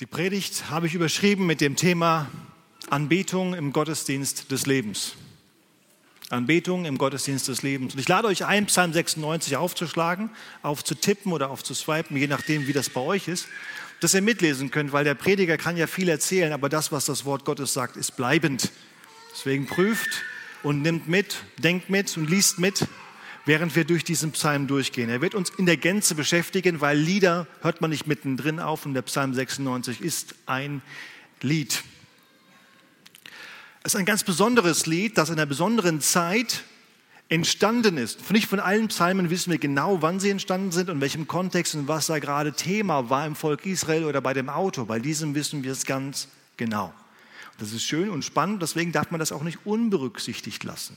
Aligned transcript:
Die 0.00 0.06
Predigt 0.06 0.70
habe 0.70 0.86
ich 0.86 0.94
überschrieben 0.94 1.44
mit 1.44 1.60
dem 1.60 1.76
Thema 1.76 2.30
Anbetung 2.88 3.52
im 3.52 3.70
Gottesdienst 3.70 4.50
des 4.50 4.64
Lebens. 4.64 5.12
Anbetung 6.30 6.86
im 6.86 6.96
Gottesdienst 6.96 7.48
des 7.48 7.60
Lebens. 7.60 7.92
Und 7.92 8.00
ich 8.00 8.08
lade 8.08 8.26
euch 8.26 8.46
ein, 8.46 8.64
Psalm 8.64 8.94
96 8.94 9.58
aufzuschlagen, 9.58 10.30
aufzutippen 10.62 11.32
oder 11.32 11.50
aufzuswipen, 11.50 12.16
je 12.16 12.28
nachdem, 12.28 12.66
wie 12.66 12.72
das 12.72 12.88
bei 12.88 13.02
euch 13.02 13.28
ist, 13.28 13.46
dass 14.00 14.14
ihr 14.14 14.22
mitlesen 14.22 14.70
könnt, 14.70 14.92
weil 14.92 15.04
der 15.04 15.14
Prediger 15.14 15.58
kann 15.58 15.76
ja 15.76 15.86
viel 15.86 16.08
erzählen, 16.08 16.54
aber 16.54 16.70
das, 16.70 16.90
was 16.92 17.04
das 17.04 17.26
Wort 17.26 17.44
Gottes 17.44 17.74
sagt, 17.74 17.98
ist 17.98 18.16
bleibend. 18.16 18.72
Deswegen 19.34 19.66
prüft 19.66 20.22
und 20.62 20.80
nimmt 20.80 21.08
mit, 21.08 21.36
denkt 21.58 21.90
mit 21.90 22.16
und 22.16 22.30
liest 22.30 22.58
mit 22.58 22.86
während 23.50 23.74
wir 23.74 23.84
durch 23.84 24.04
diesen 24.04 24.30
Psalm 24.30 24.68
durchgehen. 24.68 25.10
Er 25.10 25.20
wird 25.22 25.34
uns 25.34 25.50
in 25.50 25.66
der 25.66 25.76
Gänze 25.76 26.14
beschäftigen, 26.14 26.80
weil 26.80 26.96
Lieder 26.96 27.48
hört 27.62 27.80
man 27.80 27.90
nicht 27.90 28.06
mittendrin 28.06 28.60
auf 28.60 28.86
und 28.86 28.94
der 28.94 29.02
Psalm 29.02 29.34
96 29.34 30.00
ist 30.00 30.36
ein 30.46 30.82
Lied. 31.40 31.82
Es 33.82 33.94
ist 33.94 33.98
ein 33.98 34.04
ganz 34.04 34.22
besonderes 34.22 34.86
Lied, 34.86 35.18
das 35.18 35.30
in 35.30 35.34
einer 35.34 35.46
besonderen 35.46 36.00
Zeit 36.00 36.62
entstanden 37.28 37.96
ist. 37.96 38.30
Nicht 38.30 38.46
von 38.46 38.60
allen 38.60 38.86
Psalmen 38.86 39.30
wissen 39.30 39.50
wir 39.50 39.58
genau, 39.58 40.00
wann 40.00 40.20
sie 40.20 40.30
entstanden 40.30 40.70
sind 40.70 40.88
und 40.88 41.00
welchem 41.00 41.26
Kontext 41.26 41.74
und 41.74 41.88
was 41.88 42.06
da 42.06 42.20
gerade 42.20 42.52
Thema 42.52 43.10
war 43.10 43.26
im 43.26 43.34
Volk 43.34 43.66
Israel 43.66 44.04
oder 44.04 44.20
bei 44.20 44.32
dem 44.32 44.48
Autor. 44.48 44.86
Bei 44.86 45.00
diesem 45.00 45.34
wissen 45.34 45.64
wir 45.64 45.72
es 45.72 45.84
ganz 45.84 46.28
genau. 46.56 46.94
Das 47.58 47.72
ist 47.72 47.82
schön 47.82 48.10
und 48.10 48.24
spannend, 48.24 48.62
deswegen 48.62 48.92
darf 48.92 49.10
man 49.10 49.18
das 49.18 49.32
auch 49.32 49.42
nicht 49.42 49.66
unberücksichtigt 49.66 50.62
lassen 50.62 50.96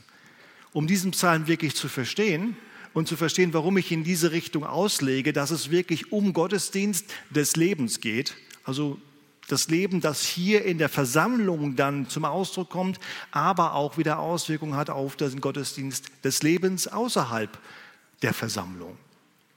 um 0.73 0.87
diesen 0.87 1.11
Psalm 1.11 1.47
wirklich 1.47 1.75
zu 1.75 1.87
verstehen 1.87 2.57
und 2.93 3.07
zu 3.07 3.15
verstehen, 3.15 3.53
warum 3.53 3.77
ich 3.77 3.91
in 3.91 4.03
diese 4.03 4.31
Richtung 4.31 4.65
auslege, 4.65 5.33
dass 5.33 5.51
es 5.51 5.71
wirklich 5.71 6.11
um 6.11 6.33
Gottesdienst 6.33 7.05
des 7.29 7.55
Lebens 7.55 8.01
geht, 8.01 8.35
also 8.63 8.99
das 9.47 9.67
Leben, 9.69 9.99
das 9.99 10.23
hier 10.25 10.63
in 10.63 10.77
der 10.77 10.89
Versammlung 10.89 11.75
dann 11.75 12.07
zum 12.07 12.25
Ausdruck 12.25 12.69
kommt, 12.69 12.99
aber 13.31 13.73
auch 13.73 13.97
wieder 13.97 14.19
Auswirkungen 14.19 14.75
hat 14.75 14.89
auf 14.89 15.15
den 15.15 15.41
Gottesdienst 15.41 16.05
des 16.23 16.43
Lebens 16.43 16.87
außerhalb 16.87 17.59
der 18.21 18.33
Versammlung. 18.33 18.97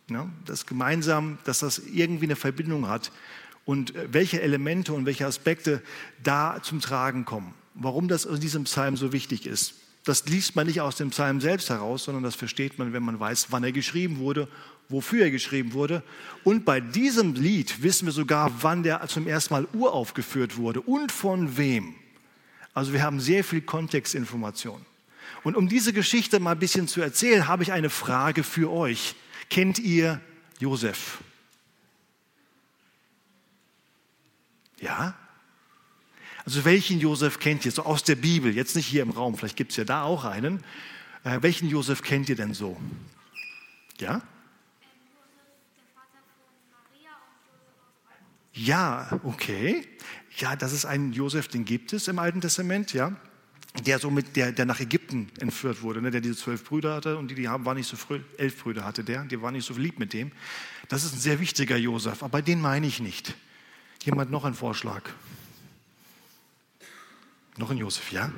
Ja, 0.09 0.29
das 0.45 0.67
gemeinsam, 0.67 1.39
dass 1.45 1.61
das 1.61 1.79
irgendwie 1.79 2.27
eine 2.27 2.37
Verbindung 2.37 2.89
hat 2.89 3.11
und 3.65 3.93
welche 4.13 4.41
Elemente 4.41 4.93
und 4.93 5.07
welche 5.07 5.27
Aspekte 5.27 5.83
da 6.23 6.63
zum 6.63 6.81
Tragen 6.81 7.25
kommen. 7.25 7.55
Warum 7.75 8.09
das 8.09 8.25
in 8.25 8.41
diesem 8.41 8.65
Psalm 8.65 8.97
so 8.97 9.13
wichtig 9.13 9.47
ist. 9.47 9.75
Das 10.07 10.25
liest 10.27 10.55
man 10.55 10.69
nicht 10.69 10.81
aus 10.81 10.95
dem 10.95 11.11
Psalm 11.11 11.41
selbst 11.41 11.69
heraus, 11.69 12.05
sondern 12.05 12.23
das 12.23 12.37
versteht 12.37 12.79
man, 12.79 12.93
wenn 12.93 13.03
man 13.03 13.19
weiß, 13.19 13.49
wann 13.51 13.65
er 13.65 13.73
geschrieben 13.73 14.19
wurde, 14.19 14.47
wofür 14.89 15.25
er 15.25 15.33
geschrieben 15.33 15.73
wurde. 15.73 16.01
Und 16.45 16.65
bei 16.65 16.79
diesem 16.81 17.35
Lied 17.35 17.83
wissen 17.83 18.07
wir 18.07 18.13
sogar, 18.13 18.63
wann 18.63 18.85
der 18.85 19.05
zum 19.09 19.27
ersten 19.27 19.53
Mal 19.53 19.67
uraufgeführt 19.73 20.59
wurde 20.59 20.81
und 20.81 21.11
von 21.11 21.57
wem. 21.57 21.97
Also 22.73 22.93
wir 22.93 23.03
haben 23.03 23.19
sehr 23.19 23.43
viel 23.43 23.63
Kontextinformation. 23.63 24.81
Und 25.43 25.57
um 25.57 25.69
diese 25.69 25.93
Geschichte 25.93 26.39
mal 26.39 26.53
ein 26.53 26.61
bisschen 26.61 26.87
zu 26.87 27.01
erzählen, 27.01 27.49
habe 27.49 27.65
ich 27.65 27.73
eine 27.73 27.91
Frage 27.91 28.45
für 28.45 28.71
euch. 28.71 29.17
Kennt 29.51 29.81
ihr 29.81 30.21
Josef? 30.61 31.19
Ja? 34.79 35.17
Also 36.47 36.65
welchen 36.65 37.01
Josef 37.01 37.41
kennt 37.41 37.67
ihr 37.67 37.73
so 37.73 37.83
aus 37.83 38.05
der 38.05 38.15
Bibel? 38.15 38.55
Jetzt 38.55 38.77
nicht 38.77 38.87
hier 38.87 39.03
im 39.03 39.11
Raum, 39.11 39.37
vielleicht 39.37 39.57
gibt 39.57 39.73
es 39.73 39.77
ja 39.77 39.85
da 39.85 40.05
auch 40.05 40.25
einen. 40.25 40.63
Äh, 41.25 41.39
welchen 41.43 41.69
Josef 41.69 42.03
kennt 42.03 42.29
ihr 42.29 42.37
denn 42.37 42.55
so? 42.55 42.81
Ja? 43.99 44.23
Ja, 48.53 49.21
okay. 49.25 49.87
Ja, 50.37 50.55
das 50.55 50.73
ist 50.73 50.85
ein 50.85 51.13
Josef, 51.13 51.49
den 51.49 51.65
gibt 51.65 51.93
es 51.93 52.07
im 52.07 52.21
Alten 52.21 52.41
Testament, 52.41 52.93
ja. 52.93 53.17
Der 53.85 53.99
so 53.99 54.11
mit, 54.11 54.37
der, 54.37 54.53
der 54.53 54.67
nach 54.67 54.79
Ägypten 54.79 55.31
entführt 55.41 55.83
wurde, 55.83 56.01
ne? 56.01 56.13
der 56.13 56.21
diese 56.21 56.37
zwölf 56.37 56.65
Brüder 56.65 56.95
hatte 56.95 57.19
und 57.19 57.29
die, 57.29 57.35
die 57.35 57.49
haben, 57.49 57.65
war 57.65 57.75
nicht 57.75 57.89
so 57.89 57.97
früh, 57.97 58.21
elf 58.39 58.63
Brüder 58.63 58.85
hatte 58.85 59.03
der, 59.03 59.25
die 59.25 59.43
war 59.43 59.51
nicht 59.51 59.67
so 59.67 59.75
lieb 59.75 59.99
mit 59.99 60.13
dem. 60.13 60.31
Das 60.89 61.05
ist 61.05 61.13
ein 61.13 61.21
sehr 61.21 61.41
wichtiger 61.41 61.77
Josef, 61.77 62.23
aber 62.23 62.41
den 62.41 62.61
meine 62.61 62.87
ich 62.87 63.01
nicht. 63.01 63.35
Jemand 64.05 64.31
noch 64.31 64.45
einen 64.45 64.55
Vorschlag? 64.55 65.03
Noch 67.57 67.71
ein 67.71 67.79
Josef, 67.79 68.13
ja? 68.13 68.31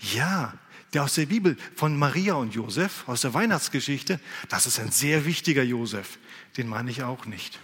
Ja, 0.00 0.54
der 0.92 1.04
aus 1.04 1.14
der 1.14 1.26
Bibel 1.26 1.56
von 1.74 1.96
Maria 1.96 2.34
und 2.34 2.54
Josef, 2.54 3.08
aus 3.08 3.22
der 3.22 3.32
Weihnachtsgeschichte, 3.32 4.20
das 4.48 4.66
ist 4.66 4.78
ein 4.78 4.90
sehr 4.90 5.24
wichtiger 5.24 5.62
Josef. 5.62 6.18
Den 6.56 6.68
meine 6.68 6.90
ich 6.90 7.02
auch 7.02 7.24
nicht. 7.26 7.58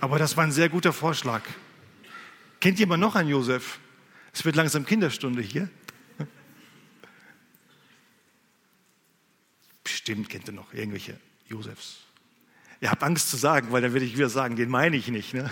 Aber 0.00 0.18
das 0.18 0.36
war 0.36 0.44
ein 0.44 0.52
sehr 0.52 0.68
guter 0.68 0.92
Vorschlag. 0.92 1.42
Kennt 2.60 2.78
jemand 2.78 3.00
noch 3.00 3.14
einen 3.14 3.28
Josef? 3.28 3.78
Es 4.32 4.44
wird 4.44 4.56
langsam 4.56 4.84
Kinderstunde 4.84 5.42
hier. 5.42 5.68
Bestimmt 9.84 10.28
kennt 10.28 10.48
ihr 10.48 10.52
noch 10.52 10.72
irgendwelche 10.74 11.18
Josefs. 11.46 11.98
Ihr 12.80 12.90
habt 12.90 13.02
Angst 13.04 13.30
zu 13.30 13.36
sagen, 13.36 13.70
weil 13.70 13.82
dann 13.82 13.92
würde 13.92 14.04
ich 14.04 14.16
wieder 14.16 14.28
sagen, 14.28 14.56
den 14.56 14.68
meine 14.68 14.96
ich 14.96 15.08
nicht. 15.08 15.34
Ne? 15.34 15.48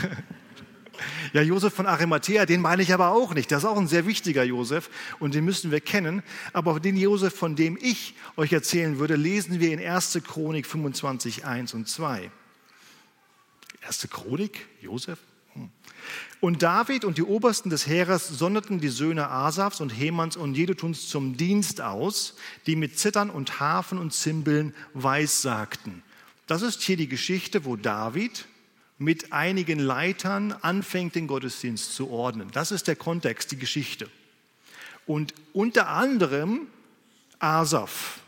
Ja, 1.33 1.43
Josef 1.43 1.75
von 1.75 1.87
Arimathea, 1.87 2.45
den 2.45 2.61
meine 2.61 2.83
ich 2.83 2.93
aber 2.93 3.11
auch 3.11 3.35
nicht. 3.35 3.53
Das 3.53 3.63
ist 3.63 3.69
auch 3.69 3.79
ein 3.79 3.87
sehr 3.87 4.07
wichtiger 4.07 4.43
Josef 4.43 4.91
und 5.19 5.35
den 5.35 5.45
müssen 5.45 5.71
wir 5.71 5.81
kennen. 5.81 6.23
Aber 6.53 6.81
den 6.81 6.97
Josef, 6.97 7.35
von 7.35 7.55
dem 7.57 7.79
ich 7.81 8.15
euch 8.37 8.53
erzählen 8.53 8.99
würde, 8.99 9.17
lesen 9.17 9.61
wir 9.61 9.73
in 9.73 9.81
1. 9.81 10.21
Chronik 10.27 10.67
25, 10.67 11.45
1 11.45 11.75
und 11.75 11.89
2. 11.89 12.31
1. 13.83 14.09
Chronik, 14.11 14.67
Josef? 14.81 15.19
Hm. 15.55 15.71
Und 16.41 16.63
David 16.63 17.05
und 17.05 17.19
die 17.19 17.23
Obersten 17.23 17.71
des 17.71 17.87
Heeres 17.87 18.27
sonderten 18.27 18.81
die 18.81 18.89
Söhne 18.89 19.29
Asafs 19.29 19.81
und 19.81 19.91
Hemans 19.91 20.37
und 20.37 20.55
Jedutuns 20.55 21.09
zum 21.09 21.37
Dienst 21.37 21.81
aus, 21.81 22.35
die 22.67 22.77
mit 22.77 22.99
Zittern 22.99 23.31
und 23.31 23.61
Hafen 23.61 23.99
und 23.99 24.13
Zimbeln 24.13 24.75
weissagten. 24.95 26.03
Das 26.47 26.63
ist 26.63 26.83
hier 26.83 26.97
die 26.97 27.09
Geschichte, 27.09 27.65
wo 27.65 27.77
David 27.77 28.47
mit 29.00 29.33
einigen 29.33 29.78
Leitern 29.78 30.53
anfängt, 30.53 31.15
den 31.15 31.27
Gottesdienst 31.27 31.94
zu 31.94 32.11
ordnen. 32.11 32.50
Das 32.53 32.71
ist 32.71 32.87
der 32.87 32.97
Kontext, 32.97 33.50
die 33.50 33.56
Geschichte. 33.56 34.11
Und 35.06 35.33
unter 35.55 35.88
anderem 35.88 36.66
Asaf 37.39 38.21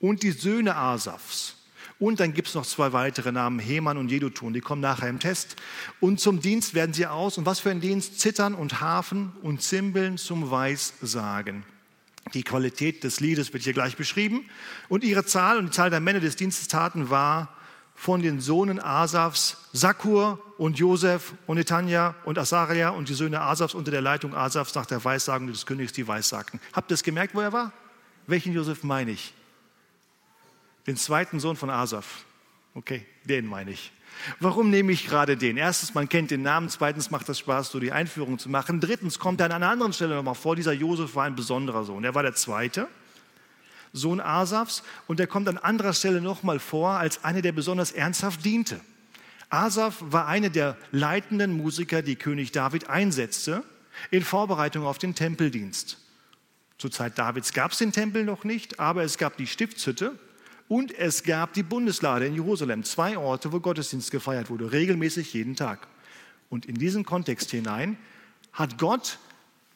und 0.00 0.24
die 0.24 0.32
Söhne 0.32 0.74
Asafs. 0.74 1.54
Und 2.00 2.18
dann 2.18 2.34
gibt 2.34 2.48
es 2.48 2.56
noch 2.56 2.66
zwei 2.66 2.92
weitere 2.92 3.30
Namen, 3.30 3.60
Heman 3.60 3.98
und 3.98 4.10
Jedutun, 4.10 4.52
die 4.52 4.60
kommen 4.60 4.82
nachher 4.82 5.08
im 5.08 5.20
Test. 5.20 5.54
Und 6.00 6.18
zum 6.18 6.40
Dienst 6.40 6.74
werden 6.74 6.92
sie 6.92 7.06
aus. 7.06 7.38
Und 7.38 7.46
was 7.46 7.60
für 7.60 7.70
ein 7.70 7.80
Dienst? 7.80 8.18
Zittern 8.18 8.56
und 8.56 8.80
Hafen 8.80 9.32
und 9.42 9.62
Zimbeln 9.62 10.18
zum 10.18 10.50
Weissagen. 10.50 11.62
Die 12.34 12.42
Qualität 12.42 13.04
des 13.04 13.20
Liedes 13.20 13.52
wird 13.52 13.62
hier 13.62 13.74
gleich 13.74 13.96
beschrieben. 13.96 14.44
Und 14.88 15.04
ihre 15.04 15.24
Zahl 15.24 15.56
und 15.56 15.66
die 15.66 15.70
Zahl 15.70 15.90
der 15.90 16.00
Männer 16.00 16.20
des 16.20 16.34
Dienstes 16.34 16.66
taten 16.66 17.10
war 17.10 17.54
von 17.98 18.22
den 18.22 18.40
Sohnen 18.40 18.78
Asafs, 18.78 19.56
Sakur 19.72 20.38
und 20.56 20.78
Josef 20.78 21.34
und 21.48 21.56
Netanja 21.56 22.14
und 22.24 22.38
Asaria 22.38 22.90
und 22.90 23.08
die 23.08 23.14
Söhne 23.14 23.40
Asafs 23.40 23.74
unter 23.74 23.90
der 23.90 24.00
Leitung 24.00 24.36
Asafs 24.36 24.72
nach 24.76 24.86
der 24.86 25.04
Weissagung 25.04 25.48
des 25.48 25.66
Königs, 25.66 25.92
die 25.92 26.06
Weissagten. 26.06 26.60
Habt 26.72 26.92
ihr 26.92 26.94
es 26.94 27.02
gemerkt, 27.02 27.34
wo 27.34 27.40
er 27.40 27.52
war? 27.52 27.72
Welchen 28.28 28.54
Josef 28.54 28.84
meine 28.84 29.10
ich? 29.10 29.34
Den 30.86 30.96
zweiten 30.96 31.40
Sohn 31.40 31.56
von 31.56 31.70
Asaf. 31.70 32.24
Okay, 32.74 33.04
den 33.24 33.46
meine 33.46 33.72
ich. 33.72 33.90
Warum 34.38 34.70
nehme 34.70 34.92
ich 34.92 35.08
gerade 35.08 35.36
den? 35.36 35.56
Erstens, 35.56 35.92
man 35.92 36.08
kennt 36.08 36.30
den 36.30 36.42
Namen. 36.42 36.68
Zweitens, 36.68 37.10
macht 37.10 37.28
es 37.28 37.40
Spaß, 37.40 37.70
so 37.70 37.80
die 37.80 37.90
Einführung 37.90 38.38
zu 38.38 38.48
machen. 38.48 38.78
Drittens, 38.80 39.18
kommt 39.18 39.40
er 39.40 39.46
an 39.46 39.52
einer 39.52 39.70
anderen 39.70 39.92
Stelle 39.92 40.14
nochmal 40.14 40.36
vor. 40.36 40.54
Dieser 40.54 40.72
Josef 40.72 41.16
war 41.16 41.24
ein 41.24 41.34
besonderer 41.34 41.82
Sohn. 41.82 42.04
Er 42.04 42.14
war 42.14 42.22
der 42.22 42.34
Zweite. 42.34 42.86
Sohn 43.98 44.20
Asafs, 44.20 44.82
und 45.06 45.20
er 45.20 45.26
kommt 45.26 45.48
an 45.48 45.58
anderer 45.58 45.92
Stelle 45.92 46.20
nochmal 46.20 46.58
vor 46.58 46.92
als 46.92 47.24
einer, 47.24 47.42
der 47.42 47.52
besonders 47.52 47.92
ernsthaft 47.92 48.44
diente. 48.44 48.80
Asaf 49.50 49.96
war 50.00 50.26
einer 50.26 50.50
der 50.50 50.76
leitenden 50.92 51.52
Musiker, 51.52 52.02
die 52.02 52.16
König 52.16 52.52
David 52.52 52.88
einsetzte 52.88 53.62
in 54.10 54.22
Vorbereitung 54.22 54.84
auf 54.84 54.98
den 54.98 55.14
Tempeldienst. 55.14 55.98
Zur 56.78 56.90
Zeit 56.90 57.18
Davids 57.18 57.52
gab 57.52 57.72
es 57.72 57.78
den 57.78 57.92
Tempel 57.92 58.24
noch 58.24 58.44
nicht, 58.44 58.78
aber 58.78 59.02
es 59.02 59.18
gab 59.18 59.36
die 59.36 59.46
Stiftshütte 59.46 60.18
und 60.68 60.96
es 60.96 61.24
gab 61.24 61.54
die 61.54 61.62
Bundeslade 61.62 62.26
in 62.26 62.34
Jerusalem, 62.34 62.84
zwei 62.84 63.18
Orte, 63.18 63.52
wo 63.52 63.58
Gottesdienst 63.58 64.10
gefeiert 64.10 64.50
wurde, 64.50 64.70
regelmäßig 64.70 65.32
jeden 65.32 65.56
Tag. 65.56 65.88
Und 66.50 66.66
in 66.66 66.76
diesen 66.76 67.04
Kontext 67.04 67.50
hinein 67.50 67.98
hat 68.52 68.78
Gott 68.78 69.18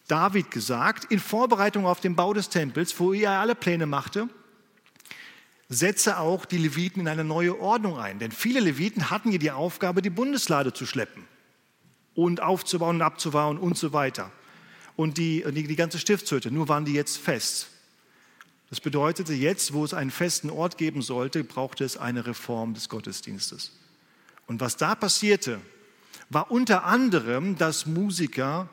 David 0.08 0.50
gesagt, 0.50 1.04
in 1.06 1.20
Vorbereitung 1.20 1.86
auf 1.86 2.00
den 2.00 2.16
Bau 2.16 2.32
des 2.32 2.48
Tempels, 2.48 2.98
wo 2.98 3.12
er 3.12 3.32
alle 3.32 3.54
Pläne 3.54 3.86
machte, 3.86 4.28
setze 5.68 6.18
auch 6.18 6.44
die 6.44 6.58
Leviten 6.58 7.00
in 7.00 7.08
eine 7.08 7.24
neue 7.24 7.58
Ordnung 7.58 7.98
ein. 7.98 8.18
Denn 8.18 8.32
viele 8.32 8.60
Leviten 8.60 9.10
hatten 9.10 9.30
hier 9.30 9.38
die 9.38 9.50
Aufgabe, 9.50 10.02
die 10.02 10.10
Bundeslade 10.10 10.72
zu 10.72 10.86
schleppen 10.86 11.24
und 12.14 12.42
aufzubauen 12.42 12.96
und 12.96 13.02
abzubauen 13.02 13.58
und 13.58 13.78
so 13.78 13.92
weiter. 13.92 14.30
Und 14.96 15.18
die, 15.18 15.44
die, 15.52 15.66
die 15.66 15.76
ganze 15.76 15.98
Stiftshütte, 15.98 16.50
nur 16.50 16.68
waren 16.68 16.84
die 16.84 16.92
jetzt 16.92 17.16
fest. 17.16 17.68
Das 18.68 18.80
bedeutete, 18.80 19.34
jetzt, 19.34 19.72
wo 19.72 19.84
es 19.84 19.94
einen 19.94 20.10
festen 20.10 20.50
Ort 20.50 20.78
geben 20.78 21.02
sollte, 21.02 21.44
brauchte 21.44 21.84
es 21.84 21.96
eine 21.96 22.26
Reform 22.26 22.74
des 22.74 22.88
Gottesdienstes. 22.88 23.72
Und 24.46 24.60
was 24.60 24.76
da 24.76 24.94
passierte, 24.94 25.60
war 26.30 26.50
unter 26.50 26.84
anderem, 26.84 27.56
dass 27.56 27.86
Musiker 27.86 28.68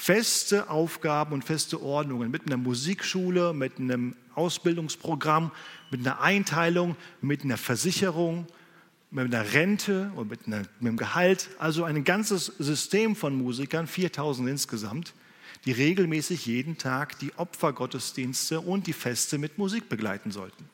feste 0.00 0.70
Aufgaben 0.70 1.32
und 1.32 1.44
feste 1.44 1.82
Ordnungen 1.82 2.30
mit 2.30 2.46
einer 2.46 2.56
Musikschule, 2.56 3.52
mit 3.52 3.78
einem 3.78 4.14
Ausbildungsprogramm, 4.36 5.50
mit 5.90 6.00
einer 6.00 6.20
Einteilung, 6.20 6.96
mit 7.20 7.42
einer 7.42 7.56
Versicherung, 7.56 8.46
mit 9.10 9.26
einer 9.26 9.52
Rente 9.52 10.12
und 10.14 10.30
mit, 10.30 10.46
einer, 10.46 10.58
mit 10.58 10.68
einem 10.80 10.96
Gehalt, 10.96 11.48
also 11.58 11.82
ein 11.82 12.04
ganzes 12.04 12.46
System 12.60 13.16
von 13.16 13.36
Musikern, 13.36 13.88
4000 13.88 14.48
insgesamt, 14.48 15.14
die 15.64 15.72
regelmäßig 15.72 16.46
jeden 16.46 16.78
Tag 16.78 17.18
die 17.18 17.36
Opfergottesdienste 17.36 18.60
und 18.60 18.86
die 18.86 18.92
Feste 18.92 19.36
mit 19.36 19.58
Musik 19.58 19.88
begleiten 19.88 20.30
sollten. 20.30 20.70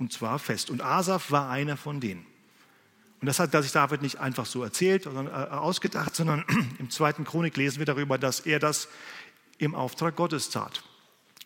Und 0.00 0.12
zwar 0.12 0.40
fest. 0.40 0.70
Und 0.70 0.82
Asaf 0.82 1.30
war 1.30 1.50
einer 1.50 1.76
von 1.76 2.00
denen. 2.00 2.26
Und 3.20 3.26
das 3.26 3.40
hat 3.40 3.50
sich 3.50 3.72
David 3.72 4.02
nicht 4.02 4.18
einfach 4.18 4.46
so 4.46 4.62
erzählt 4.62 5.06
oder 5.06 5.24
äh, 5.24 5.54
ausgedacht, 5.54 6.14
sondern 6.14 6.44
im 6.78 6.90
zweiten 6.90 7.24
Chronik 7.24 7.56
lesen 7.56 7.78
wir 7.78 7.86
darüber, 7.86 8.18
dass 8.18 8.40
er 8.40 8.58
das 8.58 8.88
im 9.58 9.74
Auftrag 9.74 10.14
Gottes 10.16 10.50
tat. 10.50 10.82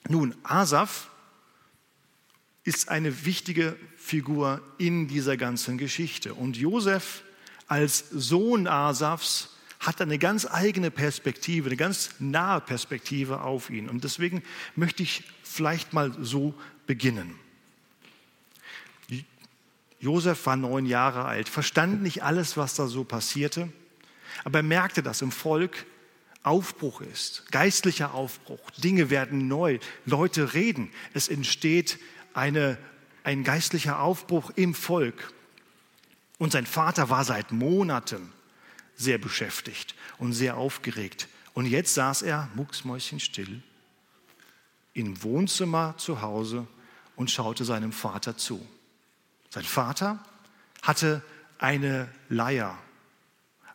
Nun, 0.08 0.34
Asaf 0.42 1.08
ist 2.64 2.88
eine 2.88 3.24
wichtige 3.24 3.76
Figur 3.96 4.60
in 4.78 5.08
dieser 5.08 5.36
ganzen 5.36 5.78
Geschichte. 5.78 6.34
Und 6.34 6.56
Josef 6.56 7.22
als 7.66 8.10
Sohn 8.10 8.66
Asafs 8.66 9.56
hat 9.80 10.00
eine 10.00 10.18
ganz 10.18 10.46
eigene 10.46 10.90
Perspektive, 10.90 11.68
eine 11.68 11.76
ganz 11.76 12.10
nahe 12.18 12.60
Perspektive 12.60 13.40
auf 13.40 13.70
ihn. 13.70 13.88
Und 13.88 14.04
deswegen 14.04 14.42
möchte 14.76 15.02
ich 15.02 15.24
vielleicht 15.42 15.92
mal 15.92 16.12
so 16.20 16.54
beginnen. 16.86 17.34
Josef 20.02 20.46
war 20.46 20.56
neun 20.56 20.84
Jahre 20.84 21.26
alt, 21.26 21.48
verstand 21.48 22.02
nicht 22.02 22.24
alles, 22.24 22.56
was 22.56 22.74
da 22.74 22.88
so 22.88 23.04
passierte, 23.04 23.72
aber 24.42 24.58
er 24.58 24.64
merkte, 24.64 25.00
dass 25.00 25.22
im 25.22 25.30
Volk 25.30 25.86
Aufbruch 26.42 27.02
ist, 27.02 27.44
geistlicher 27.52 28.12
Aufbruch. 28.12 28.58
Dinge 28.72 29.10
werden 29.10 29.46
neu, 29.46 29.78
Leute 30.04 30.54
reden, 30.54 30.90
es 31.14 31.28
entsteht 31.28 32.00
eine, 32.34 32.78
ein 33.22 33.44
geistlicher 33.44 34.00
Aufbruch 34.00 34.50
im 34.56 34.74
Volk. 34.74 35.32
Und 36.36 36.50
sein 36.50 36.66
Vater 36.66 37.08
war 37.08 37.24
seit 37.24 37.52
Monaten 37.52 38.32
sehr 38.96 39.18
beschäftigt 39.18 39.94
und 40.18 40.32
sehr 40.32 40.56
aufgeregt. 40.56 41.28
Und 41.54 41.66
jetzt 41.66 41.94
saß 41.94 42.22
er 42.22 42.50
mucksmäuschenstill 42.56 43.62
im 44.94 45.22
Wohnzimmer 45.22 45.94
zu 45.96 46.22
Hause 46.22 46.66
und 47.14 47.30
schaute 47.30 47.64
seinem 47.64 47.92
Vater 47.92 48.36
zu. 48.36 48.66
Sein 49.52 49.64
Vater 49.64 50.18
hatte 50.80 51.22
eine 51.58 52.08
Leier 52.30 52.78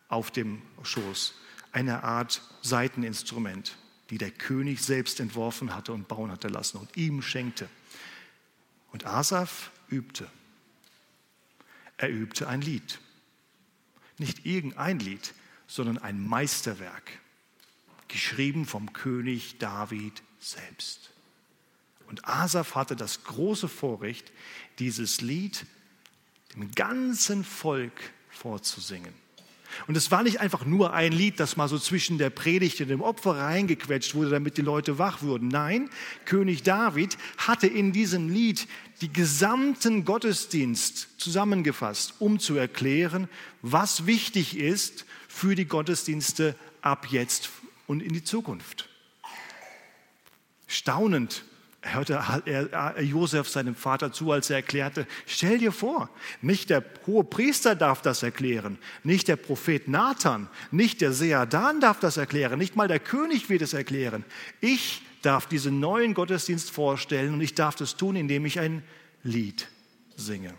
auf 0.08 0.32
dem 0.32 0.60
Schoß, 0.82 1.34
eine 1.70 2.02
Art 2.02 2.42
Seiteninstrument, 2.62 3.76
die 4.10 4.18
der 4.18 4.32
König 4.32 4.82
selbst 4.82 5.20
entworfen 5.20 5.76
hatte 5.76 5.92
und 5.92 6.08
bauen 6.08 6.32
hatte 6.32 6.48
lassen 6.48 6.78
und 6.78 6.96
ihm 6.96 7.22
schenkte. 7.22 7.68
Und 8.90 9.06
Asaf 9.06 9.70
übte. 9.88 10.28
Er 11.96 12.10
übte 12.10 12.48
ein 12.48 12.60
Lied. 12.60 12.98
Nicht 14.16 14.46
irgendein 14.46 14.98
Lied, 14.98 15.32
sondern 15.68 15.98
ein 15.98 16.26
Meisterwerk, 16.26 17.20
geschrieben 18.08 18.66
vom 18.66 18.92
König 18.92 19.58
David 19.58 20.24
selbst. 20.40 21.12
Und 22.08 22.26
Asaf 22.26 22.74
hatte 22.74 22.96
das 22.96 23.24
große 23.24 23.68
Vorrecht, 23.68 24.32
dieses 24.78 25.20
Lied 25.20 25.66
dem 26.54 26.70
ganzen 26.72 27.44
Volk 27.44 27.92
vorzusingen. 28.30 29.12
Und 29.86 29.96
es 29.96 30.10
war 30.10 30.22
nicht 30.22 30.40
einfach 30.40 30.64
nur 30.64 30.94
ein 30.94 31.12
Lied, 31.12 31.38
das 31.38 31.58
mal 31.58 31.68
so 31.68 31.78
zwischen 31.78 32.16
der 32.16 32.30
Predigt 32.30 32.80
und 32.80 32.88
dem 32.88 33.02
Opfer 33.02 33.36
reingequetscht 33.36 34.14
wurde, 34.14 34.30
damit 34.30 34.56
die 34.56 34.62
Leute 34.62 34.98
wach 34.98 35.20
wurden. 35.20 35.48
Nein, 35.48 35.90
König 36.24 36.62
David 36.62 37.18
hatte 37.36 37.66
in 37.66 37.92
diesem 37.92 38.30
Lied 38.30 38.66
die 39.02 39.12
gesamten 39.12 40.06
Gottesdienst 40.06 41.20
zusammengefasst, 41.20 42.14
um 42.18 42.38
zu 42.38 42.56
erklären, 42.56 43.28
was 43.60 44.06
wichtig 44.06 44.56
ist 44.56 45.04
für 45.28 45.54
die 45.54 45.66
Gottesdienste 45.66 46.56
ab 46.80 47.08
jetzt 47.10 47.50
und 47.86 48.02
in 48.02 48.14
die 48.14 48.24
Zukunft. 48.24 48.88
Staunend 50.66 51.44
hörte 51.82 52.20
Josef 53.00 53.48
seinem 53.48 53.74
Vater 53.74 54.12
zu, 54.12 54.32
als 54.32 54.50
er 54.50 54.56
erklärte, 54.56 55.06
stell 55.26 55.58
dir 55.58 55.72
vor, 55.72 56.10
nicht 56.42 56.70
der 56.70 56.84
hohe 57.06 57.24
Priester 57.24 57.76
darf 57.76 58.02
das 58.02 58.22
erklären, 58.22 58.78
nicht 59.04 59.28
der 59.28 59.36
Prophet 59.36 59.86
Nathan, 59.86 60.48
nicht 60.70 61.00
der 61.00 61.12
Seadan 61.12 61.80
darf 61.80 62.00
das 62.00 62.16
erklären, 62.16 62.58
nicht 62.58 62.74
mal 62.74 62.88
der 62.88 62.98
König 62.98 63.48
wird 63.48 63.62
es 63.62 63.74
erklären. 63.74 64.24
Ich 64.60 65.02
darf 65.22 65.46
diesen 65.46 65.80
neuen 65.80 66.14
Gottesdienst 66.14 66.70
vorstellen 66.70 67.34
und 67.34 67.40
ich 67.40 67.54
darf 67.54 67.76
das 67.76 67.96
tun, 67.96 68.16
indem 68.16 68.44
ich 68.44 68.58
ein 68.58 68.82
Lied 69.22 69.68
singe. 70.16 70.54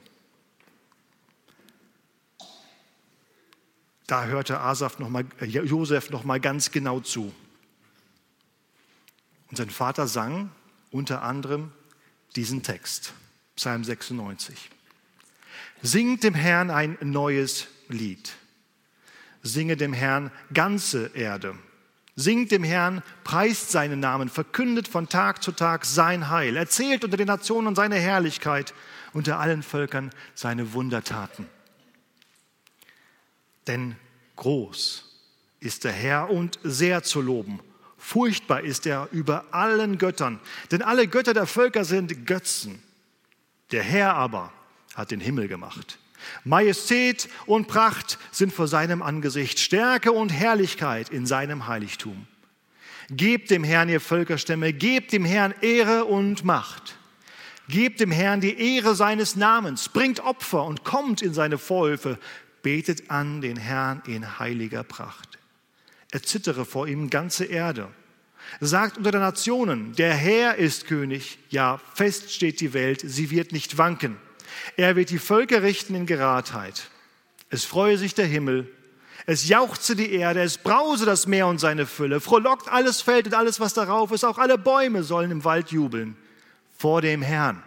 Da 4.08 4.26
hörte 4.26 4.60
Asaf 4.60 5.00
noch 5.00 5.10
mal, 5.10 5.26
äh, 5.40 5.46
Josef 5.46 6.10
noch 6.10 6.24
mal 6.24 6.40
ganz 6.40 6.72
genau 6.72 7.00
zu. 7.00 7.32
Und 9.50 9.58
sein 9.58 9.70
Vater 9.70 10.08
sang 10.08 10.50
unter 10.92 11.24
anderem 11.24 11.72
diesen 12.36 12.64
Text, 12.64 13.14
Psalm 13.56 13.84
96. 13.84 14.70
Singt 15.82 16.24
dem 16.24 16.34
Herrn 16.34 16.72
ein 16.72 16.98
neues 17.02 17.68
Lied. 17.88 18.34
Singe 19.42 19.78
dem 19.78 19.94
Herrn 19.94 20.32
ganze 20.54 21.12
Erde. 21.14 21.56
Singt 22.16 22.52
dem 22.52 22.66
Herrn, 22.66 23.02
preist 23.24 23.72
seinen 23.72 24.02
Namen, 24.02 24.28
verkündet 24.28 24.90
von 24.90 25.08
Tag 25.08 25.42
zu 25.42 25.54
Tag 25.54 25.86
sein 25.86 26.30
Heil, 26.30 26.58
erzählt 26.58 27.06
unter 27.06 27.16
den 27.16 27.28
Nationen 27.28 27.76
seine 27.76 27.96
Herrlichkeit, 27.96 28.74
unter 29.14 29.40
allen 29.40 29.64
Völkern 29.64 30.12
seine 30.36 30.74
Wundertaten. 30.74 31.48
Denn 33.68 33.96
groß 34.36 35.06
ist 35.62 35.86
der 35.86 35.94
Herr 35.94 36.30
und 36.30 36.60
sehr 36.64 37.04
zu 37.04 37.22
loben 37.22 37.62
Furchtbar 38.10 38.62
ist 38.62 38.88
er 38.88 39.08
über 39.12 39.46
allen 39.52 40.00
Göttern, 40.00 40.40
denn 40.72 40.82
alle 40.82 41.08
Götter 41.08 41.36
der 41.36 41.46
Völker 41.46 41.86
sind 41.86 42.26
Götzen. 42.26 42.82
Der 43.72 43.84
Herr 43.84 44.16
aber 44.16 44.52
hat 44.96 45.12
den 45.12 45.20
Himmel 45.20 45.48
gemacht. 45.48 46.00
Majestät 46.44 47.30
und 47.46 47.68
Pracht 47.68 48.18
sind 48.32 48.52
vor 48.52 48.68
seinem 48.68 49.04
Angesicht, 49.04 49.60
Stärke 49.60 50.12
und 50.12 50.30
Herrlichkeit 50.30 51.10
in 51.10 51.28
seinem 51.28 51.68
Heiligtum. 51.68 52.26
Gebt 53.12 53.52
dem 53.52 53.64
Herrn, 53.64 53.90
ihr 53.90 54.02
Völkerstämme, 54.02 54.74
gebt 54.74 55.14
dem 55.14 55.24
Herrn 55.24 55.54
Ehre 55.62 56.06
und 56.06 56.44
Macht. 56.44 56.98
Gebt 57.68 58.00
dem 58.00 58.10
Herrn 58.10 58.42
die 58.42 58.76
Ehre 58.76 58.96
seines 58.96 59.36
Namens, 59.36 59.88
bringt 59.88 60.22
Opfer 60.22 60.64
und 60.66 60.84
kommt 60.84 61.22
in 61.22 61.36
seine 61.36 61.60
Vorhöfe, 61.60 62.18
betet 62.64 63.12
an 63.12 63.42
den 63.42 63.56
Herrn 63.56 64.02
in 64.08 64.40
heiliger 64.40 64.84
Pracht. 64.84 65.38
Erzittere 66.10 66.66
vor 66.66 66.88
ihm 66.88 67.12
ganze 67.12 67.46
Erde. 67.46 67.90
Sagt 68.60 68.98
unter 68.98 69.12
den 69.12 69.22
Nationen, 69.22 69.94
der 69.96 70.14
Herr 70.14 70.56
ist 70.56 70.88
König, 70.88 71.40
ja, 71.50 71.80
fest 71.94 72.32
steht 72.32 72.62
die 72.62 72.74
Welt, 72.74 73.02
sie 73.04 73.32
wird 73.32 73.52
nicht 73.52 73.78
wanken. 73.78 74.18
Er 74.76 74.96
wird 74.96 75.10
die 75.10 75.20
Völker 75.20 75.64
richten 75.64 75.96
in 75.96 76.06
Geradheit. 76.06 76.90
Es 77.50 77.66
freue 77.66 77.98
sich 77.98 78.14
der 78.14 78.26
Himmel, 78.26 78.72
es 79.26 79.48
jauchze 79.48 79.96
die 79.96 80.12
Erde, 80.12 80.42
es 80.42 80.58
brause 80.58 81.06
das 81.06 81.28
Meer 81.28 81.48
und 81.48 81.60
seine 81.60 81.86
Fülle, 81.86 82.20
frohlockt 82.20 82.68
alles 82.68 83.02
Feld 83.02 83.28
und 83.28 83.34
alles, 83.34 83.60
was 83.60 83.74
darauf 83.74 84.12
ist, 84.12 84.24
auch 84.24 84.38
alle 84.38 84.58
Bäume 84.58 85.04
sollen 85.04 85.32
im 85.32 85.44
Wald 85.44 85.72
jubeln 85.72 86.16
vor 86.78 87.02
dem 87.02 87.22
Herrn. 87.22 87.62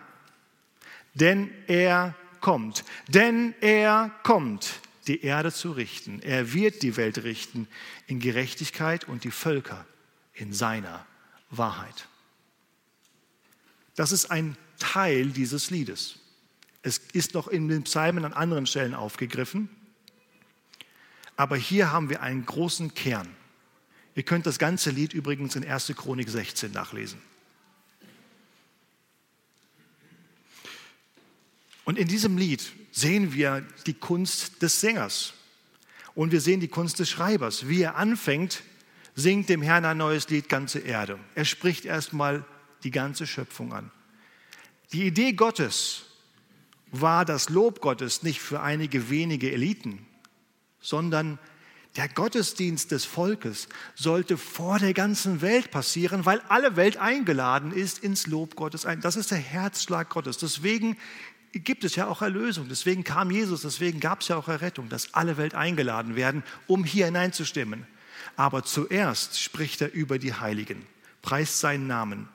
Denn 1.14 1.50
er 1.66 2.14
kommt, 2.40 2.84
denn 3.08 3.54
er 3.60 4.10
kommt 4.22 4.80
die 5.06 5.22
Erde 5.22 5.52
zu 5.52 5.72
richten. 5.72 6.20
Er 6.22 6.52
wird 6.52 6.82
die 6.82 6.96
Welt 6.96 7.22
richten 7.24 7.68
in 8.06 8.20
Gerechtigkeit 8.20 9.08
und 9.08 9.24
die 9.24 9.30
Völker 9.30 9.84
in 10.34 10.52
seiner 10.52 11.06
Wahrheit. 11.50 12.08
Das 13.94 14.12
ist 14.12 14.30
ein 14.30 14.56
Teil 14.78 15.26
dieses 15.26 15.70
Liedes. 15.70 16.18
Es 16.82 16.98
ist 16.98 17.34
noch 17.34 17.48
in 17.48 17.68
den 17.68 17.84
Psalmen 17.84 18.24
an 18.24 18.32
anderen 18.32 18.66
Stellen 18.66 18.94
aufgegriffen, 18.94 19.68
aber 21.36 21.56
hier 21.56 21.92
haben 21.92 22.10
wir 22.10 22.22
einen 22.22 22.44
großen 22.44 22.94
Kern. 22.94 23.28
Ihr 24.14 24.22
könnt 24.22 24.46
das 24.46 24.58
ganze 24.58 24.90
Lied 24.90 25.12
übrigens 25.12 25.56
in 25.56 25.66
1. 25.66 25.92
Chronik 25.96 26.28
16 26.28 26.72
nachlesen. 26.72 27.20
Und 31.84 31.98
in 31.98 32.08
diesem 32.08 32.36
Lied 32.36 32.72
sehen 32.90 33.32
wir 33.32 33.66
die 33.86 33.94
Kunst 33.94 34.62
des 34.62 34.80
Sängers 34.80 35.34
und 36.14 36.30
wir 36.30 36.40
sehen 36.40 36.60
die 36.60 36.68
Kunst 36.68 36.98
des 36.98 37.10
Schreibers, 37.10 37.68
wie 37.68 37.82
er 37.82 37.96
anfängt, 37.96 38.62
singt 39.14 39.48
dem 39.48 39.62
Herrn 39.62 39.84
ein 39.84 39.98
neues 39.98 40.28
Lied, 40.28 40.48
ganze 40.48 40.78
Erde. 40.78 41.18
Er 41.34 41.44
spricht 41.44 41.84
erstmal 41.84 42.44
die 42.84 42.90
ganze 42.90 43.26
Schöpfung 43.26 43.72
an. 43.72 43.90
Die 44.92 45.06
Idee 45.06 45.32
Gottes 45.32 46.04
war 46.90 47.24
das 47.24 47.48
Lob 47.48 47.80
Gottes 47.80 48.22
nicht 48.22 48.40
für 48.40 48.60
einige 48.60 49.08
wenige 49.10 49.50
Eliten, 49.50 50.06
sondern 50.80 51.38
der 51.96 52.08
Gottesdienst 52.08 52.90
des 52.90 53.04
Volkes 53.04 53.68
sollte 53.94 54.38
vor 54.38 54.78
der 54.78 54.94
ganzen 54.94 55.42
Welt 55.42 55.70
passieren, 55.70 56.24
weil 56.24 56.40
alle 56.48 56.76
Welt 56.76 56.96
eingeladen 56.96 57.70
ist 57.70 57.98
ins 57.98 58.26
Lob 58.26 58.56
Gottes 58.56 58.86
ein. 58.86 59.00
Das 59.02 59.16
ist 59.16 59.30
der 59.30 59.38
Herzschlag 59.38 60.08
Gottes. 60.08 60.38
Deswegen 60.38 60.96
gibt 61.52 61.84
es 61.84 61.96
ja 61.96 62.06
auch 62.06 62.22
Erlösung. 62.22 62.68
Deswegen 62.68 63.04
kam 63.04 63.30
Jesus, 63.30 63.60
deswegen 63.60 64.00
gab 64.00 64.22
es 64.22 64.28
ja 64.28 64.36
auch 64.36 64.48
Errettung, 64.48 64.88
dass 64.88 65.12
alle 65.12 65.36
Welt 65.36 65.54
eingeladen 65.54 66.16
werden, 66.16 66.42
um 66.66 66.82
hier 66.84 67.06
hineinzustimmen. 67.06 67.86
Aber 68.36 68.64
zuerst 68.64 69.40
spricht 69.40 69.80
er 69.80 69.92
über 69.92 70.18
die 70.18 70.34
Heiligen, 70.34 70.86
preist 71.22 71.60
seinen 71.60 71.86
Namen, 71.86 72.28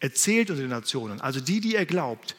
erzählt 0.00 0.50
unter 0.50 0.62
den 0.62 0.70
Nationen, 0.70 1.20
also 1.20 1.40
die, 1.40 1.60
die 1.60 1.74
er 1.74 1.86
glaubt, 1.86 2.36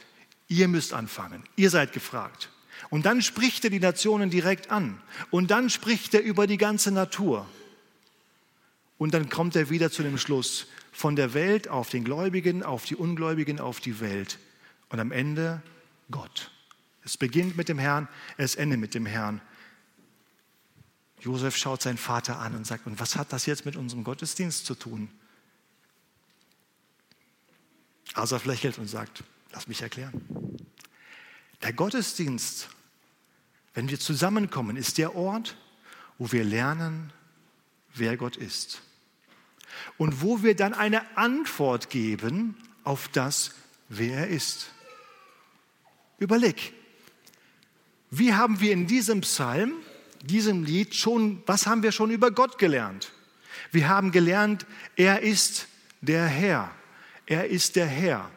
ihr 0.47 0.67
müsst 0.67 0.93
anfangen, 0.93 1.43
ihr 1.55 1.69
seid 1.69 1.93
gefragt. 1.93 2.49
Und 2.89 3.05
dann 3.05 3.21
spricht 3.21 3.63
er 3.63 3.69
die 3.69 3.79
Nationen 3.79 4.29
direkt 4.29 4.69
an. 4.69 5.01
Und 5.31 5.51
dann 5.51 5.69
spricht 5.69 6.13
er 6.13 6.21
über 6.21 6.47
die 6.47 6.57
ganze 6.57 6.91
Natur. 6.91 7.47
Und 8.97 9.13
dann 9.13 9.29
kommt 9.29 9.55
er 9.55 9.69
wieder 9.69 9.89
zu 9.89 10.03
dem 10.03 10.17
Schluss, 10.17 10.67
von 10.91 11.15
der 11.15 11.33
Welt 11.33 11.67
auf 11.67 11.89
den 11.89 12.03
Gläubigen, 12.03 12.61
auf 12.61 12.85
die 12.85 12.95
Ungläubigen, 12.95 13.59
auf 13.59 13.79
die 13.79 13.99
Welt. 13.99 14.37
Und 14.89 14.99
am 14.99 15.11
Ende 15.11 15.61
Gott. 16.11 16.51
Es 17.03 17.17
beginnt 17.17 17.57
mit 17.57 17.67
dem 17.67 17.79
Herrn, 17.79 18.07
es 18.37 18.55
endet 18.55 18.79
mit 18.79 18.93
dem 18.93 19.05
Herrn. 19.05 19.41
Josef 21.23 21.57
schaut 21.57 21.81
seinen 21.81 21.97
Vater 21.97 22.39
an 22.39 22.55
und 22.55 22.67
sagt, 22.67 22.85
und 22.85 22.99
was 22.99 23.15
hat 23.15 23.33
das 23.33 23.45
jetzt 23.45 23.65
mit 23.65 23.75
unserem 23.75 24.03
Gottesdienst 24.03 24.65
zu 24.65 24.75
tun? 24.75 25.09
Asaf 28.13 28.45
lächelt 28.45 28.77
und 28.77 28.87
sagt, 28.87 29.23
lass 29.51 29.67
mich 29.67 29.81
erklären. 29.81 30.21
Der 31.61 31.73
Gottesdienst 31.73 32.69
wenn 33.73 33.89
wir 33.89 33.99
zusammenkommen, 33.99 34.77
ist 34.77 34.97
der 34.97 35.15
Ort, 35.15 35.57
wo 36.17 36.31
wir 36.31 36.43
lernen, 36.43 37.11
wer 37.93 38.17
Gott 38.17 38.37
ist. 38.37 38.81
Und 39.97 40.21
wo 40.21 40.43
wir 40.43 40.55
dann 40.55 40.73
eine 40.73 41.17
Antwort 41.17 41.89
geben 41.89 42.55
auf 42.83 43.07
das, 43.07 43.55
wer 43.89 44.19
er 44.19 44.27
ist. 44.27 44.71
Überleg, 46.19 46.73
wie 48.11 48.33
haben 48.33 48.59
wir 48.59 48.71
in 48.71 48.85
diesem 48.85 49.21
Psalm, 49.21 49.73
diesem 50.23 50.63
Lied 50.63 50.95
schon, 50.95 51.43
was 51.45 51.67
haben 51.67 51.83
wir 51.83 51.91
schon 51.91 52.09
über 52.09 52.31
Gott 52.31 52.57
gelernt? 52.57 53.11
Wir 53.71 53.89
haben 53.89 54.11
gelernt, 54.11 54.65
er 54.95 55.21
ist 55.21 55.67
der 56.01 56.25
Herr. 56.25 56.71
Er 57.25 57.49
ist 57.49 57.75
der 57.75 57.85
Herr. 57.85 58.29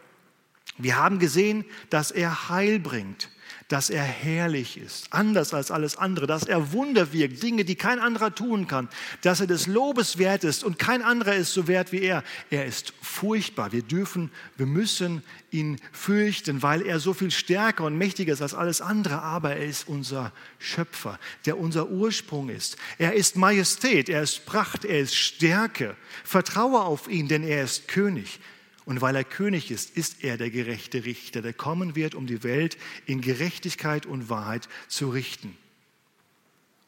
Wir 0.79 0.97
haben 0.97 1.19
gesehen, 1.19 1.65
dass 1.91 2.11
er 2.11 2.49
Heil 2.49 2.79
bringt 2.79 3.31
dass 3.69 3.91
er 3.91 4.03
herrlich 4.03 4.79
ist, 4.79 5.09
anders 5.11 5.53
als 5.53 5.71
alles 5.71 5.97
andere, 5.97 6.27
dass 6.27 6.45
er 6.45 6.73
Wunder 6.73 7.13
wirkt, 7.13 7.43
Dinge, 7.43 7.65
die 7.65 7.75
kein 7.75 7.99
anderer 7.99 8.35
tun 8.35 8.67
kann, 8.69 8.89
dass 9.23 9.41
er 9.41 9.47
des 9.47 9.67
Lobes 9.67 10.19
wert 10.19 10.45
ist 10.45 10.63
und 10.63 10.79
kein 10.79 11.03
anderer 11.03 11.35
ist 11.35 11.53
so 11.53 11.67
wert 11.67 11.93
wie 11.93 12.03
er. 12.03 12.23
Er 12.51 12.67
ist 12.67 12.93
furchtbar. 13.03 13.73
Wir 13.73 13.83
dürfen, 13.83 14.31
wir 14.57 14.67
müssen 14.67 15.23
ihn 15.51 15.81
fürchten, 15.93 16.63
weil 16.63 16.83
er 16.83 17.01
so 17.01 17.15
viel 17.15 17.31
stärker 17.31 17.85
und 17.85 17.99
mächtiger 17.99 18.33
ist 18.33 18.43
als 18.43 18.55
alles 18.55 18.81
andere, 18.81 19.23
aber 19.23 19.57
er 19.57 19.67
ist 19.67 19.89
unser 19.89 20.33
Schöpfer, 20.59 21.19
der 21.45 21.59
unser 21.59 21.89
Ursprung 21.89 22.49
ist. 22.49 22.77
Er 22.99 23.15
ist 23.15 23.37
Majestät, 23.37 24.09
er 24.09 24.23
ist 24.23 24.47
Pracht, 24.47 24.85
er 24.85 25.01
ist 25.01 25.17
Stärke. 25.17 25.97
Vertraue 26.25 26.83
auf 26.83 27.09
ihn, 27.09 27.29
denn 27.29 27.43
er 27.43 27.65
ist 27.65 27.89
König. 27.89 28.39
Und 28.87 29.01
weil 29.01 29.17
er 29.17 29.25
König 29.25 29.73
ist, 29.73 29.91
ist 29.97 30.23
er 30.23 30.39
der 30.39 30.49
gerechte 30.49 31.05
Richter, 31.05 31.43
der 31.43 31.53
kommen 31.53 31.97
wird, 31.97 32.15
um 32.15 32.27
die 32.29 32.45
Welt 32.45 32.79
in 33.05 33.21
Gerechtigkeit 33.21 34.07
und 34.07 34.31
Wahrheit 34.31 34.69
zu 34.87 35.11
richten. 35.11 35.59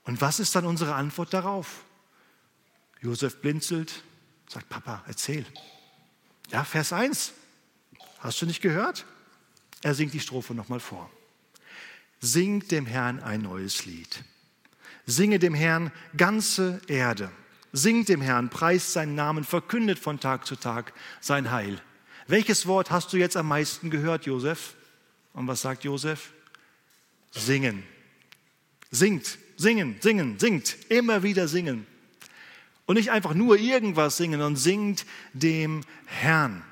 Und 0.05 0.21
was 0.21 0.39
ist 0.39 0.55
dann 0.55 0.65
unsere 0.65 0.95
Antwort 0.95 1.35
darauf? 1.35 1.85
Josef 3.01 3.41
blinzelt, 3.41 4.05
sagt, 4.49 4.69
Papa, 4.69 5.05
erzähl. 5.09 5.45
Ja, 6.51 6.65
Vers 6.65 6.93
1. 6.93 7.33
Hast 8.21 8.41
du 8.41 8.47
nicht 8.47 8.63
gehört? 8.63 9.05
Er 9.83 9.95
singt 9.95 10.15
die 10.15 10.21
Strophe 10.21 10.55
nochmal 10.55 10.81
vor. 10.81 11.11
Singt 12.21 12.71
dem 12.71 12.87
Herrn 12.87 13.21
ein 13.21 13.43
neues 13.43 13.87
Lied. 13.87 14.25
Singe 15.05 15.41
dem 15.41 15.55
Herrn 15.55 15.91
ganze 16.17 16.81
Erde. 16.87 17.31
Singt 17.73 18.09
dem 18.09 18.21
Herrn, 18.21 18.51
preist 18.51 18.93
seinen 18.93 19.15
Namen, 19.15 19.45
verkündet 19.45 19.99
von 19.99 20.21
Tag 20.21 20.47
zu 20.47 20.57
Tag 20.57 20.93
sein 21.21 21.51
Heil. 21.51 21.83
Welches 22.29 22.67
Wort 22.67 22.91
hast 22.91 23.13
du 23.13 23.17
jetzt 23.17 23.37
am 23.39 23.49
meisten 23.49 23.89
gehört, 23.89 24.27
Josef? 24.27 24.75
Und 25.33 25.47
was 25.49 25.63
sagt 25.63 25.85
Josef? 25.85 26.33
Singen. 27.31 27.83
Singt, 28.91 29.39
singen, 29.57 29.97
singen, 30.01 30.39
singt, 30.39 30.77
immer 30.91 31.23
wieder 31.23 31.49
singen. 31.49 31.87
Und 32.85 32.97
nicht 32.97 33.11
einfach 33.11 33.33
nur 33.33 33.59
irgendwas 33.59 34.19
singen, 34.19 34.41
sondern 34.41 34.57
singt 34.57 35.07
dem 35.33 35.83
Herrn. 36.05 36.63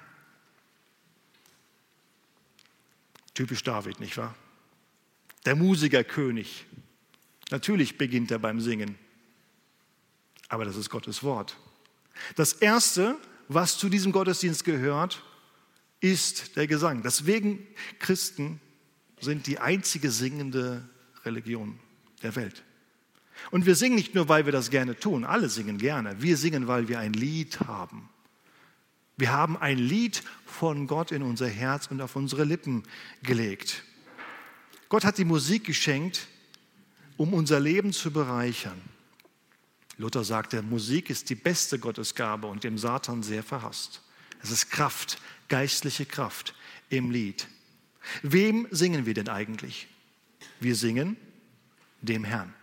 Typisch 3.33 3.63
David, 3.63 3.99
nicht 3.99 4.17
wahr? 4.19 4.35
Der 5.47 5.57
Musikerkönig. 5.57 6.67
Natürlich 7.51 7.97
beginnt 7.97 8.31
er 8.31 8.39
beim 8.39 8.61
Singen. 8.61 8.99
Aber 10.49 10.65
das 10.67 10.77
ist 10.77 10.91
Gottes 10.91 11.23
Wort. 11.23 11.57
Das 12.35 12.53
Erste, 12.53 13.17
was 13.49 13.79
zu 13.79 13.89
diesem 13.89 14.13
Gottesdienst 14.13 14.65
gehört, 14.65 15.23
ist 16.01 16.57
der 16.57 16.67
Gesang. 16.67 17.03
Deswegen 17.03 17.67
Christen 17.99 18.61
sind 19.21 19.47
die 19.47 19.59
einzige 19.59 20.11
singende 20.11 20.89
Religion 21.25 21.79
der 22.23 22.37
Welt. 22.37 22.63
Und 23.51 23.67
wir 23.67 23.75
singen 23.75 23.97
nicht 23.97 24.15
nur, 24.15 24.29
weil 24.29 24.47
wir 24.47 24.53
das 24.53 24.71
gerne 24.71 24.99
tun, 24.99 25.25
alle 25.25 25.49
singen 25.49 25.79
gerne. 25.79 26.21
Wir 26.23 26.37
singen, 26.37 26.67
weil 26.67 26.89
wir 26.89 26.99
ein 26.99 27.13
Lied 27.13 27.61
haben. 27.61 28.09
Wir 29.17 29.33
haben 29.33 29.57
ein 29.57 29.79
Lied 29.79 30.23
von 30.45 30.87
Gott 30.87 31.11
in 31.11 31.23
unser 31.23 31.49
Herz 31.49 31.87
und 31.87 32.01
auf 32.01 32.17
unsere 32.17 32.45
Lippen 32.45 32.83
gelegt. 33.23 33.83
Gott 34.89 35.05
hat 35.05 35.19
die 35.19 35.25
Musik 35.25 35.65
geschenkt, 35.65 36.29
um 37.17 37.33
unser 37.33 37.59
Leben 37.59 37.93
zu 37.93 38.11
bereichern. 38.11 38.81
Luther 39.97 40.25
sagte, 40.25 40.63
Musik 40.63 41.09
ist 41.09 41.31
die 41.31 41.35
beste 41.35 41.79
Gottesgabe 41.79 42.47
und 42.47 42.65
dem 42.65 42.77
Satan 42.77 43.23
sehr 43.23 43.43
verhasst. 43.43 44.03
Es 44.43 44.51
ist 44.51 44.71
Kraft, 44.71 45.19
geistliche 45.49 46.07
Kraft 46.07 46.55
im 46.91 47.11
Lied. 47.11 47.49
Wem 48.23 48.67
singen 48.71 49.07
wir 49.07 49.15
denn 49.15 49.29
eigentlich? 49.29 49.89
Wir 50.61 50.75
singen 50.75 51.17
dem 52.03 52.25
Herrn. 52.25 52.55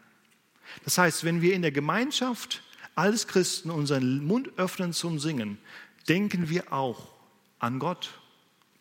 Das 0.83 0.97
heißt, 0.97 1.23
wenn 1.23 1.41
wir 1.41 1.53
in 1.53 1.61
der 1.61 1.71
Gemeinschaft 1.71 2.63
als 2.95 3.27
Christen 3.27 3.69
unseren 3.69 4.25
Mund 4.25 4.49
öffnen 4.57 4.93
zum 4.93 5.19
Singen, 5.19 5.57
denken 6.07 6.49
wir 6.49 6.71
auch 6.73 7.13
an 7.59 7.79
Gott. 7.79 8.19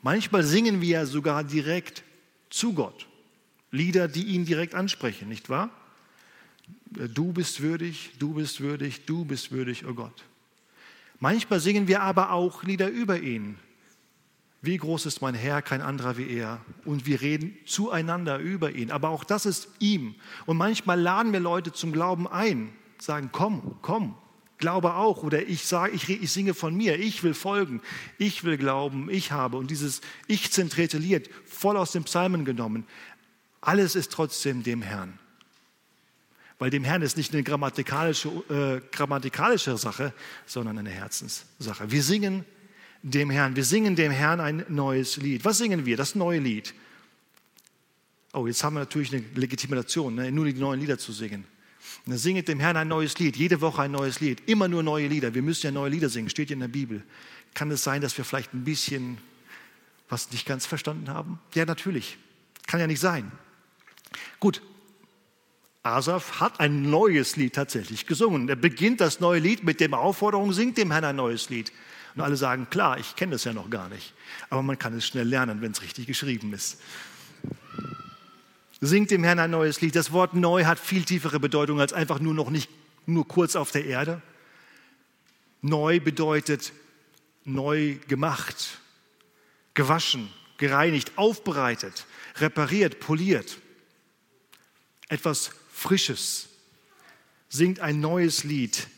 Manchmal 0.03 0.43
singen 0.43 0.81
wir 0.81 0.89
ja 0.89 1.07
sogar 1.07 1.45
direkt 1.45 2.03
zu 2.51 2.75
Gott. 2.75 3.07
Lieder, 3.71 4.09
die 4.09 4.25
ihn 4.25 4.45
direkt 4.45 4.75
ansprechen, 4.75 5.29
nicht 5.29 5.49
wahr? 5.49 5.71
Du 6.91 7.33
bist 7.33 7.63
würdig, 7.63 8.11
du 8.19 8.35
bist 8.35 8.61
würdig, 8.61 9.07
du 9.07 9.25
bist 9.25 9.51
würdig, 9.51 9.87
oh 9.87 9.95
Gott. 9.95 10.25
Manchmal 11.21 11.61
singen 11.61 11.89
wir 11.89 12.03
aber 12.03 12.33
auch 12.33 12.65
Lieder 12.65 12.89
über 12.89 13.21
ihn. 13.21 13.59
Wie 14.65 14.77
groß 14.77 15.07
ist 15.07 15.21
mein 15.21 15.35
Herr, 15.35 15.61
kein 15.61 15.83
anderer 15.83 16.17
wie 16.17 16.31
er. 16.31 16.61
Und 16.85 17.05
wir 17.05 17.21
reden 17.21 17.57
zueinander 17.67 18.39
über 18.39 18.71
ihn. 18.71 18.93
Aber 18.93 19.09
auch 19.09 19.25
das 19.25 19.45
ist 19.45 19.69
ihm. 19.81 20.15
Und 20.47 20.57
manchmal 20.57 21.01
laden 21.01 21.33
wir 21.33 21.41
Leute 21.41 21.73
zum 21.73 21.93
Glauben 21.93 22.29
ein, 22.29 22.73
sagen, 22.99 23.31
komm, 23.33 23.77
komm, 23.83 24.15
glaube 24.59 24.95
auch. 24.95 25.25
Oder 25.25 25.43
ich 25.43 25.67
sage, 25.67 25.93
ich, 25.93 26.09
ich 26.09 26.31
singe 26.31 26.55
von 26.55 26.77
mir, 26.77 27.01
ich 27.01 27.25
will 27.25 27.35
folgen, 27.35 27.83
ich 28.19 28.45
will 28.45 28.57
glauben, 28.57 29.11
ich 29.11 29.33
habe. 29.33 29.57
Und 29.57 29.73
dieses 29.73 30.01
Ich-zentrierte 30.29 30.97
Lied, 30.97 31.29
voll 31.45 31.77
aus 31.77 31.91
den 31.91 32.05
Psalmen 32.05 32.45
genommen, 32.45 32.87
alles 33.61 33.97
ist 33.97 34.13
trotzdem 34.13 34.63
dem 34.63 34.81
Herrn. 34.81 35.19
Weil 36.61 36.71
dem 36.71 36.85
Herrn 36.85 37.03
ist 37.03 37.17
nicht 37.17 37.33
eine 37.33 37.43
grammatikalische, 37.43 38.29
äh, 38.49 38.81
grammatikalische 38.95 39.77
Sache, 39.77 40.13
sondern 40.47 40.79
eine 40.79 40.91
Herzenssache. 40.91 41.91
Wir 41.91 42.05
singen 42.05 42.45
dem 43.03 43.31
Herrn, 43.31 43.57
wir 43.57 43.65
singen 43.65 43.97
dem 43.97 44.13
Herrn 44.13 44.41
ein 44.41 44.65
neues 44.69 45.17
Lied. 45.17 45.45
Was 45.45 45.59
singen 45.59 45.85
wir? 45.85 45.97
Das 45.97 46.15
neue 46.15 46.39
Lied. 46.39 46.75
Oh, 48.33 48.47
jetzt 48.47 48.63
haben 48.65 48.75
wir 48.75 48.81
natürlich 48.81 49.13
eine 49.13 49.25
Legitimation, 49.35 50.15
ne? 50.15 50.33
nur 50.33 50.47
die 50.47 50.55
neuen 50.55 50.81
Lieder 50.81 50.99
zu 50.99 51.13
singen. 51.13 51.45
Dann 52.07 52.17
singet 52.17 52.49
dem 52.49 52.61
Herrn 52.61 52.77
ein 52.77 52.89
neues 52.89 53.19
Lied, 53.19 53.37
jede 53.37 53.61
Woche 53.61 53.83
ein 53.83 53.91
neues 53.91 54.21
Lied, 54.21 54.49
immer 54.49 54.69
nur 54.69 54.83
neue 54.83 55.09
Lieder. 55.09 55.35
Wir 55.35 55.43
müssen 55.43 55.67
ja 55.67 55.73
neue 55.73 55.91
Lieder 55.91 56.09
singen, 56.09 56.31
steht 56.31 56.51
ja 56.51 56.55
in 56.55 56.61
der 56.61 56.69
Bibel. 56.69 57.03
Kann 57.55 57.71
es 57.71 57.85
sein, 57.85 58.01
dass 58.01 58.17
wir 58.17 58.25
vielleicht 58.25 58.55
ein 58.55 58.65
bisschen 58.65 59.19
was 60.09 60.31
nicht 60.31 60.47
ganz 60.47 60.65
verstanden 60.65 61.11
haben? 61.11 61.39
Ja, 61.55 61.65
natürlich. 61.65 62.19
Kann 62.67 62.81
ja 62.81 62.87
nicht 62.87 63.01
sein. 63.01 63.31
Gut, 64.41 64.63
Asaf 65.83 66.41
hat 66.41 66.61
ein 66.61 66.91
neues 66.91 67.37
Lied 67.37 67.55
tatsächlich 67.55 68.07
gesungen. 68.07 68.49
Er 68.49 68.57
beginnt 68.57 69.01
das 69.01 69.21
neue 69.21 69.41
Lied 69.41 69.65
mit 69.65 69.81
der 69.81 69.93
Aufforderung, 69.93 70.53
singt 70.53 70.79
dem 70.79 70.93
Herrn 70.93 71.05
ein 71.05 71.17
neues 71.17 71.51
Lied. 71.51 71.73
Und 72.15 72.21
alle 72.21 72.37
sagen, 72.37 72.69
klar, 72.69 72.99
ich 72.99 73.17
kenne 73.17 73.33
das 73.33 73.45
ja 73.45 73.53
noch 73.53 73.71
gar 73.71 73.89
nicht. 73.89 74.13
Aber 74.51 74.63
man 74.63 74.79
kann 74.79 74.95
es 74.97 75.07
schnell 75.07 75.27
lernen, 75.27 75.63
wenn 75.63 75.73
es 75.73 75.83
richtig 75.83 76.07
geschrieben 76.07 76.53
ist. 76.53 76.81
Singt 78.81 79.11
dem 79.11 79.25
Herrn 79.25 79.39
ein 79.39 79.51
neues 79.51 79.81
Lied. 79.81 79.95
Das 79.95 80.13
Wort 80.13 80.35
neu 80.35 80.65
hat 80.65 80.79
viel 80.79 81.05
tiefere 81.05 81.41
Bedeutung 81.41 81.81
als 81.81 81.93
einfach 81.93 82.19
nur 82.19 82.35
noch 82.35 82.51
nicht 82.51 82.69
nur 83.07 83.27
kurz 83.27 83.57
auf 83.57 83.71
der 83.71 83.87
Erde. 83.87 84.21
Neu 85.61 86.01
bedeutet 86.01 86.73
neu 87.45 87.97
gemacht, 88.09 88.81
gewaschen, 89.75 90.31
gereinigt, 90.59 91.13
aufbereitet, 91.17 92.07
repariert, 92.37 93.01
poliert. 93.01 93.59
Etwas 95.09 95.51
Frisches. 95.73 96.49
Singt 97.49 97.81
ein 97.81 98.01
neues 98.01 98.45
Lied 98.45 98.89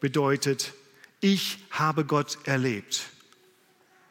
bedeutet, 0.00 0.72
ich 1.20 1.58
habe 1.70 2.04
Gott 2.04 2.38
erlebt 2.44 3.10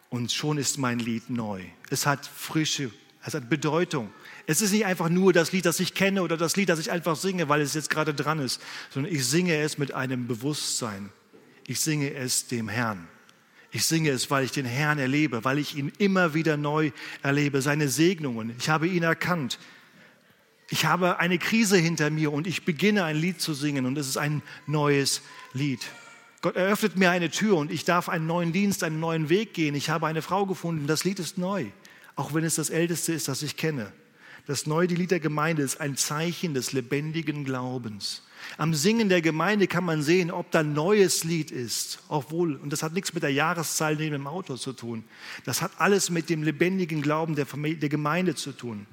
und 0.10 0.32
schon 0.32 0.58
ist 0.58 0.78
mein 0.78 1.00
Lied 1.00 1.30
neu. 1.30 1.64
Es 1.90 2.06
hat 2.06 2.26
Frische, 2.26 2.92
es 3.24 3.34
hat 3.34 3.50
Bedeutung. 3.50 4.12
Es 4.46 4.62
ist 4.62 4.72
nicht 4.72 4.86
einfach 4.86 5.10
nur 5.10 5.34
das 5.34 5.52
Lied, 5.52 5.66
das 5.66 5.80
ich 5.80 5.94
kenne 5.94 6.22
oder 6.24 6.38
das 6.38 6.56
Lied, 6.56 6.70
das 6.70 6.80
ich 6.80 6.92
einfach 6.92 7.16
singe, 7.16 7.50
weil 7.50 7.62
es 7.62 7.74
jetzt 7.74 7.90
gerade 7.90 8.14
dran 8.14 8.40
ist, 8.40 8.62
sondern 8.90 9.14
ich 9.14 9.26
singe 9.26 9.58
es 9.58 9.78
mit 9.78 9.94
einem 9.94 10.28
Bewusstsein. 10.28 11.10
Ich 11.66 11.82
singe 11.82 12.14
es 12.14 12.48
dem 12.48 12.70
Herrn. 12.70 13.08
Ich 13.72 13.86
singe 13.86 14.12
es, 14.12 14.32
weil 14.32 14.46
ich 14.46 14.52
den 14.52 14.66
Herrn 14.66 14.98
erlebe, 14.98 15.44
weil 15.44 15.60
ich 15.60 15.76
ihn 15.76 15.92
immer 15.98 16.34
wieder 16.34 16.56
neu 16.56 16.92
erlebe, 17.22 17.62
seine 17.62 17.90
Segnungen. 17.90 18.56
Ich 18.58 18.70
habe 18.70 18.88
ihn 18.88 19.04
erkannt. 19.04 19.60
Ich 20.70 20.86
habe 20.86 21.20
eine 21.20 21.38
Krise 21.38 21.78
hinter 21.78 22.10
mir 22.10 22.32
und 22.32 22.48
ich 22.48 22.64
beginne 22.64 23.04
ein 23.04 23.18
Lied 23.18 23.42
zu 23.42 23.54
singen 23.54 23.86
und 23.86 23.98
es 23.98 24.08
ist 24.08 24.18
ein 24.18 24.42
neues 24.66 25.22
Lied. 25.54 25.82
Gott 26.48 26.56
eröffnet 26.56 26.96
mir 26.96 27.12
eine 27.12 27.30
Tür 27.30 27.58
und 27.58 27.74
ich 27.74 27.84
darf 27.84 28.08
einen 28.08 28.26
neuen 28.26 28.54
Dienst, 28.54 28.82
einen 28.82 29.02
neuen 29.02 29.28
Weg 29.28 29.54
gehen. 29.54 29.76
Ich 29.76 29.90
habe 29.90 30.08
eine 30.08 30.22
Frau 30.22 30.46
gefunden, 30.46 30.88
das 30.88 31.04
Lied 31.04 31.20
ist 31.20 31.38
neu, 31.38 31.66
auch 32.16 32.34
wenn 32.34 32.46
es 32.46 32.56
das 32.56 32.70
älteste 32.70 33.12
ist, 33.12 33.28
das 33.28 33.42
ich 33.42 33.58
kenne. 33.58 33.92
Das 34.46 34.66
neue 34.66 34.88
Lied 34.88 35.12
der 35.12 35.20
Gemeinde 35.20 35.62
ist 35.62 35.82
ein 35.82 35.98
Zeichen 35.98 36.54
des 36.54 36.72
lebendigen 36.72 37.44
Glaubens. 37.44 38.24
Am 38.58 38.74
Singen 38.74 39.10
der 39.10 39.22
Gemeinde 39.22 39.68
kann 39.68 39.84
man 39.84 40.02
sehen, 40.02 40.32
ob 40.32 40.50
da 40.52 40.62
ein 40.62 40.72
neues 40.72 41.26
Lied 41.26 41.52
ist. 41.52 42.00
Obwohl, 42.08 42.56
und 42.56 42.72
das 42.72 42.82
hat 42.82 42.94
nichts 42.94 43.14
mit 43.14 43.24
der 43.24 43.34
Jahreszahl 43.34 43.98
neben 43.98 44.14
dem 44.14 44.28
Auto 44.28 44.56
zu 44.56 44.72
tun. 44.72 45.04
Das 45.44 45.62
hat 45.62 45.72
alles 45.80 46.10
mit 46.10 46.30
dem 46.30 46.44
lebendigen 46.44 47.02
Glauben 47.02 47.36
der, 47.36 47.46
Familie, 47.46 47.80
der 47.80 47.90
Gemeinde 47.90 48.36
zu 48.36 48.54
tun. 48.54 48.88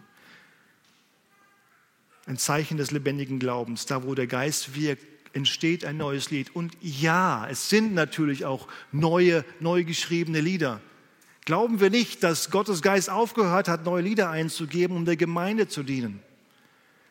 Ein 2.27 2.37
Zeichen 2.37 2.79
des 2.79 2.91
lebendigen 2.91 3.39
Glaubens. 3.39 3.87
Da, 3.87 4.03
wo 4.03 4.17
der 4.17 4.27
Geist 4.27 4.75
wirkt, 4.75 5.14
entsteht 5.35 5.85
ein 5.85 5.97
neues 5.97 6.31
Lied. 6.31 6.55
Und 6.55 6.77
ja, 6.81 7.47
es 7.51 7.69
sind 7.69 7.95
natürlich 7.95 8.45
auch 8.45 8.69
neue, 8.93 9.45
neu 9.61 9.85
geschriebene 9.85 10.41
Lieder. 10.41 10.81
Glauben 11.45 11.81
wir 11.81 11.91
nicht, 11.91 12.23
dass 12.23 12.51
Gottes 12.51 12.81
Geist 12.81 13.11
aufgehört 13.11 13.69
hat, 13.69 13.85
neue 13.85 14.03
Lieder 14.03 14.31
einzugeben, 14.31 14.97
um 14.97 15.05
der 15.05 15.17
Gemeinde 15.17 15.69
zu 15.69 15.83
dienen. 15.83 16.21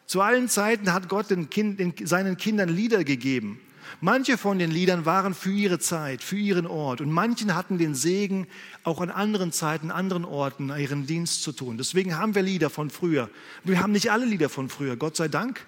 Zu 0.07 0.21
allen 0.21 0.49
Zeiten 0.49 0.91
hat 0.91 1.07
Gott 1.07 1.29
den 1.29 1.49
kind, 1.49 1.79
den, 1.79 1.93
seinen 2.05 2.37
Kindern 2.37 2.69
Lieder 2.69 3.03
gegeben. 3.03 3.59
Manche 4.01 4.37
von 4.37 4.59
den 4.59 4.71
Liedern 4.71 5.05
waren 5.05 5.33
für 5.33 5.51
ihre 5.51 5.79
Zeit, 5.79 6.23
für 6.23 6.37
ihren 6.37 6.65
Ort 6.65 6.99
und 6.99 7.11
manchen 7.11 7.53
hatten 7.53 7.77
den 7.77 7.95
Segen, 7.95 8.47
auch 8.83 9.01
an 9.01 9.11
anderen 9.11 9.51
Zeiten, 9.51 9.91
anderen 9.91 10.25
Orten 10.25 10.69
ihren 10.69 11.05
Dienst 11.05 11.43
zu 11.43 11.51
tun. 11.51 11.77
Deswegen 11.77 12.17
haben 12.17 12.33
wir 12.33 12.41
Lieder 12.41 12.69
von 12.69 12.89
früher. 12.89 13.29
Wir 13.63 13.81
haben 13.81 13.91
nicht 13.91 14.11
alle 14.11 14.25
Lieder 14.25 14.49
von 14.49 14.69
früher, 14.69 14.95
Gott 14.95 15.15
sei 15.15 15.27
Dank. 15.27 15.65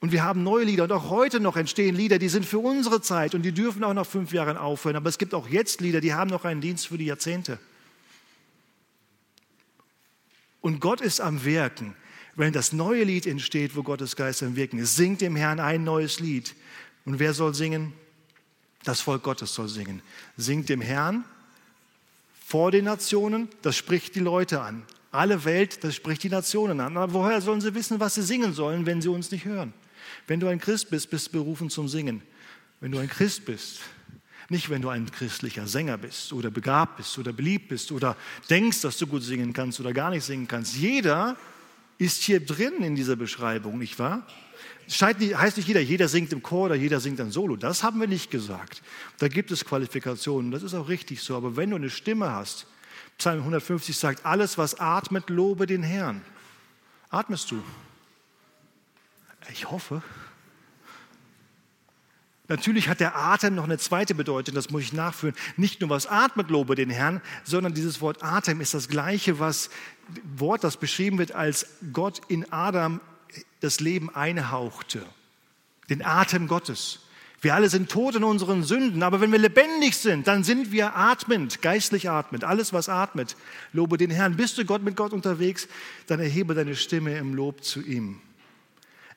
Und 0.00 0.12
wir 0.12 0.22
haben 0.22 0.42
neue 0.42 0.64
Lieder 0.64 0.84
und 0.84 0.92
auch 0.92 1.08
heute 1.10 1.40
noch 1.40 1.56
entstehen 1.56 1.96
Lieder, 1.96 2.18
die 2.18 2.28
sind 2.28 2.44
für 2.44 2.58
unsere 2.58 3.00
Zeit 3.00 3.34
und 3.34 3.42
die 3.42 3.52
dürfen 3.52 3.82
auch 3.82 3.94
nach 3.94 4.06
fünf 4.06 4.32
Jahren 4.32 4.56
aufhören. 4.56 4.96
Aber 4.96 5.08
es 5.08 5.18
gibt 5.18 5.32
auch 5.32 5.48
jetzt 5.48 5.80
Lieder, 5.80 6.00
die 6.00 6.12
haben 6.12 6.30
noch 6.30 6.44
einen 6.44 6.60
Dienst 6.60 6.88
für 6.88 6.98
die 6.98 7.06
Jahrzehnte. 7.06 7.58
Und 10.60 10.80
Gott 10.80 11.00
ist 11.00 11.20
am 11.20 11.44
Wirken, 11.44 11.94
wenn 12.34 12.52
das 12.52 12.72
neue 12.72 13.04
Lied 13.04 13.26
entsteht, 13.26 13.74
wo 13.74 13.82
Gottes 13.82 14.16
Geist 14.16 14.42
am 14.42 14.56
Wirken 14.56 14.78
ist. 14.78 14.96
Singt 14.96 15.22
dem 15.22 15.34
Herrn 15.34 15.60
ein 15.60 15.84
neues 15.84 16.20
Lied. 16.20 16.54
Und 17.06 17.18
wer 17.18 17.32
soll 17.32 17.54
singen? 17.54 17.92
Das 18.84 19.00
Volk 19.00 19.22
Gottes 19.22 19.54
soll 19.54 19.68
singen. 19.68 20.02
Singt 20.36 20.68
dem 20.68 20.80
Herrn 20.80 21.24
vor 22.46 22.70
den 22.70 22.84
Nationen, 22.84 23.48
das 23.62 23.76
spricht 23.76 24.14
die 24.14 24.20
Leute 24.20 24.60
an. 24.60 24.84
Alle 25.10 25.44
Welt, 25.44 25.82
das 25.82 25.94
spricht 25.94 26.22
die 26.22 26.28
Nationen 26.28 26.80
an. 26.80 26.96
Aber 26.96 27.12
woher 27.14 27.40
sollen 27.40 27.60
sie 27.60 27.74
wissen, 27.74 27.98
was 27.98 28.14
sie 28.14 28.22
singen 28.22 28.52
sollen, 28.52 28.84
wenn 28.86 29.00
sie 29.00 29.08
uns 29.08 29.30
nicht 29.30 29.46
hören? 29.46 29.72
Wenn 30.26 30.40
du 30.40 30.48
ein 30.48 30.60
Christ 30.60 30.90
bist, 30.90 31.10
bist 31.10 31.28
du 31.28 31.32
berufen 31.32 31.70
zum 31.70 31.88
Singen. 31.88 32.22
Wenn 32.80 32.92
du 32.92 32.98
ein 32.98 33.08
Christ 33.08 33.44
bist, 33.44 33.80
nicht 34.48 34.70
wenn 34.70 34.82
du 34.82 34.88
ein 34.88 35.10
christlicher 35.10 35.66
Sänger 35.66 35.98
bist 35.98 36.32
oder 36.32 36.50
begabt 36.50 36.98
bist 36.98 37.18
oder 37.18 37.32
beliebt 37.32 37.68
bist 37.68 37.90
oder 37.90 38.16
denkst, 38.48 38.82
dass 38.82 38.98
du 38.98 39.06
gut 39.06 39.22
singen 39.22 39.52
kannst 39.52 39.80
oder 39.80 39.92
gar 39.92 40.10
nicht 40.10 40.24
singen 40.24 40.46
kannst. 40.46 40.76
Jeder 40.76 41.36
ist 41.98 42.22
hier 42.22 42.44
drin 42.44 42.82
in 42.82 42.94
dieser 42.94 43.16
Beschreibung, 43.16 43.78
nicht 43.78 43.98
wahr? 43.98 44.26
Es 44.86 45.02
heißt 45.02 45.56
nicht 45.56 45.66
jeder, 45.66 45.80
jeder 45.80 46.06
singt 46.06 46.32
im 46.32 46.42
Chor 46.42 46.66
oder 46.66 46.74
jeder 46.76 47.00
singt 47.00 47.20
ein 47.20 47.32
Solo. 47.32 47.56
Das 47.56 47.82
haben 47.82 47.98
wir 48.00 48.06
nicht 48.06 48.30
gesagt. 48.30 48.82
Da 49.18 49.26
gibt 49.26 49.50
es 49.50 49.64
Qualifikationen, 49.64 50.52
das 50.52 50.62
ist 50.62 50.74
auch 50.74 50.88
richtig 50.88 51.22
so. 51.22 51.36
Aber 51.36 51.56
wenn 51.56 51.70
du 51.70 51.76
eine 51.76 51.90
Stimme 51.90 52.30
hast, 52.30 52.66
Psalm 53.18 53.40
150 53.40 53.96
sagt, 53.96 54.24
alles, 54.24 54.58
was 54.58 54.78
atmet, 54.78 55.28
lobe 55.28 55.66
den 55.66 55.82
Herrn. 55.82 56.20
Atmest 57.10 57.50
du? 57.50 57.62
Ich 59.52 59.70
hoffe. 59.70 60.02
Natürlich 62.48 62.88
hat 62.88 63.00
der 63.00 63.16
Atem 63.16 63.56
noch 63.56 63.64
eine 63.64 63.78
zweite 63.78 64.14
Bedeutung, 64.14 64.54
das 64.54 64.70
muss 64.70 64.82
ich 64.82 64.92
nachführen. 64.92 65.34
Nicht 65.56 65.80
nur 65.80 65.90
was 65.90 66.06
atmet, 66.06 66.48
lobe 66.48 66.76
den 66.76 66.90
Herrn, 66.90 67.20
sondern 67.42 67.74
dieses 67.74 68.00
Wort 68.00 68.22
Atem 68.22 68.60
ist 68.60 68.72
das 68.72 68.88
gleiche 68.88 69.40
was, 69.40 69.68
Wort, 70.36 70.62
das 70.62 70.76
beschrieben 70.76 71.18
wird, 71.18 71.32
als 71.32 71.66
Gott 71.92 72.20
in 72.28 72.50
Adam 72.52 73.00
das 73.60 73.80
Leben 73.80 74.14
einhauchte. 74.14 75.04
Den 75.90 76.04
Atem 76.04 76.46
Gottes. 76.46 77.00
Wir 77.40 77.54
alle 77.54 77.68
sind 77.68 77.90
tot 77.90 78.14
in 78.14 78.24
unseren 78.24 78.62
Sünden, 78.62 79.02
aber 79.02 79.20
wenn 79.20 79.32
wir 79.32 79.38
lebendig 79.38 79.96
sind, 79.96 80.26
dann 80.26 80.42
sind 80.44 80.72
wir 80.72 80.96
atmend, 80.96 81.62
geistlich 81.62 82.08
atmend. 82.08 82.44
Alles, 82.44 82.72
was 82.72 82.88
atmet, 82.88 83.36
lobe 83.72 83.98
den 83.98 84.10
Herrn. 84.10 84.36
Bist 84.36 84.56
du 84.56 84.64
Gott 84.64 84.82
mit 84.82 84.96
Gott 84.96 85.12
unterwegs, 85.12 85.68
dann 86.06 86.20
erhebe 86.20 86.54
deine 86.54 86.76
Stimme 86.76 87.16
im 87.18 87.34
Lob 87.34 87.62
zu 87.62 87.82
ihm. 87.82 88.20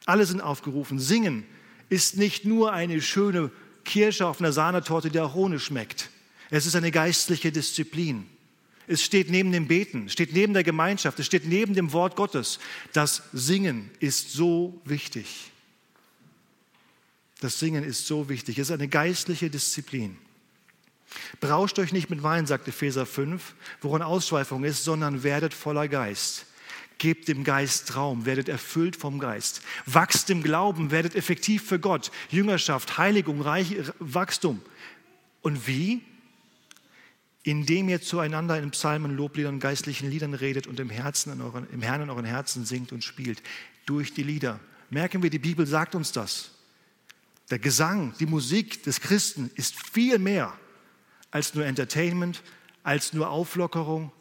Alle 0.09 0.25
sind 0.25 0.41
aufgerufen. 0.41 0.97
Singen 0.97 1.45
ist 1.87 2.17
nicht 2.17 2.43
nur 2.43 2.73
eine 2.73 2.99
schöne 2.99 3.51
Kirsche 3.85 4.25
auf 4.25 4.39
einer 4.39 4.51
Sahnetorte, 4.51 5.11
die 5.11 5.19
auch 5.19 5.35
ohne 5.35 5.59
schmeckt. 5.59 6.09
Es 6.49 6.65
ist 6.65 6.75
eine 6.75 6.89
geistliche 6.89 7.51
Disziplin. 7.51 8.25
Es 8.87 9.03
steht 9.03 9.29
neben 9.29 9.51
dem 9.51 9.67
Beten, 9.67 10.09
steht 10.09 10.33
neben 10.33 10.55
der 10.55 10.63
Gemeinschaft, 10.63 11.19
es 11.19 11.27
steht 11.27 11.45
neben 11.45 11.75
dem 11.75 11.93
Wort 11.93 12.15
Gottes. 12.15 12.57
Das 12.91 13.21
Singen 13.33 13.91
ist 13.99 14.33
so 14.33 14.81
wichtig. 14.83 15.51
Das 17.39 17.59
Singen 17.59 17.83
ist 17.83 18.07
so 18.07 18.29
wichtig. 18.29 18.57
Es 18.57 18.69
ist 18.69 18.73
eine 18.73 18.87
geistliche 18.87 19.51
Disziplin. 19.51 20.17
Berauscht 21.39 21.77
euch 21.77 21.93
nicht 21.93 22.09
mit 22.09 22.23
Wein, 22.23 22.47
sagt 22.47 22.67
Epheser 22.67 23.05
5, 23.05 23.53
woran 23.81 24.01
Ausschweifung 24.01 24.63
ist, 24.63 24.83
sondern 24.83 25.21
werdet 25.21 25.53
voller 25.53 25.87
Geist. 25.87 26.47
Gebt 26.99 27.29
dem 27.29 27.45
Geist 27.45 27.95
Raum, 27.95 28.25
werdet 28.25 28.49
erfüllt 28.49 28.95
vom 28.95 29.19
Geist. 29.19 29.61
Wachst 29.85 30.29
im 30.29 30.43
Glauben, 30.43 30.91
werdet 30.91 31.15
effektiv 31.15 31.63
für 31.63 31.79
Gott. 31.79 32.11
Jüngerschaft, 32.29 32.97
Heiligung, 32.97 33.41
Reich, 33.41 33.75
Wachstum. 33.99 34.61
Und 35.41 35.65
wie? 35.65 36.01
Indem 37.43 37.87
ihr 37.87 38.01
zueinander 38.01 38.59
in 38.59 38.71
Psalmen, 38.71 39.15
Lobliedern, 39.15 39.61
geistlichen 39.61 40.09
Liedern 40.09 40.33
redet 40.33 40.67
und 40.67 40.77
im, 40.79 40.89
Herzen 40.89 41.41
euren, 41.41 41.67
im 41.71 41.81
Herrn 41.81 42.01
in 42.01 42.09
euren 42.09 42.25
Herzen 42.25 42.65
singt 42.65 42.91
und 42.91 43.03
spielt. 43.03 43.41
Durch 43.85 44.13
die 44.13 44.23
Lieder. 44.23 44.59
Merken 44.89 45.23
wir, 45.23 45.29
die 45.29 45.39
Bibel 45.39 45.65
sagt 45.65 45.95
uns 45.95 46.11
das. 46.11 46.51
Der 47.49 47.59
Gesang, 47.59 48.13
die 48.19 48.25
Musik 48.25 48.83
des 48.83 48.99
Christen 48.99 49.49
ist 49.55 49.75
viel 49.91 50.19
mehr 50.19 50.53
als 51.31 51.55
nur 51.55 51.65
Entertainment, 51.65 52.43
als 52.83 53.13
nur 53.13 53.29
Auflockerung, 53.29 54.11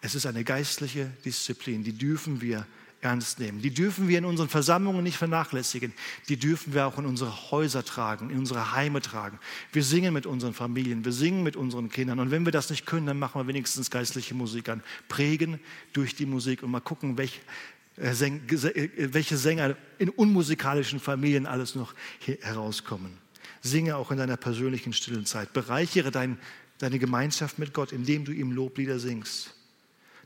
es 0.00 0.14
ist 0.14 0.26
eine 0.26 0.44
geistliche 0.44 1.10
Disziplin, 1.24 1.82
die 1.82 1.92
dürfen 1.92 2.40
wir 2.40 2.66
ernst 3.00 3.38
nehmen. 3.38 3.60
Die 3.60 3.72
dürfen 3.72 4.08
wir 4.08 4.18
in 4.18 4.24
unseren 4.24 4.48
Versammlungen 4.48 5.02
nicht 5.02 5.16
vernachlässigen. 5.16 5.92
Die 6.28 6.36
dürfen 6.36 6.74
wir 6.74 6.86
auch 6.86 6.98
in 6.98 7.06
unsere 7.06 7.50
Häuser 7.50 7.84
tragen, 7.84 8.30
in 8.30 8.38
unsere 8.38 8.72
Heime 8.72 9.00
tragen. 9.00 9.38
Wir 9.72 9.84
singen 9.84 10.12
mit 10.12 10.26
unseren 10.26 10.54
Familien, 10.54 11.04
wir 11.04 11.12
singen 11.12 11.42
mit 11.42 11.56
unseren 11.56 11.88
Kindern. 11.88 12.18
Und 12.18 12.30
wenn 12.30 12.44
wir 12.44 12.52
das 12.52 12.70
nicht 12.70 12.86
können, 12.86 13.06
dann 13.06 13.18
machen 13.18 13.40
wir 13.40 13.46
wenigstens 13.46 13.90
geistliche 13.90 14.34
Musik 14.34 14.68
an. 14.68 14.82
Prägen 15.08 15.60
durch 15.92 16.14
die 16.14 16.26
Musik 16.26 16.62
und 16.62 16.70
mal 16.70 16.80
gucken, 16.80 17.18
welch, 17.18 17.40
äh, 17.98 18.10
äh, 18.10 19.14
welche 19.14 19.36
Sänger 19.36 19.76
in 19.98 20.08
unmusikalischen 20.08 20.98
Familien 20.98 21.46
alles 21.46 21.74
noch 21.74 21.94
herauskommen. 22.40 23.18
Singe 23.62 23.96
auch 23.96 24.10
in 24.10 24.18
deiner 24.18 24.36
persönlichen 24.36 24.92
stillen 24.92 25.26
Zeit. 25.26 25.52
Bereichere 25.52 26.10
dein, 26.10 26.38
deine 26.78 26.98
Gemeinschaft 26.98 27.58
mit 27.58 27.72
Gott, 27.72 27.92
indem 27.92 28.24
du 28.24 28.32
ihm 28.32 28.52
Loblieder 28.52 28.98
singst. 28.98 29.55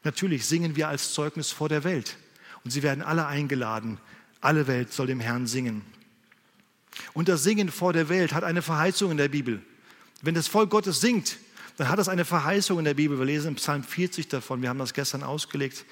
Natürlich 0.02 0.46
singen 0.46 0.76
wir 0.76 0.88
als 0.88 1.12
Zeugnis 1.12 1.50
vor 1.50 1.68
der 1.68 1.84
Welt. 1.84 2.16
Und 2.64 2.70
sie 2.70 2.82
werden 2.82 3.02
alle 3.02 3.26
eingeladen. 3.26 3.98
Alle 4.40 4.66
Welt 4.66 4.92
soll 4.92 5.06
dem 5.06 5.20
Herrn 5.20 5.46
singen. 5.46 5.82
Und 7.12 7.28
das 7.28 7.42
Singen 7.42 7.70
vor 7.70 7.92
der 7.92 8.08
Welt 8.08 8.32
hat 8.32 8.44
eine 8.44 8.62
Verheißung 8.62 9.10
in 9.10 9.16
der 9.16 9.28
Bibel. 9.28 9.62
Wenn 10.22 10.34
das 10.34 10.48
Volk 10.48 10.70
Gottes 10.70 11.00
singt, 11.00 11.38
dann 11.76 11.88
hat 11.88 11.98
das 11.98 12.08
eine 12.08 12.24
Verheißung 12.24 12.78
in 12.78 12.84
der 12.84 12.94
Bibel. 12.94 13.18
Wir 13.18 13.24
lesen 13.24 13.48
in 13.48 13.54
Psalm 13.54 13.82
40 13.82 14.28
davon, 14.28 14.60
wir 14.60 14.68
haben 14.68 14.78
das 14.78 14.92
gestern 14.92 15.22
ausgelegt, 15.22 15.84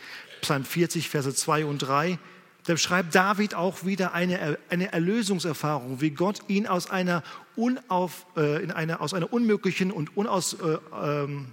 Psalm 0.43 0.65
40, 0.65 1.09
Verse 1.09 1.35
2 1.35 1.65
und 1.65 1.79
3. 1.79 2.19
Da 2.65 2.75
beschreibt 2.75 3.15
David 3.15 3.55
auch 3.55 3.87
wieder 3.87 4.13
eine, 4.13 4.59
eine 4.69 4.93
Erlösungserfahrung, 4.93 6.03
wie 6.03 6.11
Gott 6.11 6.41
ihn 6.49 6.67
aus 6.67 6.91
einer, 6.91 7.23
unauf, 7.57 8.27
äh, 8.37 8.63
in 8.63 8.71
einer, 8.71 9.01
aus 9.01 9.15
einer 9.15 9.33
unmöglichen 9.33 9.91
und 9.91 10.15
unaus, 10.17 10.55
äh, 10.55 10.79
ähm, 11.03 11.47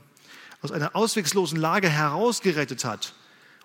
aus 0.65 0.71
einer 0.71 0.95
auswegslosen 0.95 1.59
Lage 1.59 1.89
herausgerettet 1.89 2.83
hat. 2.83 3.13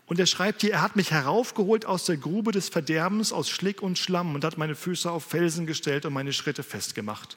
Und 0.06 0.18
er 0.18 0.26
schreibt 0.26 0.60
hier, 0.60 0.72
er 0.72 0.82
hat 0.82 0.96
mich 0.96 1.12
heraufgeholt 1.12 1.86
aus 1.86 2.04
der 2.04 2.16
Grube 2.16 2.52
des 2.52 2.68
Verderbens, 2.68 3.32
aus 3.32 3.48
Schlick 3.48 3.80
und 3.80 3.98
Schlamm 3.98 4.34
und 4.34 4.44
hat 4.44 4.58
meine 4.58 4.74
Füße 4.74 5.10
auf 5.10 5.24
Felsen 5.24 5.66
gestellt 5.66 6.04
und 6.04 6.12
meine 6.12 6.32
Schritte 6.32 6.62
festgemacht. 6.62 7.36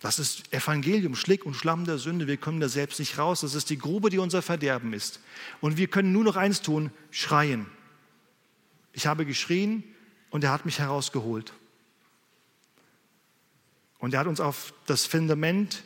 Das 0.00 0.18
ist 0.18 0.52
Evangelium, 0.52 1.14
Schlick 1.14 1.46
und 1.46 1.54
Schlamm 1.54 1.84
der 1.84 1.98
Sünde. 1.98 2.26
Wir 2.26 2.36
kommen 2.36 2.58
da 2.58 2.68
selbst 2.68 2.98
nicht 2.98 3.18
raus. 3.18 3.42
Das 3.42 3.54
ist 3.54 3.70
die 3.70 3.78
Grube, 3.78 4.10
die 4.10 4.18
unser 4.18 4.42
Verderben 4.42 4.92
ist. 4.92 5.20
Und 5.60 5.76
wir 5.76 5.86
können 5.86 6.12
nur 6.12 6.24
noch 6.24 6.34
eins 6.34 6.60
tun, 6.60 6.90
schreien. 7.12 7.66
Ich 8.92 9.06
habe 9.06 9.24
geschrien 9.24 9.84
und 10.30 10.42
er 10.42 10.50
hat 10.50 10.66
mich 10.66 10.80
herausgeholt. 10.80 11.52
Und 14.00 14.14
er 14.14 14.20
hat 14.20 14.26
uns 14.26 14.40
auf 14.40 14.74
das 14.86 15.06
Fundament 15.06 15.84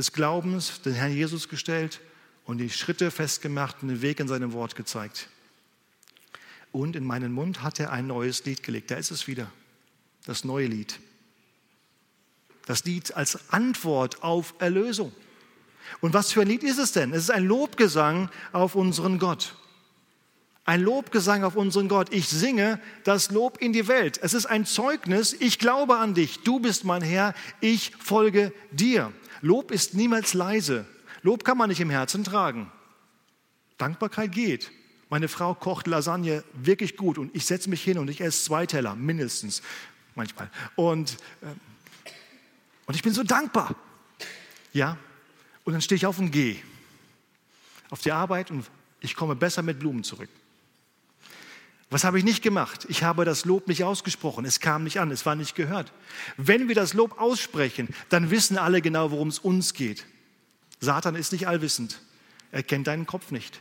des 0.00 0.12
Glaubens, 0.12 0.80
den 0.80 0.94
Herrn 0.94 1.12
Jesus 1.12 1.50
gestellt 1.50 2.00
und 2.46 2.56
die 2.56 2.70
Schritte 2.70 3.10
festgemacht 3.10 3.82
und 3.82 3.88
den 3.88 4.00
Weg 4.00 4.18
in 4.18 4.28
seinem 4.28 4.54
Wort 4.54 4.74
gezeigt. 4.74 5.28
Und 6.72 6.96
in 6.96 7.04
meinen 7.04 7.32
Mund 7.32 7.62
hat 7.62 7.78
er 7.80 7.92
ein 7.92 8.06
neues 8.06 8.42
Lied 8.46 8.62
gelegt. 8.62 8.90
Da 8.90 8.94
ist 8.94 9.10
es 9.10 9.26
wieder, 9.26 9.52
das 10.24 10.42
neue 10.42 10.68
Lied. 10.68 10.98
Das 12.64 12.82
Lied 12.84 13.14
als 13.14 13.52
Antwort 13.52 14.22
auf 14.22 14.54
Erlösung. 14.58 15.12
Und 16.00 16.14
was 16.14 16.32
für 16.32 16.40
ein 16.40 16.48
Lied 16.48 16.62
ist 16.62 16.78
es 16.78 16.92
denn? 16.92 17.12
Es 17.12 17.24
ist 17.24 17.30
ein 17.30 17.44
Lobgesang 17.44 18.30
auf 18.52 18.76
unseren 18.76 19.18
Gott. 19.18 19.54
Ein 20.70 20.82
Lobgesang 20.82 21.42
auf 21.42 21.56
unseren 21.56 21.88
Gott. 21.88 22.12
Ich 22.12 22.28
singe 22.28 22.80
das 23.02 23.32
Lob 23.32 23.58
in 23.58 23.72
die 23.72 23.88
Welt. 23.88 24.20
Es 24.22 24.34
ist 24.34 24.46
ein 24.46 24.64
Zeugnis. 24.64 25.32
Ich 25.32 25.58
glaube 25.58 25.96
an 25.96 26.14
dich. 26.14 26.44
Du 26.44 26.60
bist 26.60 26.84
mein 26.84 27.02
Herr. 27.02 27.34
Ich 27.60 27.90
folge 27.98 28.52
dir. 28.70 29.12
Lob 29.40 29.72
ist 29.72 29.94
niemals 29.94 30.32
leise. 30.32 30.86
Lob 31.22 31.42
kann 31.42 31.58
man 31.58 31.70
nicht 31.70 31.80
im 31.80 31.90
Herzen 31.90 32.22
tragen. 32.22 32.70
Dankbarkeit 33.78 34.30
geht. 34.30 34.70
Meine 35.08 35.26
Frau 35.26 35.54
kocht 35.56 35.88
Lasagne 35.88 36.44
wirklich 36.54 36.96
gut 36.96 37.18
und 37.18 37.34
ich 37.34 37.46
setze 37.46 37.68
mich 37.68 37.82
hin 37.82 37.98
und 37.98 38.08
ich 38.08 38.20
esse 38.20 38.44
zwei 38.44 38.64
Teller, 38.64 38.94
mindestens, 38.94 39.62
manchmal. 40.14 40.52
Und, 40.76 41.16
äh, 41.42 41.46
und 42.86 42.94
ich 42.94 43.02
bin 43.02 43.12
so 43.12 43.24
dankbar. 43.24 43.74
Ja, 44.72 44.96
und 45.64 45.72
dann 45.72 45.82
stehe 45.82 45.96
ich 45.96 46.06
auf 46.06 46.20
und 46.20 46.30
gehe 46.30 46.58
auf 47.90 48.02
die 48.02 48.12
Arbeit 48.12 48.52
und 48.52 48.64
ich 49.00 49.16
komme 49.16 49.34
besser 49.34 49.62
mit 49.62 49.80
Blumen 49.80 50.04
zurück. 50.04 50.28
Was 51.90 52.04
habe 52.04 52.18
ich 52.18 52.24
nicht 52.24 52.42
gemacht? 52.42 52.86
Ich 52.88 53.02
habe 53.02 53.24
das 53.24 53.44
Lob 53.44 53.66
nicht 53.66 53.82
ausgesprochen. 53.82 54.44
Es 54.44 54.60
kam 54.60 54.84
nicht 54.84 55.00
an, 55.00 55.10
es 55.10 55.26
war 55.26 55.34
nicht 55.34 55.56
gehört. 55.56 55.92
Wenn 56.36 56.68
wir 56.68 56.76
das 56.76 56.94
Lob 56.94 57.20
aussprechen, 57.20 57.88
dann 58.08 58.30
wissen 58.30 58.56
alle 58.56 58.80
genau, 58.80 59.10
worum 59.10 59.28
es 59.28 59.40
uns 59.40 59.74
geht. 59.74 60.06
Satan 60.78 61.16
ist 61.16 61.32
nicht 61.32 61.48
allwissend. 61.48 62.00
Er 62.52 62.62
kennt 62.62 62.86
deinen 62.86 63.06
Kopf 63.06 63.32
nicht. 63.32 63.60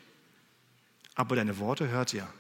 Aber 1.15 1.35
deine 1.35 1.57
Worte 1.57 1.89
hört 1.89 2.13
er. 2.13 2.31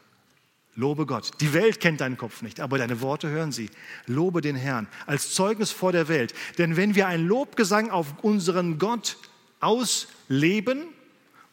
Lobe 0.75 1.07
Gott. 1.07 1.31
Die 1.41 1.53
Welt 1.53 1.79
kennt 1.79 2.01
deinen 2.01 2.17
Kopf 2.17 2.43
nicht, 2.43 2.59
aber 2.59 2.77
deine 2.77 3.01
Worte 3.01 3.27
hören 3.27 3.51
sie. 3.51 3.69
Lobe 4.05 4.41
den 4.41 4.55
Herrn 4.55 4.87
als 5.07 5.33
Zeugnis 5.33 5.71
vor 5.71 5.91
der 5.91 6.07
Welt. 6.07 6.33
Denn 6.59 6.77
wenn 6.77 6.95
wir 6.95 7.07
einen 7.07 7.27
Lobgesang 7.27 7.89
auf 7.89 8.07
unseren 8.21 8.77
Gott 8.77 9.17
ausleben 9.59 10.85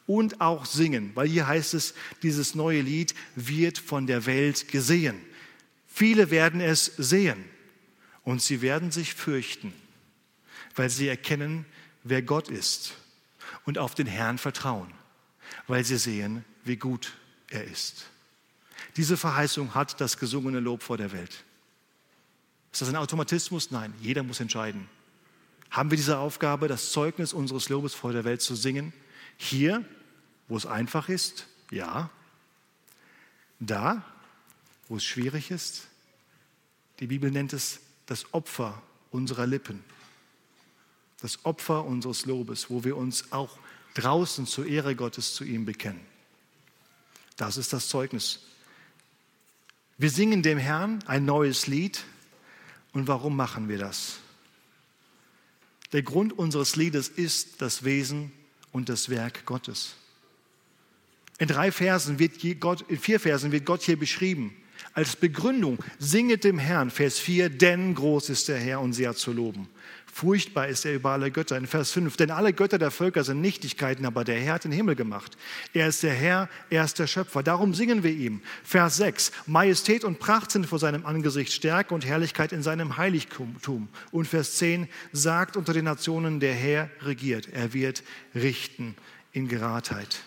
und 0.07 0.41
auch 0.41 0.65
singen, 0.65 1.11
weil 1.13 1.27
hier 1.27 1.47
heißt 1.47 1.73
es, 1.73 1.93
dieses 2.23 2.55
neue 2.55 2.81
Lied 2.81 3.13
wird 3.35 3.77
von 3.77 4.07
der 4.07 4.25
Welt 4.25 4.69
gesehen. 4.69 5.21
Viele 5.85 6.31
werden 6.31 6.61
es 6.61 6.85
sehen 6.97 7.43
und 8.23 8.41
sie 8.41 8.61
werden 8.61 8.91
sich 8.91 9.13
fürchten, 9.13 9.73
weil 10.75 10.89
sie 10.89 11.07
erkennen, 11.07 11.65
wer 12.03 12.21
Gott 12.21 12.49
ist 12.49 12.93
und 13.65 13.77
auf 13.77 13.95
den 13.95 14.07
Herrn 14.07 14.37
vertrauen, 14.37 14.91
weil 15.67 15.83
sie 15.83 15.97
sehen, 15.97 16.45
wie 16.63 16.77
gut 16.77 17.13
er 17.49 17.65
ist. 17.65 18.05
Diese 18.95 19.17
Verheißung 19.17 19.75
hat 19.75 19.99
das 20.01 20.17
gesungene 20.17 20.59
Lob 20.59 20.83
vor 20.83 20.97
der 20.97 21.11
Welt. 21.11 21.43
Ist 22.71 22.81
das 22.81 22.89
ein 22.89 22.95
Automatismus? 22.95 23.71
Nein, 23.71 23.93
jeder 23.99 24.23
muss 24.23 24.39
entscheiden. 24.39 24.87
Haben 25.69 25.91
wir 25.91 25.97
diese 25.97 26.17
Aufgabe, 26.17 26.67
das 26.67 26.91
Zeugnis 26.91 27.33
unseres 27.33 27.69
Lobes 27.69 27.93
vor 27.93 28.13
der 28.13 28.23
Welt 28.23 28.41
zu 28.41 28.55
singen? 28.55 28.93
Hier, 29.37 29.83
wo 30.47 30.57
es 30.57 30.65
einfach 30.65 31.09
ist, 31.09 31.47
ja. 31.71 32.09
Da, 33.59 34.03
wo 34.87 34.97
es 34.97 35.03
schwierig 35.03 35.51
ist, 35.51 35.87
die 36.99 37.07
Bibel 37.07 37.31
nennt 37.31 37.53
es 37.53 37.79
das 38.05 38.33
Opfer 38.33 38.81
unserer 39.11 39.47
Lippen 39.47 39.83
das 41.21 41.43
Opfer 41.45 41.85
unseres 41.85 42.25
Lobes, 42.25 42.69
wo 42.69 42.83
wir 42.83 42.95
uns 42.95 43.31
auch 43.31 43.57
draußen 43.95 44.45
zur 44.45 44.67
Ehre 44.67 44.95
Gottes 44.95 45.33
zu 45.33 45.43
ihm 45.43 45.65
bekennen. 45.65 46.01
Das 47.35 47.57
ist 47.57 47.73
das 47.73 47.89
Zeugnis. 47.89 48.39
Wir 49.97 50.11
singen 50.11 50.43
dem 50.43 50.57
Herrn 50.57 51.03
ein 51.07 51.25
neues 51.25 51.67
Lied. 51.67 52.03
Und 52.93 53.07
warum 53.07 53.35
machen 53.35 53.67
wir 53.67 53.77
das? 53.77 54.17
Der 55.91 56.03
Grund 56.03 56.33
unseres 56.33 56.75
Liedes 56.75 57.09
ist 57.09 57.61
das 57.61 57.83
Wesen 57.83 58.31
und 58.71 58.89
das 58.89 59.09
Werk 59.09 59.45
Gottes. 59.45 59.95
In 61.37 61.47
drei 61.47 61.71
Versen 61.71 62.19
wird 62.19 62.33
Gott, 62.59 62.85
in 62.87 62.97
vier 62.97 63.19
Versen 63.19 63.51
wird 63.51 63.65
Gott 63.65 63.83
hier 63.83 63.97
beschrieben. 63.97 64.55
Als 64.93 65.15
Begründung 65.15 65.77
singet 65.99 66.43
dem 66.43 66.57
Herrn, 66.57 66.89
Vers 66.89 67.19
4, 67.19 67.49
denn 67.49 67.93
groß 67.93 68.29
ist 68.29 68.47
der 68.47 68.57
Herr 68.57 68.81
und 68.81 68.93
sehr 68.93 69.13
zu 69.13 69.31
loben. 69.31 69.69
Furchtbar 70.11 70.67
ist 70.67 70.83
er 70.85 70.95
über 70.95 71.11
alle 71.11 71.29
Götter. 71.29 71.55
In 71.55 71.67
Vers 71.67 71.91
5, 71.91 72.17
denn 72.17 72.31
alle 72.31 72.51
Götter 72.51 72.79
der 72.79 72.89
Völker 72.89 73.23
sind 73.23 73.39
Nichtigkeiten, 73.39 74.03
aber 74.03 74.23
der 74.23 74.39
Herr 74.39 74.55
hat 74.55 74.63
den 74.63 74.71
Himmel 74.71 74.95
gemacht. 74.95 75.37
Er 75.73 75.87
ist 75.89 76.01
der 76.01 76.15
Herr, 76.15 76.49
er 76.71 76.83
ist 76.83 76.97
der 76.97 77.05
Schöpfer. 77.05 77.43
Darum 77.43 77.75
singen 77.75 78.01
wir 78.01 78.09
ihm. 78.09 78.41
Vers 78.63 78.97
6, 78.97 79.31
Majestät 79.45 80.03
und 80.03 80.17
Pracht 80.17 80.49
sind 80.49 80.65
vor 80.65 80.79
seinem 80.79 81.05
Angesicht, 81.05 81.53
Stärke 81.53 81.93
und 81.93 82.03
Herrlichkeit 82.03 82.51
in 82.51 82.63
seinem 82.63 82.97
Heiligtum. 82.97 83.89
Und 84.09 84.25
Vers 84.25 84.55
10, 84.55 84.87
sagt 85.11 85.55
unter 85.55 85.73
den 85.73 85.85
Nationen, 85.85 86.39
der 86.39 86.55
Herr 86.55 86.89
regiert. 87.01 87.49
Er 87.53 87.73
wird 87.73 88.01
richten 88.33 88.95
in 89.33 89.47
Geradheit. 89.47 90.23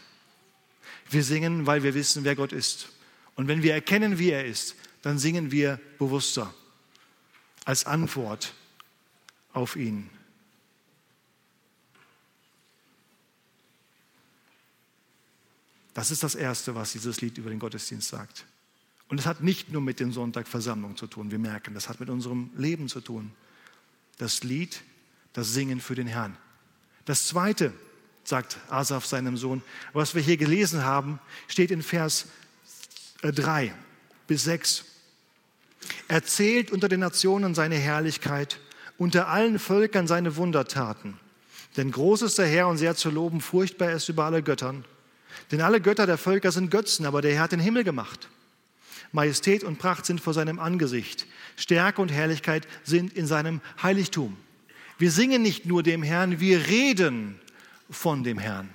Wir 1.11 1.25
singen, 1.25 1.67
weil 1.67 1.83
wir 1.83 1.95
wissen, 1.95 2.25
wer 2.25 2.37
Gott 2.37 2.53
ist. 2.53 2.89
Und 3.35 3.49
wenn 3.49 3.63
wir 3.63 3.75
erkennen, 3.75 4.19
wie 4.19 4.31
er 4.31 4.47
ist, 4.47 4.77
dann 5.03 5.19
singen 5.19 5.51
wir 5.51 5.81
bewusster 5.99 6.55
als 7.65 7.85
Antwort 7.85 8.55
auf 9.53 9.77
ihn. 9.77 10.09
Das 15.95 16.11
ist 16.11 16.23
das 16.23 16.35
Erste, 16.35 16.75
was 16.75 16.93
dieses 16.93 17.21
Lied 17.21 17.39
über 17.39 17.51
den 17.51 17.59
Gottesdienst 17.59 18.09
sagt. 18.09 18.47
Und 19.09 19.19
es 19.19 19.27
hat 19.27 19.43
nicht 19.43 19.71
nur 19.71 19.83
mit 19.83 19.99
den 19.99 20.13
Sonntagversammlungen 20.13 20.97
zu 20.97 21.09
tun, 21.09 21.33
wir 21.33 21.39
merken, 21.41 21.75
das 21.75 21.89
hat 21.89 21.99
mit 21.99 22.09
unserem 22.09 22.51
Leben 22.57 22.89
zu 22.89 23.01
tun. 23.01 23.33
Das 24.19 24.45
Lied, 24.45 24.83
das 25.33 25.53
Singen 25.53 25.81
für 25.81 25.97
den 25.97 26.07
Herrn. 26.07 26.37
Das 27.07 27.27
Zweite, 27.27 27.73
sagt 28.31 28.57
Asaf 28.71 29.05
seinem 29.05 29.37
Sohn, 29.37 29.63
was 29.93 30.15
wir 30.15 30.23
hier 30.23 30.39
gelesen 30.39 30.85
haben, 30.85 31.19
steht 31.49 31.71
in 31.71 31.83
Vers 31.83 32.27
3 33.23 33.67
äh, 33.67 33.71
bis 34.27 34.45
6. 34.45 34.85
Erzählt 36.09 36.71
unter 36.71 36.89
den 36.89 37.01
Nationen 37.01 37.55
seine 37.55 37.77
Herrlichkeit 37.77 38.59
unter 38.97 39.29
allen 39.29 39.59
Völkern 39.59 40.07
seine 40.07 40.37
Wundertaten. 40.37 41.19
Denn 41.77 41.91
groß 41.91 42.23
ist 42.23 42.39
der 42.39 42.47
Herr 42.47 42.69
und 42.69 42.77
sehr 42.77 42.95
zu 42.97 43.11
loben, 43.11 43.41
furchtbar 43.41 43.93
ist 43.93 44.09
über 44.09 44.25
alle 44.25 44.43
Göttern. 44.43 44.85
Denn 45.51 45.63
alle 45.63 45.81
Götter 45.81 46.07
der 46.07 46.19
Völker 46.19 46.53
sind 46.53 46.71
Götzen, 46.71 47.07
aber 47.07 47.23
der 47.23 47.33
Herr 47.35 47.43
hat 47.43 47.53
den 47.53 47.61
Himmel 47.61 47.85
gemacht. 47.85 48.29
Majestät 49.13 49.65
und 49.65 49.79
Pracht 49.79 50.07
sind 50.07 50.21
vor 50.21 50.35
seinem 50.35 50.59
Angesicht. 50.59 51.27
Stärke 51.57 52.03
und 52.03 52.13
Herrlichkeit 52.13 52.69
sind 52.85 53.13
in 53.15 53.27
seinem 53.27 53.61
Heiligtum. 53.83 54.37
Wir 54.99 55.11
singen 55.11 55.43
nicht 55.43 55.65
nur 55.65 55.83
dem 55.83 56.03
Herrn, 56.03 56.41
wir 56.41 56.67
reden 56.67 57.41
von 57.91 58.25
dem 58.25 58.39
Herrn. 58.39 58.71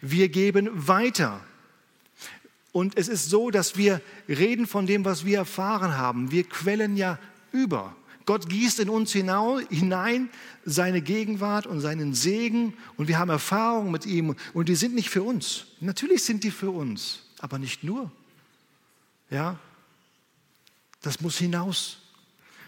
Wir 0.00 0.28
geben 0.28 0.68
weiter. 0.88 1.40
Und 2.72 2.96
es 2.96 3.08
ist 3.08 3.30
so, 3.30 3.50
dass 3.50 3.76
wir 3.76 4.00
reden 4.28 4.66
von 4.66 4.86
dem, 4.86 5.04
was 5.04 5.24
wir 5.24 5.38
erfahren 5.38 5.96
haben. 5.96 6.30
Wir 6.30 6.44
quellen 6.44 6.96
ja 6.96 7.18
über. 7.52 7.94
Gott 8.26 8.48
gießt 8.48 8.80
in 8.80 8.88
uns 8.88 9.12
hinein 9.12 10.30
seine 10.64 11.02
Gegenwart 11.02 11.66
und 11.66 11.80
seinen 11.80 12.14
Segen 12.14 12.74
und 12.96 13.06
wir 13.06 13.18
haben 13.18 13.28
Erfahrungen 13.28 13.92
mit 13.92 14.06
ihm 14.06 14.34
und 14.54 14.68
die 14.68 14.76
sind 14.76 14.94
nicht 14.94 15.10
für 15.10 15.22
uns. 15.22 15.66
Natürlich 15.80 16.24
sind 16.24 16.42
die 16.42 16.50
für 16.50 16.70
uns, 16.70 17.20
aber 17.38 17.58
nicht 17.58 17.84
nur. 17.84 18.10
Ja, 19.30 19.58
das 21.02 21.20
muss 21.20 21.36
hinaus. 21.36 21.98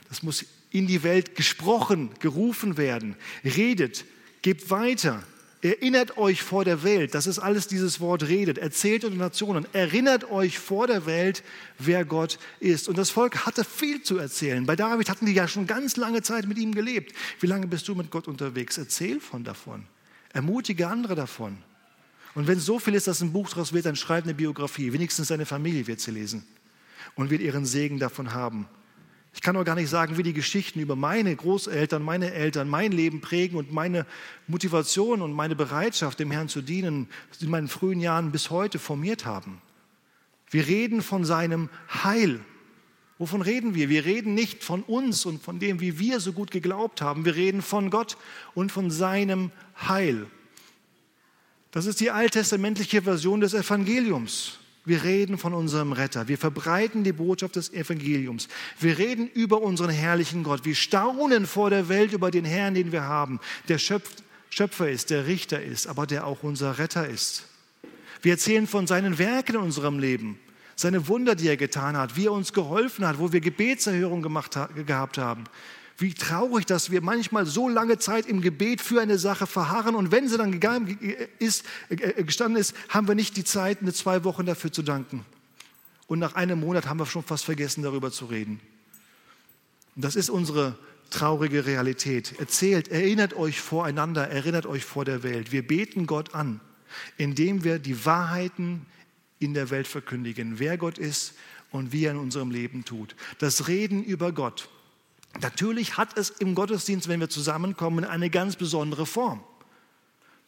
Das 0.09 0.23
muss 0.23 0.45
in 0.71 0.87
die 0.87 1.03
Welt 1.03 1.35
gesprochen, 1.37 2.11
gerufen 2.21 2.77
werden. 2.77 3.17
Redet, 3.43 4.05
Gebt 4.47 4.71
weiter. 4.71 5.25
Erinnert 5.61 6.19
euch 6.19 6.41
vor 6.41 6.65
der 6.65 6.85
Welt, 6.85 7.17
das 7.17 7.27
ist 7.27 7.41
alles 7.41 7.67
dieses 7.67 7.99
Wort 7.99 8.29
redet. 8.29 8.59
Erzählt 8.59 9.03
den 9.03 9.17
Nationen, 9.17 9.67
erinnert 9.73 10.31
euch 10.31 10.61
vor 10.61 10.87
der 10.87 11.05
Welt, 11.05 11.43
wer 11.81 12.05
Gott 12.05 12.39
ist. 12.61 12.89
Und 12.89 12.97
das 12.97 13.11
Volk 13.11 13.45
hatte 13.45 13.65
viel 13.65 14.05
zu 14.05 14.19
erzählen. 14.19 14.65
Bei 14.65 14.77
David 14.77 15.11
hatten 15.11 15.27
die 15.27 15.33
ja 15.33 15.49
schon 15.49 15.67
ganz 15.67 15.97
lange 15.97 16.23
Zeit 16.23 16.47
mit 16.47 16.59
ihm 16.59 16.73
gelebt. 16.77 17.13
Wie 17.41 17.49
lange 17.49 17.67
bist 17.67 17.89
du 17.89 17.97
mit 17.97 18.13
Gott 18.13 18.29
unterwegs? 18.29 18.79
Erzähl 18.79 19.19
von 19.19 19.43
davon. 19.43 19.83
Ermutige 20.33 20.87
andere 20.87 21.17
davon. 21.17 21.59
Und 22.37 22.47
wenn 22.47 22.61
so 22.61 22.79
viel 22.79 22.95
ist, 22.95 23.09
dass 23.09 23.23
ein 23.23 23.33
Buch 23.33 23.49
daraus 23.49 23.73
wird, 23.73 23.87
dann 23.87 23.97
schreib 23.97 24.23
eine 24.23 24.35
Biografie. 24.35 24.93
Wenigstens 24.93 25.27
deine 25.27 25.45
Familie 25.45 25.89
wird 25.89 25.99
sie 25.99 26.13
lesen 26.13 26.45
und 27.17 27.31
wird 27.31 27.41
ihren 27.41 27.67
Segen 27.67 27.99
davon 27.99 28.33
haben. 28.33 28.69
Ich 29.37 29.43
kann 29.43 29.55
auch 29.59 29.65
gar 29.65 29.75
nicht 29.75 29.91
sagen, 29.91 30.17
wie 30.17 30.23
die 30.23 30.33
Geschichten 30.33 30.81
über 30.81 30.97
meine 30.97 31.37
Großeltern, 31.37 32.03
meine 32.03 32.33
Eltern, 32.33 32.71
mein 32.71 32.91
Leben 32.91 33.21
prägen 33.21 33.59
und 33.59 33.71
meine 33.71 34.07
Motivation 34.49 35.21
und 35.21 35.35
meine 35.35 35.55
Bereitschaft, 35.55 36.19
dem 36.19 36.31
Herrn 36.31 36.49
zu 36.49 36.63
dienen, 36.63 37.07
in 37.41 37.51
meinen 37.51 37.69
frühen 37.69 38.01
Jahren 38.01 38.33
bis 38.33 38.49
heute 38.49 38.79
formiert 38.79 39.27
haben. 39.27 39.61
Wir 40.51 40.67
reden 40.67 41.03
von 41.03 41.27
seinem 41.27 41.69
Heil. 42.03 42.41
Wovon 43.19 43.43
reden 43.43 43.75
wir? 43.75 43.91
Wir 43.91 44.07
reden 44.07 44.35
nicht 44.35 44.65
von 44.65 44.83
uns 44.83 45.27
und 45.27 45.43
von 45.43 45.59
dem, 45.59 45.81
wie 45.81 45.99
wir 45.99 46.19
so 46.19 46.33
gut 46.33 46.51
geglaubt 46.51 47.03
haben. 47.03 47.27
Wir 47.27 47.37
reden 47.37 47.61
von 47.61 47.91
Gott 47.91 48.17
und 48.55 48.73
von 48.73 48.91
seinem 48.91 49.51
Heil. 49.79 50.27
Das 51.73 51.85
ist 51.85 52.01
die 52.01 52.11
alttestamentliche 52.11 53.03
Version 53.03 53.43
des 53.43 53.53
Evangeliums. 53.53 54.61
Wir 54.87 55.03
reden 55.03 55.37
von 55.37 55.53
unserem 55.53 55.93
Retter. 55.93 56.29
Wir 56.29 56.39
verbreiten 56.39 57.03
die 57.03 57.13
Botschaft 57.13 57.57
des 57.57 57.73
Evangeliums. 57.73 58.47
Wir 58.79 58.97
reden 58.97 59.29
über 59.29 59.61
unseren 59.61 59.91
herrlichen 59.91 60.45
Gott. 60.45 60.65
Wir 60.65 60.77
staunen 60.77 61.47
vor 61.47 61.71
der 61.71 61.89
Welt 61.89 62.13
über 62.13 62.31
den 62.31 62.45
Herrn, 62.45 62.75
den 62.75 62.93
wir 62.93 63.03
haben, 63.03 63.41
der 63.69 63.79
Schöpfer 63.79 64.89
ist, 64.89 65.11
der 65.11 65.27
Richter 65.27 65.61
ist, 65.61 65.89
aber 65.89 66.07
der 66.07 66.25
auch 66.25 66.45
unser 66.45 66.79
Retter 66.79 67.09
ist. 67.09 67.43
Wir 68.23 68.33
erzählen 68.33 68.69
von 68.69 68.87
seinen 68.87 69.19
Werken 69.19 69.57
in 69.57 69.63
unserem 69.63 69.99
Leben, 69.99 70.39
seine 70.77 71.09
Wunder, 71.09 71.35
die 71.35 71.49
er 71.49 71.57
getan 71.57 71.97
hat, 71.97 72.17
wie 72.17 72.27
er 72.27 72.33
uns 72.33 72.53
geholfen 72.53 73.07
hat, 73.07 73.19
wo 73.19 73.33
wir 73.33 73.41
Gebetserhörung 73.41 74.23
gemacht, 74.23 74.57
gehabt 74.87 75.19
haben, 75.19 75.45
wie 75.99 76.13
traurig, 76.13 76.67
dass 76.67 76.91
wir 76.91 77.01
manchmal 77.01 77.47
so 77.47 77.69
lange 77.69 77.99
Zeit 77.99 78.27
im 78.27 78.43
Gebet 78.43 78.81
für 78.81 79.01
eine 79.01 79.19
Sache 79.19 79.47
verharren 79.47 79.95
und 79.95 80.13
wenn 80.13 80.29
sie 80.29 80.37
dann 80.37 80.53
gegangen 80.53 80.99
ist, 81.39 81.65
gestanden 81.89 82.61
ist, 82.61 82.75
haben 82.89 83.09
wir 83.09 83.15
nicht 83.15 83.37
die 83.37 83.45
Zeit, 83.45 83.81
eine 83.81 83.93
zwei 83.93 84.25
Wochen 84.25 84.45
dafür 84.45 84.73
zu 84.73 84.83
danken. 84.83 85.25
Und 86.07 86.19
nach 86.19 86.35
einem 86.35 86.61
Monat 86.61 86.87
haben 86.87 86.99
wir 86.99 87.07
schon 87.07 87.23
fast 87.23 87.45
vergessen, 87.45 87.83
darüber 87.83 88.13
zu 88.13 88.27
reden. 88.27 88.61
Und 89.97 90.05
das 90.05 90.17
ist 90.17 90.29
unsere 90.29 90.79
traurige 91.11 91.67
Realität. 91.67 92.39
Erzählt, 92.39 92.89
erinnert 92.89 93.35
euch 93.35 93.61
voreinander, 93.61 94.29
erinnert 94.29 94.67
euch 94.67 94.85
vor 94.85 95.05
der 95.05 95.23
Welt. 95.23 95.51
Wir 95.51 95.67
beten 95.67 96.07
Gott 96.07 96.35
an, 96.35 96.61
indem 97.17 97.65
wir 97.65 97.79
die 97.79 98.05
Wahrheiten 98.05 98.87
in 99.39 99.55
der 99.55 99.71
Welt 99.71 99.87
verkündigen, 99.89 100.59
wer 100.59 100.77
Gott 100.77 100.99
ist 100.99 101.35
und 101.71 101.93
wie 101.93 102.05
er 102.05 102.13
in 102.13 102.19
unserem 102.19 102.51
Leben 102.51 102.85
tut. 102.85 103.17
Das 103.39 103.69
Reden 103.69 104.05
über 104.05 104.33
Gott 104.33 104.69
Natürlich 105.41 105.97
hat 105.97 106.17
es 106.17 106.31
im 106.31 106.55
Gottesdienst, 106.55 107.09
wenn 107.09 107.21
wir 107.21 107.29
zusammenkommen, 107.29 108.05
eine 108.05 108.31
ganz 108.31 108.57
besondere 108.57 109.07
Form. 109.07 109.43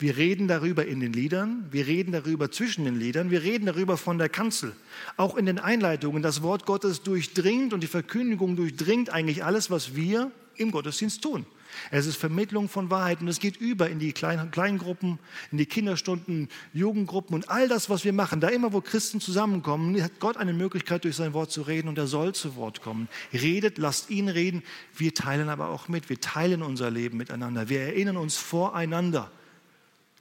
Wir 0.01 0.17
reden 0.17 0.47
darüber 0.47 0.87
in 0.87 1.01
den 1.01 1.13
Liedern, 1.13 1.67
wir 1.73 1.89
reden 1.89 2.13
darüber 2.13 2.53
zwischen 2.53 2.85
den 2.85 2.95
Liedern, 2.95 3.33
wir 3.33 3.43
reden 3.43 3.67
darüber 3.67 3.97
von 3.97 4.17
der 4.17 4.29
Kanzel. 4.29 4.73
Auch 5.17 5.37
in 5.37 5.45
den 5.45 5.59
Einleitungen, 5.59 6.23
das 6.23 6.43
Wort 6.43 6.67
Gottes 6.67 7.03
durchdringt 7.03 7.73
und 7.73 7.81
die 7.81 7.89
Verkündigung 7.89 8.55
durchdringt 8.55 9.11
eigentlich 9.11 9.45
alles, 9.45 9.73
was 9.73 9.97
wir 9.97 10.31
im 10.55 10.71
Gottesdienst 10.71 11.21
tun. 11.21 11.47
Es 11.91 12.07
ist 12.07 12.17
Vermittlung 12.17 12.69
von 12.69 12.91
Wahrheit 12.91 13.21
und 13.21 13.29
es 13.29 13.39
geht 13.39 13.57
über 13.57 13.89
in 13.89 13.99
die 13.99 14.13
Kleingruppen, 14.13 15.19
in 15.51 15.59
die 15.59 15.67
Kinderstunden, 15.67 16.49
Jugendgruppen 16.73 17.35
und 17.35 17.51
all 17.51 17.69
das, 17.69 17.89
was 17.91 18.05
wir 18.05 18.13
machen. 18.13 18.41
Da 18.41 18.49
immer, 18.49 18.73
wo 18.73 18.81
Christen 18.81 19.21
zusammenkommen, 19.21 20.03
hat 20.03 20.21
Gott 20.21 20.37
eine 20.37 20.53
Möglichkeit, 20.53 21.05
durch 21.05 21.17
sein 21.17 21.33
Wort 21.33 21.51
zu 21.51 21.63
reden 21.63 21.89
und 21.89 21.99
er 21.99 22.07
soll 22.07 22.35
zu 22.35 22.57
Wort 22.57 22.83
kommen. 22.83 23.09
Redet, 23.33 23.79
lasst 23.79 24.11
ihn 24.11 24.29
reden. 24.29 24.63
Wir 24.97 25.15
teilen 25.15 25.49
aber 25.49 25.69
auch 25.69 25.89
mit. 25.89 26.09
Wir 26.09 26.21
teilen 26.21 26.63
unser 26.63 26.91
Leben 26.91 27.17
miteinander. 27.17 27.69
Wir 27.69 27.81
erinnern 27.81 28.17
uns 28.17 28.37
voreinander 28.37 29.31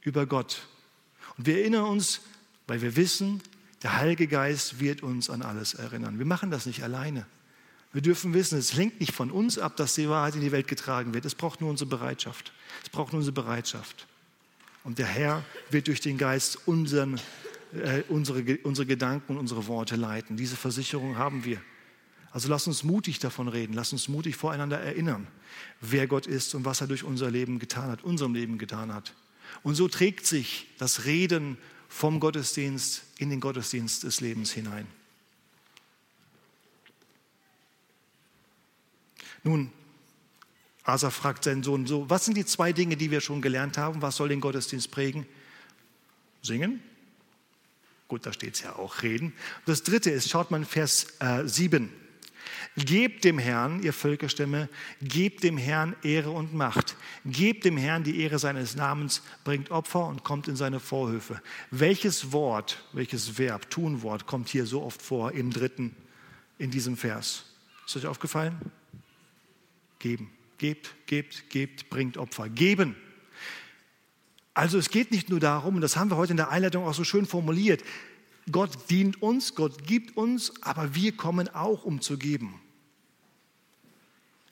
über 0.01 0.25
Gott. 0.25 0.67
Und 1.37 1.45
wir 1.45 1.59
erinnern 1.59 1.85
uns, 1.85 2.21
weil 2.67 2.81
wir 2.81 2.95
wissen, 2.95 3.41
der 3.83 3.97
Heilige 3.97 4.27
Geist 4.27 4.79
wird 4.79 5.03
uns 5.03 5.29
an 5.29 5.41
alles 5.41 5.73
erinnern. 5.73 6.17
Wir 6.17 6.25
machen 6.25 6.51
das 6.51 6.65
nicht 6.65 6.83
alleine. 6.83 7.25
Wir 7.97 8.03
dürfen 8.03 8.35
wissen, 8.35 8.59
es 8.59 8.77
hängt 8.77 8.99
nicht 8.99 9.11
von 9.11 9.31
uns 9.31 9.57
ab, 9.57 9.75
dass 9.75 9.95
die 9.95 10.07
Wahrheit 10.07 10.35
in 10.35 10.41
die 10.41 10.51
Welt 10.51 10.67
getragen 10.67 11.15
wird. 11.15 11.25
Es 11.25 11.33
braucht 11.33 11.61
nur 11.61 11.71
unsere 11.71 11.89
Bereitschaft. 11.89 12.53
Es 12.83 12.89
braucht 12.89 13.11
nur 13.11 13.21
unsere 13.21 13.33
Bereitschaft. 13.33 14.05
Und 14.83 14.99
der 14.99 15.07
Herr 15.07 15.43
wird 15.71 15.87
durch 15.87 15.99
den 15.99 16.19
Geist 16.19 16.59
unseren, 16.67 17.19
äh, 17.73 18.03
unsere, 18.07 18.59
unsere 18.61 18.85
Gedanken 18.85 19.33
und 19.33 19.39
unsere 19.39 19.65
Worte 19.65 19.95
leiten. 19.95 20.37
Diese 20.37 20.55
Versicherung 20.55 21.17
haben 21.17 21.43
wir. 21.43 21.59
Also 22.29 22.49
lass 22.49 22.67
uns 22.67 22.83
mutig 22.83 23.17
davon 23.17 23.47
reden. 23.47 23.73
Lass 23.73 23.91
uns 23.93 24.07
mutig 24.07 24.35
voreinander 24.35 24.79
erinnern, 24.79 25.25
wer 25.81 26.05
Gott 26.05 26.27
ist 26.27 26.53
und 26.53 26.65
was 26.65 26.81
er 26.81 26.85
durch 26.85 27.03
unser 27.03 27.31
Leben 27.31 27.57
getan 27.57 27.89
hat, 27.89 28.03
unserem 28.03 28.35
Leben 28.35 28.59
getan 28.59 28.93
hat. 28.93 29.15
Und 29.63 29.73
so 29.73 29.87
trägt 29.87 30.27
sich 30.27 30.67
das 30.77 31.05
Reden 31.05 31.57
vom 31.89 32.19
Gottesdienst 32.19 33.01
in 33.17 33.31
den 33.31 33.39
Gottesdienst 33.39 34.03
des 34.03 34.21
Lebens 34.21 34.51
hinein. 34.51 34.85
Nun, 39.43 39.71
Asa 40.83 41.09
fragt 41.09 41.43
seinen 41.43 41.63
Sohn 41.63 41.85
so, 41.85 42.09
was 42.09 42.25
sind 42.25 42.37
die 42.37 42.45
zwei 42.45 42.71
Dinge, 42.71 42.95
die 42.95 43.11
wir 43.11 43.21
schon 43.21 43.41
gelernt 43.41 43.77
haben? 43.77 44.01
Was 44.01 44.15
soll 44.15 44.29
den 44.29 44.39
Gottesdienst 44.39 44.89
prägen? 44.89 45.25
Singen? 46.41 46.81
Gut, 48.07 48.25
da 48.25 48.31
steht 48.31 48.55
es 48.55 48.61
ja 48.61 48.75
auch, 48.77 49.01
reden. 49.01 49.33
Das 49.65 49.83
dritte 49.83 50.09
ist, 50.09 50.29
schaut 50.29 50.49
mal 50.49 50.63
Vers 50.63 51.07
äh, 51.19 51.45
7. 51.45 51.91
Gebt 52.77 53.25
dem 53.25 53.39
Herrn, 53.39 53.81
ihr 53.83 53.91
Völkerstämme, 53.91 54.69
gebt 55.01 55.43
dem 55.43 55.57
Herrn 55.57 55.95
Ehre 56.03 56.29
und 56.29 56.53
Macht. 56.53 56.95
Gebt 57.25 57.65
dem 57.65 57.75
Herrn 57.75 58.03
die 58.03 58.21
Ehre 58.21 58.39
seines 58.39 58.75
Namens, 58.75 59.23
bringt 59.43 59.71
Opfer 59.71 60.05
und 60.07 60.23
kommt 60.23 60.47
in 60.47 60.55
seine 60.55 60.79
Vorhöfe. 60.79 61.41
Welches 61.71 62.31
Wort, 62.31 62.83
welches 62.93 63.37
Verb, 63.37 63.69
Tunwort 63.69 64.25
kommt 64.25 64.47
hier 64.47 64.65
so 64.65 64.83
oft 64.83 65.01
vor 65.01 65.31
im 65.31 65.51
dritten, 65.51 65.95
in 66.59 66.71
diesem 66.71 66.95
Vers? 66.95 67.45
Ist 67.85 67.97
euch 67.97 68.05
aufgefallen? 68.05 68.71
Geben. 69.99 70.31
Gebt, 70.57 70.95
gebt, 71.05 71.49
gebt, 71.49 71.89
bringt 71.89 72.17
Opfer. 72.17 72.49
Geben. 72.49 72.95
Also 74.53 74.77
es 74.77 74.89
geht 74.89 75.11
nicht 75.11 75.29
nur 75.29 75.39
darum, 75.39 75.75
und 75.75 75.81
das 75.81 75.97
haben 75.97 76.09
wir 76.09 76.17
heute 76.17 76.31
in 76.31 76.37
der 76.37 76.49
Einleitung 76.49 76.85
auch 76.85 76.93
so 76.93 77.03
schön 77.03 77.25
formuliert, 77.27 77.83
Gott 78.51 78.89
dient 78.89 79.21
uns, 79.21 79.55
Gott 79.55 79.85
gibt 79.85 80.17
uns, 80.17 80.53
aber 80.63 80.95
wir 80.95 81.11
kommen 81.15 81.49
auch, 81.53 81.83
um 81.83 82.01
zu 82.01 82.17
geben. 82.17 82.59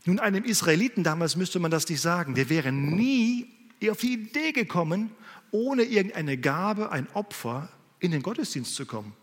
Nun, 0.06 0.20
einem 0.20 0.44
Israeliten 0.44 1.04
damals 1.04 1.36
müsste 1.36 1.60
man 1.60 1.72
das 1.72 1.90
nicht 1.90 2.02
sagen. 2.02 2.36
Der 2.36 2.50
wäre 2.50 2.72
nie 2.72 3.48
auf 3.90 4.00
die 4.00 4.14
Idee 4.14 4.52
gekommen, 4.52 5.12
ohne 5.52 5.84
irgendeine 5.84 6.38
Gabe, 6.38 6.92
ein 6.92 7.08
Opfer 7.14 7.70
in 8.00 8.12
den 8.12 8.22
Gottesdienst 8.22 8.76
zu 8.76 8.86
kommen. 8.86 9.14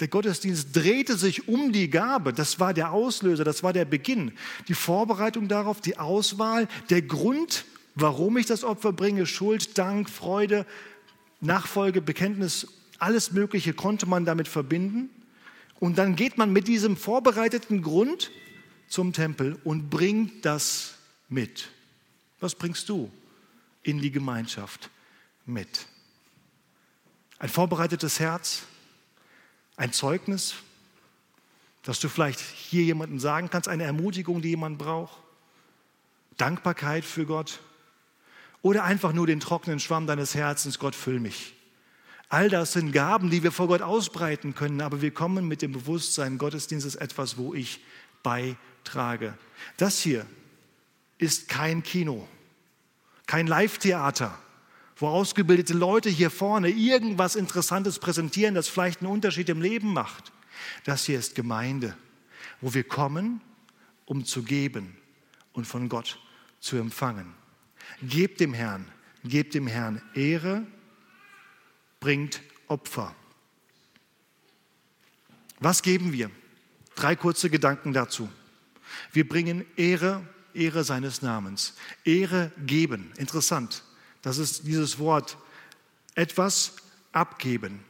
Der 0.00 0.08
Gottesdienst 0.08 0.74
drehte 0.74 1.16
sich 1.16 1.46
um 1.46 1.72
die 1.72 1.90
Gabe. 1.90 2.32
Das 2.32 2.58
war 2.58 2.72
der 2.72 2.92
Auslöser, 2.92 3.44
das 3.44 3.62
war 3.62 3.74
der 3.74 3.84
Beginn. 3.84 4.32
Die 4.66 4.74
Vorbereitung 4.74 5.46
darauf, 5.46 5.82
die 5.82 5.98
Auswahl, 5.98 6.68
der 6.88 7.02
Grund, 7.02 7.66
warum 7.94 8.38
ich 8.38 8.46
das 8.46 8.64
Opfer 8.64 8.92
bringe, 8.94 9.26
Schuld, 9.26 9.76
Dank, 9.76 10.08
Freude, 10.08 10.64
Nachfolge, 11.42 12.00
Bekenntnis, 12.00 12.66
alles 12.98 13.32
Mögliche 13.32 13.74
konnte 13.74 14.06
man 14.06 14.24
damit 14.24 14.48
verbinden. 14.48 15.10
Und 15.78 15.98
dann 15.98 16.16
geht 16.16 16.38
man 16.38 16.52
mit 16.52 16.66
diesem 16.66 16.96
vorbereiteten 16.96 17.82
Grund 17.82 18.30
zum 18.88 19.12
Tempel 19.12 19.58
und 19.64 19.90
bringt 19.90 20.44
das 20.44 20.94
mit. 21.28 21.68
Was 22.40 22.54
bringst 22.54 22.88
du 22.88 23.10
in 23.82 24.00
die 24.00 24.10
Gemeinschaft 24.10 24.90
mit? 25.44 25.86
Ein 27.38 27.48
vorbereitetes 27.48 28.20
Herz, 28.20 28.62
ein 29.80 29.94
Zeugnis, 29.94 30.56
dass 31.84 32.00
du 32.00 32.10
vielleicht 32.10 32.38
hier 32.38 32.82
jemandem 32.82 33.18
sagen 33.18 33.48
kannst, 33.48 33.66
eine 33.66 33.84
Ermutigung, 33.84 34.42
die 34.42 34.50
jemand 34.50 34.76
braucht, 34.76 35.16
Dankbarkeit 36.36 37.02
für 37.02 37.24
Gott 37.24 37.60
oder 38.60 38.84
einfach 38.84 39.14
nur 39.14 39.26
den 39.26 39.40
trockenen 39.40 39.80
Schwamm 39.80 40.06
deines 40.06 40.34
Herzens, 40.34 40.78
Gott 40.78 40.94
füll 40.94 41.18
mich. 41.18 41.54
All 42.28 42.50
das 42.50 42.74
sind 42.74 42.92
Gaben, 42.92 43.30
die 43.30 43.42
wir 43.42 43.52
vor 43.52 43.68
Gott 43.68 43.80
ausbreiten 43.80 44.54
können, 44.54 44.82
aber 44.82 45.00
wir 45.00 45.12
kommen 45.12 45.48
mit 45.48 45.62
dem 45.62 45.72
Bewusstsein, 45.72 46.36
Gottesdienst 46.36 46.86
ist 46.86 46.96
etwas, 46.96 47.38
wo 47.38 47.54
ich 47.54 47.80
beitrage. 48.22 49.32
Das 49.78 49.98
hier 49.98 50.26
ist 51.16 51.48
kein 51.48 51.82
Kino, 51.82 52.28
kein 53.26 53.46
Live-Theater, 53.46 54.38
wo 55.00 55.08
ausgebildete 55.08 55.74
Leute 55.74 56.08
hier 56.08 56.30
vorne 56.30 56.68
irgendwas 56.68 57.34
Interessantes 57.34 57.98
präsentieren, 57.98 58.54
das 58.54 58.68
vielleicht 58.68 59.00
einen 59.00 59.10
Unterschied 59.10 59.48
im 59.48 59.60
Leben 59.60 59.92
macht. 59.92 60.32
Das 60.84 61.04
hier 61.06 61.18
ist 61.18 61.34
Gemeinde, 61.34 61.96
wo 62.60 62.74
wir 62.74 62.84
kommen, 62.84 63.40
um 64.04 64.24
zu 64.24 64.42
geben 64.42 64.96
und 65.52 65.66
von 65.66 65.88
Gott 65.88 66.18
zu 66.60 66.76
empfangen. 66.76 67.34
Gebt 68.02 68.40
dem 68.40 68.54
Herrn 68.54 68.86
gebt 69.24 69.54
dem 69.54 69.66
Herrn 69.66 70.02
Ehre, 70.14 70.66
bringt 71.98 72.40
Opfer. 72.66 73.14
Was 75.58 75.82
geben 75.82 76.12
wir? 76.12 76.30
Drei 76.94 77.16
kurze 77.16 77.50
Gedanken 77.50 77.92
dazu. 77.92 78.28
Wir 79.12 79.28
bringen 79.28 79.64
Ehre, 79.76 80.26
Ehre 80.54 80.84
seines 80.84 81.22
Namens. 81.22 81.74
Ehre 82.04 82.52
geben. 82.66 83.12
Interessant. 83.16 83.84
Das 84.22 84.38
ist 84.38 84.66
dieses 84.66 84.98
Wort. 84.98 85.36
Etwas 86.14 86.74
abgeben. 87.12 87.80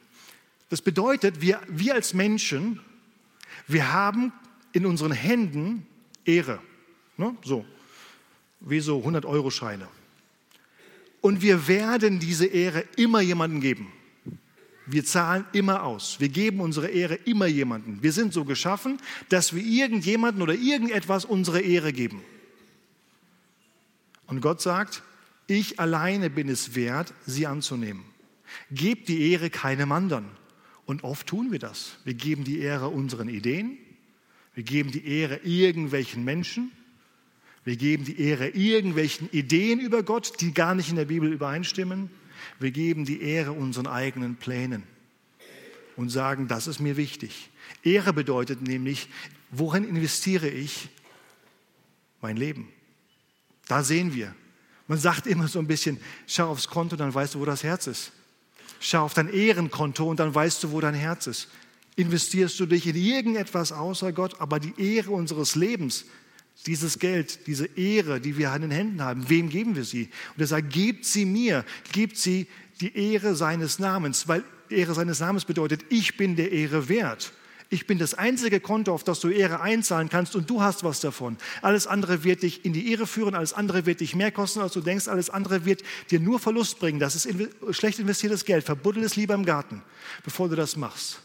Das 0.69 0.83
bedeutet, 0.83 1.40
wir, 1.40 1.61
wir 1.69 1.95
als 1.95 2.14
Menschen, 2.14 2.81
wir 3.66 3.93
haben 3.93 4.33
in 4.73 4.87
unseren 4.87 5.12
Händen 5.12 5.87
Ehre. 6.25 6.61
Ne? 7.16 7.35
So, 7.45 7.64
wie 8.61 8.81
so 8.81 9.01
100-Euro-Scheine. 9.01 9.88
Und 11.21 11.43
wir 11.43 11.69
werden 11.69 12.19
diese 12.19 12.47
Ehre 12.47 12.85
immer 12.97 13.21
jemandem 13.21 13.61
geben. 13.61 13.93
Wir 14.87 15.05
zahlen 15.05 15.45
immer 15.53 15.83
aus. 15.85 16.19
Wir 16.19 16.29
geben 16.29 16.61
unsere 16.61 16.88
Ehre 16.88 17.14
immer 17.14 17.47
jemandem. 17.47 18.03
Wir 18.03 18.12
sind 18.12 18.33
so 18.33 18.45
geschaffen, 18.45 18.99
dass 19.29 19.55
wir 19.55 19.62
irgendjemanden 19.62 20.43
oder 20.43 20.55
irgendetwas 20.55 21.25
unsere 21.25 21.61
Ehre 21.61 21.93
geben. 21.93 22.23
Und 24.27 24.40
Gott 24.40 24.61
sagt, 24.61 25.03
ich 25.50 25.80
alleine 25.80 26.30
bin 26.30 26.48
es 26.48 26.74
wert, 26.74 27.12
sie 27.26 27.46
anzunehmen. 27.46 28.04
Gebt 28.70 29.08
die 29.08 29.30
Ehre 29.30 29.50
keinem 29.50 29.92
anderen. 29.92 30.26
Und 30.86 31.04
oft 31.04 31.26
tun 31.26 31.52
wir 31.52 31.58
das. 31.58 31.98
Wir 32.04 32.14
geben 32.14 32.44
die 32.44 32.60
Ehre 32.60 32.88
unseren 32.88 33.28
Ideen. 33.28 33.78
Wir 34.54 34.64
geben 34.64 34.90
die 34.90 35.06
Ehre 35.06 35.36
irgendwelchen 35.44 36.24
Menschen. 36.24 36.72
Wir 37.64 37.76
geben 37.76 38.04
die 38.04 38.20
Ehre 38.20 38.48
irgendwelchen 38.48 39.28
Ideen 39.30 39.80
über 39.80 40.02
Gott, 40.02 40.40
die 40.40 40.52
gar 40.52 40.74
nicht 40.74 40.90
in 40.90 40.96
der 40.96 41.04
Bibel 41.04 41.32
übereinstimmen. 41.32 42.10
Wir 42.58 42.70
geben 42.70 43.04
die 43.04 43.22
Ehre 43.22 43.52
unseren 43.52 43.86
eigenen 43.86 44.36
Plänen 44.36 44.82
und 45.96 46.08
sagen, 46.08 46.48
das 46.48 46.66
ist 46.66 46.80
mir 46.80 46.96
wichtig. 46.96 47.50
Ehre 47.82 48.12
bedeutet 48.12 48.62
nämlich, 48.62 49.08
worin 49.50 49.84
investiere 49.84 50.48
ich 50.48 50.88
mein 52.20 52.36
Leben? 52.36 52.68
Da 53.68 53.84
sehen 53.84 54.14
wir. 54.14 54.34
Man 54.90 54.98
sagt 54.98 55.29
immer 55.29 55.46
so 55.46 55.61
ein 55.61 55.68
bisschen, 55.68 56.00
schau 56.26 56.50
aufs 56.50 56.66
Konto, 56.66 56.96
dann 56.96 57.14
weißt 57.14 57.37
du, 57.37 57.38
wo 57.38 57.44
das 57.44 57.62
Herz 57.62 57.87
ist. 57.87 58.11
Schau 58.81 59.05
auf 59.05 59.14
dein 59.14 59.33
Ehrenkonto 59.33 60.05
und 60.05 60.18
dann 60.18 60.35
weißt 60.35 60.64
du, 60.64 60.72
wo 60.72 60.81
dein 60.81 60.94
Herz 60.94 61.29
ist. 61.29 61.46
Investierst 61.94 62.59
du 62.59 62.66
dich 62.66 62.88
in 62.88 62.96
irgendetwas 62.96 63.70
außer 63.70 64.11
Gott, 64.11 64.40
aber 64.40 64.59
die 64.59 64.74
Ehre 64.79 65.12
unseres 65.12 65.55
Lebens 65.55 66.07
dieses 66.66 66.98
Geld, 66.98 67.46
diese 67.46 67.66
Ehre, 67.66 68.20
die 68.20 68.37
wir 68.37 68.53
in 68.53 68.62
den 68.62 68.72
Händen 68.72 69.00
haben, 69.00 69.31
wem 69.31 69.48
geben 69.48 69.76
wir 69.76 69.85
sie? 69.85 70.11
Und 70.35 70.40
er 70.40 70.48
sagt, 70.48 70.72
gebt 70.72 71.05
sie 71.05 71.24
mir, 71.24 71.64
gebt 71.92 72.16
sie 72.16 72.48
die 72.81 73.12
Ehre 73.12 73.37
seines 73.37 73.79
Namens, 73.79 74.26
weil 74.26 74.42
Ehre 74.70 74.94
seines 74.94 75.20
Namens 75.20 75.44
bedeutet, 75.44 75.85
ich 75.88 76.16
bin 76.16 76.35
der 76.35 76.50
Ehre 76.50 76.88
wert. 76.88 77.33
Ich 77.70 77.87
bin 77.87 77.98
das 77.98 78.14
einzige 78.14 78.61
Konto, 78.61 78.92
auf 78.92 79.04
das 79.04 79.20
du 79.20 79.28
Ehre 79.28 79.61
einzahlen 79.61 80.09
kannst 80.09 80.37
und 80.37 80.50
du 80.50 80.61
hast 80.61 80.85
was 80.85 81.00
davon. 81.00 81.37
Alles 81.62 81.87
andere 81.87 82.24
wird 82.24 82.42
dich 82.42 82.64
in 82.64 82.72
die 82.72 82.90
Ehre 82.90 83.06
führen, 83.06 83.35
alles 83.35 83.52
andere 83.52 83.87
wird 83.87 84.00
dich 84.00 84.14
mehr 84.14 84.33
kosten, 84.33 84.61
als 84.61 84.72
du 84.72 84.80
denkst, 84.80 85.06
alles 85.06 85.30
andere 85.30 85.64
wird 85.64 85.83
dir 86.11 86.20
nur 86.20 86.40
Verlust 86.40 86.80
bringen. 86.80 86.98
Das 86.98 87.14
ist 87.14 87.28
schlecht 87.70 88.00
investiertes 88.00 88.44
Geld. 88.44 88.64
Verbuddel 88.64 89.04
es 89.04 89.16
lieber 89.16 89.35
im 89.35 89.44
Garten, 89.44 89.83
bevor 90.24 90.48
du 90.48 90.56
das 90.56 90.76
machst. 90.76 91.20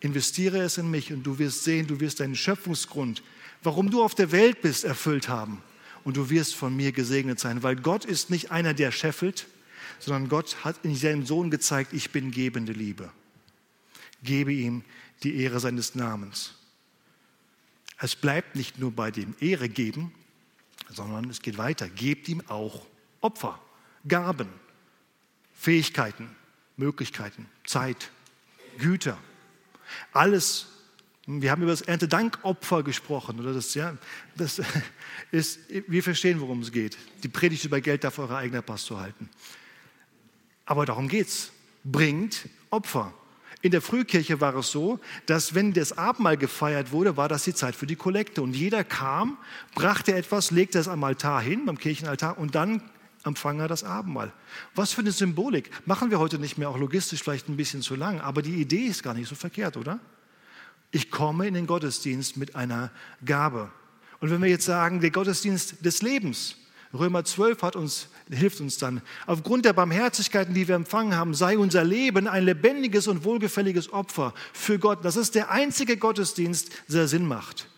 Investiere 0.00 0.58
es 0.58 0.78
in 0.78 0.90
mich 0.90 1.12
und 1.12 1.22
du 1.22 1.38
wirst 1.38 1.62
sehen, 1.62 1.86
du 1.86 2.00
wirst 2.00 2.18
deinen 2.18 2.34
Schöpfungsgrund 2.34 3.22
warum 3.62 3.90
du 3.90 4.02
auf 4.02 4.14
der 4.14 4.32
Welt 4.32 4.60
bist, 4.62 4.84
erfüllt 4.84 5.28
haben. 5.28 5.62
Und 6.04 6.16
du 6.16 6.30
wirst 6.30 6.54
von 6.54 6.74
mir 6.74 6.92
gesegnet 6.92 7.38
sein, 7.38 7.62
weil 7.62 7.76
Gott 7.76 8.04
ist 8.04 8.28
nicht 8.28 8.50
einer, 8.50 8.74
der 8.74 8.90
scheffelt, 8.90 9.46
sondern 10.00 10.28
Gott 10.28 10.64
hat 10.64 10.76
in 10.82 10.96
seinem 10.96 11.24
Sohn 11.24 11.50
gezeigt, 11.50 11.92
ich 11.92 12.10
bin 12.10 12.32
gebende 12.32 12.72
Liebe. 12.72 13.10
Gebe 14.24 14.52
ihm 14.52 14.82
die 15.22 15.36
Ehre 15.36 15.60
seines 15.60 15.94
Namens. 15.94 16.54
Es 17.98 18.16
bleibt 18.16 18.56
nicht 18.56 18.78
nur 18.78 18.90
bei 18.90 19.10
dem 19.10 19.34
Ehre 19.40 19.68
geben, 19.68 20.12
sondern 20.90 21.30
es 21.30 21.40
geht 21.40 21.58
weiter. 21.58 21.88
Gebt 21.88 22.28
ihm 22.28 22.42
auch 22.48 22.86
Opfer, 23.20 23.60
Gaben, 24.06 24.48
Fähigkeiten, 25.54 26.28
Möglichkeiten, 26.76 27.46
Zeit, 27.64 28.10
Güter. 28.78 29.16
Alles, 30.12 30.66
wir 31.26 31.50
haben 31.50 31.62
über 31.62 31.70
das 31.70 31.82
Erntedankopfer 31.82 32.82
gesprochen. 32.82 33.38
Oder 33.38 33.54
das, 33.54 33.74
ja, 33.74 33.96
das 34.36 34.60
ist, 35.30 35.60
wir 35.86 36.02
verstehen, 36.02 36.40
worum 36.40 36.62
es 36.62 36.72
geht. 36.72 36.98
Die 37.22 37.28
Predigt 37.28 37.64
über 37.64 37.80
Geld 37.80 38.02
darf 38.04 38.18
eure 38.18 38.36
eigene 38.36 38.62
Pastor 38.62 39.00
halten. 39.00 39.28
Aber 40.66 40.86
darum 40.86 41.08
geht 41.08 41.28
es. 41.28 41.52
Bringt 41.84 42.48
Opfer. 42.70 43.14
In 43.62 43.70
der 43.70 43.80
Frühkirche 43.80 44.40
war 44.40 44.56
es 44.56 44.72
so, 44.72 44.98
dass 45.26 45.54
wenn 45.54 45.72
das 45.72 45.96
Abendmahl 45.96 46.36
gefeiert 46.36 46.90
wurde, 46.90 47.16
war 47.16 47.28
das 47.28 47.44
die 47.44 47.54
Zeit 47.54 47.76
für 47.76 47.86
die 47.86 47.94
Kollekte. 47.94 48.42
Und 48.42 48.54
jeder 48.54 48.82
kam, 48.82 49.38
brachte 49.74 50.14
etwas, 50.14 50.50
legte 50.50 50.80
es 50.80 50.88
am 50.88 51.02
Altar 51.04 51.40
hin, 51.40 51.64
beim 51.64 51.78
Kirchenaltar, 51.78 52.38
und 52.38 52.56
dann 52.56 52.82
empfang 53.24 53.60
er 53.60 53.68
das 53.68 53.84
Abendmahl. 53.84 54.32
Was 54.74 54.92
für 54.92 55.00
eine 55.00 55.12
Symbolik. 55.12 55.70
Machen 55.86 56.10
wir 56.10 56.18
heute 56.18 56.40
nicht 56.40 56.58
mehr, 56.58 56.68
auch 56.68 56.78
logistisch 56.78 57.22
vielleicht 57.22 57.48
ein 57.48 57.56
bisschen 57.56 57.82
zu 57.82 57.94
lang, 57.94 58.20
aber 58.20 58.42
die 58.42 58.60
Idee 58.60 58.86
ist 58.86 59.04
gar 59.04 59.14
nicht 59.14 59.28
so 59.28 59.36
verkehrt, 59.36 59.76
oder? 59.76 60.00
Ich 60.90 61.12
komme 61.12 61.46
in 61.46 61.54
den 61.54 61.68
Gottesdienst 61.68 62.36
mit 62.36 62.56
einer 62.56 62.90
Gabe. 63.24 63.70
Und 64.18 64.30
wenn 64.30 64.42
wir 64.42 64.48
jetzt 64.48 64.66
sagen, 64.66 65.00
der 65.00 65.12
Gottesdienst 65.12 65.84
des 65.84 66.02
Lebens, 66.02 66.56
Römer 66.94 67.24
12 67.24 67.62
hat 67.62 67.74
uns, 67.74 68.08
hilft 68.30 68.60
uns 68.60 68.76
dann, 68.76 69.00
aufgrund 69.26 69.64
der 69.64 69.72
Barmherzigkeiten, 69.72 70.52
die 70.52 70.68
wir 70.68 70.74
empfangen 70.74 71.16
haben, 71.16 71.34
sei 71.34 71.56
unser 71.56 71.84
Leben 71.84 72.28
ein 72.28 72.44
lebendiges 72.44 73.06
und 73.06 73.24
wohlgefälliges 73.24 73.92
Opfer 73.92 74.34
für 74.52 74.78
Gott. 74.78 75.04
Das 75.04 75.16
ist 75.16 75.34
der 75.34 75.50
einzige 75.50 75.96
Gottesdienst, 75.96 76.70
der 76.88 77.08
Sinn 77.08 77.26
macht. 77.26 77.68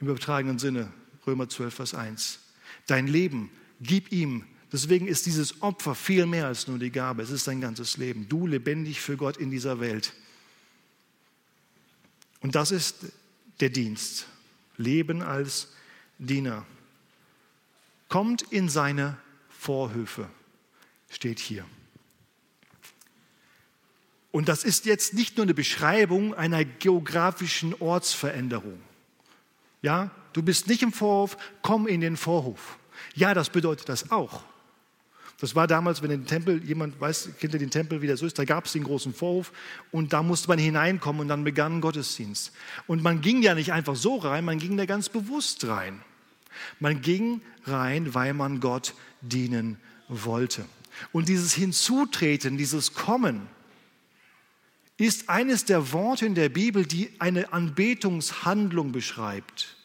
Im 0.00 0.08
übertragenen 0.08 0.58
Sinne, 0.58 0.90
Römer 1.26 1.48
12, 1.48 1.74
Vers 1.74 1.94
1. 1.94 2.38
Dein 2.86 3.06
Leben, 3.06 3.50
gib 3.80 4.12
ihm. 4.12 4.44
Deswegen 4.72 5.06
ist 5.06 5.26
dieses 5.26 5.62
Opfer 5.62 5.94
viel 5.94 6.26
mehr 6.26 6.46
als 6.46 6.68
nur 6.68 6.78
die 6.78 6.90
Gabe. 6.90 7.22
Es 7.22 7.30
ist 7.30 7.46
dein 7.46 7.60
ganzes 7.60 7.98
Leben. 7.98 8.28
Du 8.28 8.46
lebendig 8.46 9.00
für 9.00 9.16
Gott 9.16 9.36
in 9.36 9.50
dieser 9.50 9.78
Welt. 9.80 10.12
Und 12.40 12.54
das 12.54 12.70
ist 12.70 12.96
der 13.60 13.70
Dienst. 13.70 14.26
Leben 14.76 15.22
als 15.22 15.68
Diener. 16.18 16.64
Kommt 18.08 18.42
in 18.42 18.68
seine 18.68 19.16
Vorhöfe, 19.48 20.28
steht 21.08 21.38
hier. 21.38 21.64
Und 24.30 24.48
das 24.48 24.64
ist 24.64 24.84
jetzt 24.84 25.14
nicht 25.14 25.38
nur 25.38 25.44
eine 25.44 25.54
Beschreibung 25.54 26.34
einer 26.34 26.64
geografischen 26.64 27.74
Ortsveränderung. 27.80 28.78
Ja, 29.80 30.10
du 30.34 30.42
bist 30.42 30.68
nicht 30.68 30.82
im 30.82 30.92
Vorhof, 30.92 31.38
komm 31.62 31.86
in 31.86 32.00
den 32.00 32.16
Vorhof. 32.16 32.78
Ja, 33.14 33.34
das 33.34 33.50
bedeutet 33.50 33.88
das 33.88 34.10
auch. 34.10 34.42
Das 35.40 35.54
war 35.54 35.66
damals, 35.66 36.02
wenn 36.02 36.10
den 36.10 36.26
Tempel, 36.26 36.62
jemand 36.64 36.98
weiß, 37.00 37.30
kennt 37.38 37.52
ihr 37.52 37.58
den 37.58 37.70
Tempel, 37.70 38.00
wie 38.00 38.06
der 38.06 38.16
so 38.16 38.24
ist, 38.24 38.38
da 38.38 38.44
gab 38.44 38.66
es 38.66 38.72
den 38.72 38.84
großen 38.84 39.12
Vorhof 39.12 39.52
und 39.90 40.12
da 40.12 40.22
musste 40.22 40.48
man 40.48 40.58
hineinkommen 40.58 41.22
und 41.22 41.28
dann 41.28 41.44
begann 41.44 41.82
Gottesdienst. 41.82 42.52
Und 42.86 43.02
man 43.02 43.20
ging 43.20 43.42
ja 43.42 43.54
nicht 43.54 43.72
einfach 43.72 43.96
so 43.96 44.16
rein, 44.16 44.44
man 44.44 44.58
ging 44.58 44.76
da 44.76 44.86
ganz 44.86 45.08
bewusst 45.08 45.66
rein. 45.66 46.02
Man 46.80 47.00
ging 47.00 47.40
rein, 47.64 48.14
weil 48.14 48.34
man 48.34 48.60
Gott 48.60 48.94
dienen 49.20 49.78
wollte. 50.08 50.64
Und 51.12 51.28
dieses 51.28 51.54
Hinzutreten, 51.54 52.56
dieses 52.56 52.94
Kommen, 52.94 53.48
ist 54.98 55.28
eines 55.28 55.64
der 55.64 55.92
Worte 55.92 56.24
in 56.24 56.34
der 56.34 56.48
Bibel, 56.48 56.86
die 56.86 57.10
eine 57.18 57.52
Anbetungshandlung 57.52 58.92
beschreibt. 58.92 59.76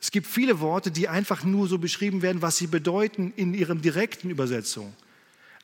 Es 0.00 0.10
gibt 0.10 0.26
viele 0.26 0.60
Worte, 0.60 0.90
die 0.90 1.08
einfach 1.08 1.44
nur 1.44 1.68
so 1.68 1.76
beschrieben 1.76 2.22
werden, 2.22 2.40
was 2.40 2.56
sie 2.56 2.66
bedeuten 2.66 3.34
in 3.36 3.52
ihrem 3.52 3.82
direkten 3.82 4.30
Übersetzung. 4.30 4.94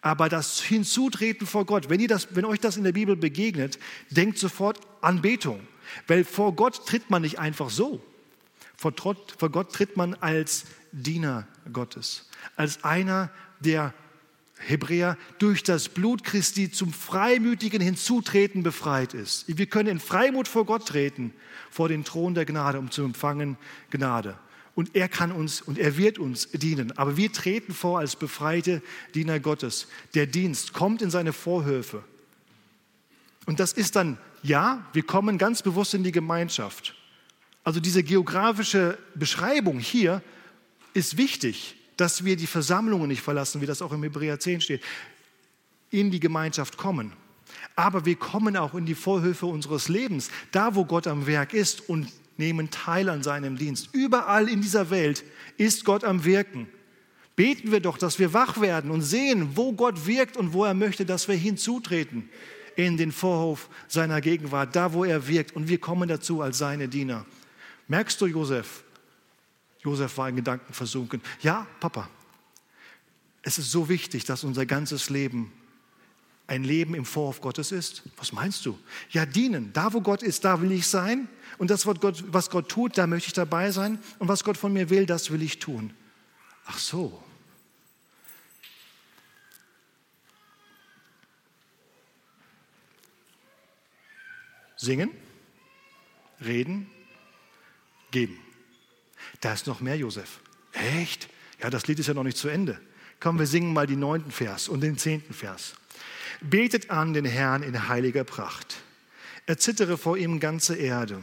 Aber 0.03 0.29
das 0.29 0.61
Hinzutreten 0.61 1.47
vor 1.47 1.65
Gott, 1.65 1.89
wenn, 1.89 2.01
ihr 2.01 2.09
das, 2.09 2.29
wenn 2.37 2.45
euch 2.45 2.61
das 2.61 2.77
in 2.77 2.85
der 2.85 2.93
Bibel 2.93 3.17
begegnet, 3.17 3.79
denkt 4.11 4.39
sofort 4.39 4.79
Anbetung. 5.01 5.67
Weil 6.07 6.25
vor 6.25 6.55
Gott 6.55 6.87
tritt 6.87 7.09
man 7.09 7.23
nicht 7.23 7.39
einfach 7.39 7.71
so. 7.71 8.03
Vor, 8.77 8.93
vor 9.39 9.51
Gott 9.51 9.73
tritt 9.73 9.97
man 9.97 10.15
als 10.15 10.65
Diener 10.93 11.47
Gottes, 11.73 12.29
als 12.57 12.85
einer, 12.85 13.31
der 13.61 13.95
Hebräer 14.59 15.17
durch 15.39 15.63
das 15.63 15.89
Blut 15.89 16.25
Christi 16.25 16.71
zum 16.71 16.93
freimütigen 16.93 17.81
Hinzutreten 17.81 18.63
befreit 18.63 19.15
ist. 19.15 19.45
Wir 19.47 19.67
können 19.67 19.89
in 19.89 20.01
Freimut 20.01 20.49
vor 20.49 20.65
Gott 20.65 20.87
treten, 20.87 21.33
vor 21.71 21.89
den 21.89 22.05
Thron 22.05 22.35
der 22.35 22.47
Gnade, 22.47 22.79
um 22.79 22.91
zu 22.91 23.03
empfangen 23.03 23.59
Gnade. 23.91 24.39
Und 24.75 24.95
er 24.95 25.09
kann 25.09 25.33
uns 25.33 25.63
und 25.63 25.79
er 25.79 25.97
wird 25.97 26.19
uns 26.19 26.51
dienen. 26.51 26.97
Aber 26.99 27.17
wir 27.17 27.33
treten 27.33 27.73
vor 27.73 27.99
als 27.99 28.17
befreite 28.17 28.83
Diener 29.15 29.41
Gottes. 29.41 29.89
Der 30.15 30.27
Dienst 30.27 30.73
kommt 30.73 31.01
in 31.01 31.11
seine 31.11 31.33
Vorhöfe. 31.33 32.05
Und 33.47 33.61
das 33.61 33.73
ist 33.73 33.97
dann, 33.97 34.19
ja, 34.43 34.85
wir 34.93 35.03
kommen 35.03 35.39
ganz 35.39 35.63
bewusst 35.63 35.95
in 35.95 36.03
die 36.03 36.13
Gemeinschaft. 36.13 36.95
Also 37.67 37.81
diese 37.81 38.05
geografische 38.05 38.97
Beschreibung 39.17 39.81
hier 39.81 40.23
ist 40.95 41.17
wichtig. 41.17 41.75
dass 41.97 42.25
wir 42.25 42.37
die 42.37 42.47
Versammlungen 42.47 43.09
nicht 43.09 43.23
verlassen, 43.23 43.61
wie 43.61 43.67
das 43.67 43.83
auch 43.83 43.93
im 43.93 44.03
Hebräer 44.03 44.39
10 44.39 44.61
steht, 44.61 44.83
in 45.91 46.11
die 46.11 46.21
Gemeinschaft 46.21 46.77
kommen. 46.77 47.13
Aber 47.75 48.05
wir 48.05 48.17
kommen 48.17 48.57
auch 48.57 48.75
in 48.75 48.87
die 48.87 48.95
Vorhöfe 48.95 49.47
unseres 49.47 49.89
Lebens, 49.89 50.31
da 50.53 50.75
wo 50.75 50.85
Gott 50.85 51.07
am 51.07 51.27
Werk 51.27 51.55
ist 51.55 51.89
und 51.89 52.13
nehmen 52.37 52.71
teil 52.71 53.09
an 53.09 53.23
seinem 53.23 53.57
Dienst. 53.57 53.89
Überall 53.93 54.49
in 54.49 54.61
dieser 54.61 54.91
Welt 54.91 55.25
ist 55.57 55.85
Gott 55.85 56.05
am 56.05 56.25
Wirken. 56.25 56.69
Beten 57.35 57.71
wir 57.71 57.81
doch, 57.81 57.99
dass 57.99 58.19
wir 58.19 58.33
wach 58.33 58.61
werden 58.61 58.91
und 58.91 59.03
sehen, 59.03 59.57
wo 59.57 59.73
Gott 59.73 60.07
wirkt 60.07 60.37
und 60.37 60.53
wo 60.53 60.65
er 60.65 60.75
möchte, 60.75 61.07
dass 61.07 61.29
wir 61.29 61.35
hinzutreten 61.35 62.29
in 62.77 62.97
den 62.97 63.13
Vorhof 63.13 63.69
seiner 63.89 64.21
Gegenwart, 64.21 64.75
da 64.77 64.93
wo 64.93 65.05
er 65.05 65.29
wirkt. 65.29 65.55
Und 65.55 65.69
wir 65.69 65.79
kommen 65.79 66.09
dazu 66.09 66.43
als 66.43 66.59
seine 66.59 66.89
Diener. 66.89 67.25
Merkst 67.89 68.21
du, 68.21 68.27
Josef? 68.27 68.85
Josef 69.81 70.17
war 70.19 70.29
in 70.29 70.37
Gedanken 70.37 70.73
versunken. 70.73 71.23
Ja, 71.41 71.67
Papa, 71.81 72.09
es 73.43 73.59
ist 73.59 73.71
so 73.71 73.89
wichtig, 73.89 74.25
dass 74.25 74.43
unser 74.43 74.67
ganzes 74.67 75.11
Leben 75.11 75.53
ein 76.49 76.65
Leben 76.65 76.95
im 76.95 77.05
Vorhof 77.05 77.41
Gottes 77.41 77.73
ist? 77.73 78.03
Was 78.17 78.33
meinst 78.33 78.65
du? 78.67 78.79
Ja, 79.11 79.27
dienen. 79.27 79.73
Da, 79.73 79.93
wo 79.93 80.01
Gott 80.01 80.23
ist, 80.23 80.45
da 80.45 80.61
will 80.61 80.73
ich 80.73 80.87
sein. 80.87 81.29
Und 81.59 81.71
das, 81.71 81.87
was 81.87 81.99
Gott, 81.99 82.25
was 82.29 82.51
Gott 82.51 82.69
tut, 82.69 82.99
da 82.99 83.07
möchte 83.07 83.29
ich 83.29 83.33
dabei 83.33 83.71
sein. 83.71 83.99
Und 84.19 84.29
was 84.29 84.45
Gott 84.45 84.57
von 84.57 84.73
mir 84.73 84.89
will, 84.91 85.07
das 85.07 85.31
will 85.31 85.43
ich 85.43 85.59
tun. 85.59 85.93
Ach 86.67 86.79
so. 86.79 87.23
Singen, 94.77 95.11
reden, 96.45 96.91
geben. 98.17 98.39
Da 99.43 99.53
ist 99.53 99.67
noch 99.67 99.83
mehr, 99.83 99.99
Josef. 99.99 100.41
Echt? 100.73 101.29
Ja, 101.63 101.69
das 101.69 101.87
Lied 101.87 101.99
ist 101.99 102.07
ja 102.07 102.15
noch 102.15 102.23
nicht 102.23 102.39
zu 102.39 102.49
Ende. 102.49 102.81
Komm, 103.21 103.39
wir 103.39 103.47
singen 103.47 103.75
mal 103.75 103.87
den 103.87 103.99
neunten 103.99 104.31
Vers 104.31 104.69
und 104.69 104.81
den 104.81 104.97
zehnten 104.97 105.35
Vers. 105.35 105.75
Betet 106.41 106.89
an 106.89 107.13
den 107.13 107.27
Herrn 107.27 107.63
in 107.63 107.89
heiliger 107.89 108.25
Pracht. 108.25 108.77
Erzittere 109.45 109.99
vor 109.99 110.17
ihm 110.17 110.41
ganze 110.41 110.77
Erde. 110.77 111.21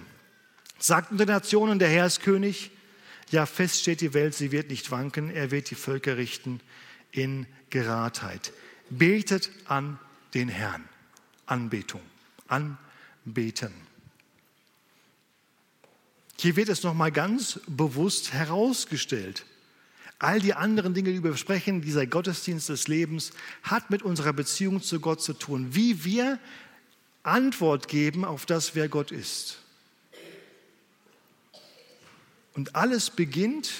Sagt 0.77 1.11
unter 1.11 1.25
Nationen, 1.25 1.79
der 1.79 1.89
Herr 1.89 2.05
ist 2.05 2.21
König. 2.21 2.69
Ja, 3.31 3.47
fest 3.47 3.81
steht 3.81 4.01
die 4.01 4.13
Welt, 4.13 4.35
sie 4.35 4.51
wird 4.51 4.69
nicht 4.69 4.91
wanken. 4.91 5.31
Er 5.31 5.49
wird 5.49 5.71
die 5.71 5.75
Völker 5.75 6.17
richten 6.17 6.59
in 7.09 7.47
Geradheit. 7.71 8.53
Betet 8.91 9.49
an 9.65 9.97
den 10.35 10.47
Herrn. 10.47 10.83
Anbetung. 11.47 12.01
Anbeten. 12.47 13.73
Hier 16.43 16.57
wird 16.57 16.67
es 16.67 16.83
nochmal 16.83 17.13
ganz 17.13 17.61
bewusst 17.67 18.33
herausgestellt. 18.33 19.45
All 20.19 20.41
die 20.41 20.53
anderen 20.53 20.93
Dinge, 20.93 21.13
die 21.13 21.23
wir 21.23 21.31
besprechen, 21.31 21.79
dieser 21.79 22.05
Gottesdienst 22.05 22.67
des 22.67 22.89
Lebens, 22.89 23.31
hat 23.63 23.89
mit 23.89 24.03
unserer 24.03 24.33
Beziehung 24.33 24.81
zu 24.81 24.99
Gott 24.99 25.21
zu 25.21 25.31
tun. 25.31 25.73
Wie 25.73 26.03
wir 26.03 26.39
Antwort 27.23 27.87
geben 27.87 28.25
auf 28.25 28.45
das, 28.45 28.75
wer 28.75 28.89
Gott 28.89 29.13
ist. 29.13 29.59
Und 32.55 32.75
alles 32.75 33.09
beginnt 33.09 33.71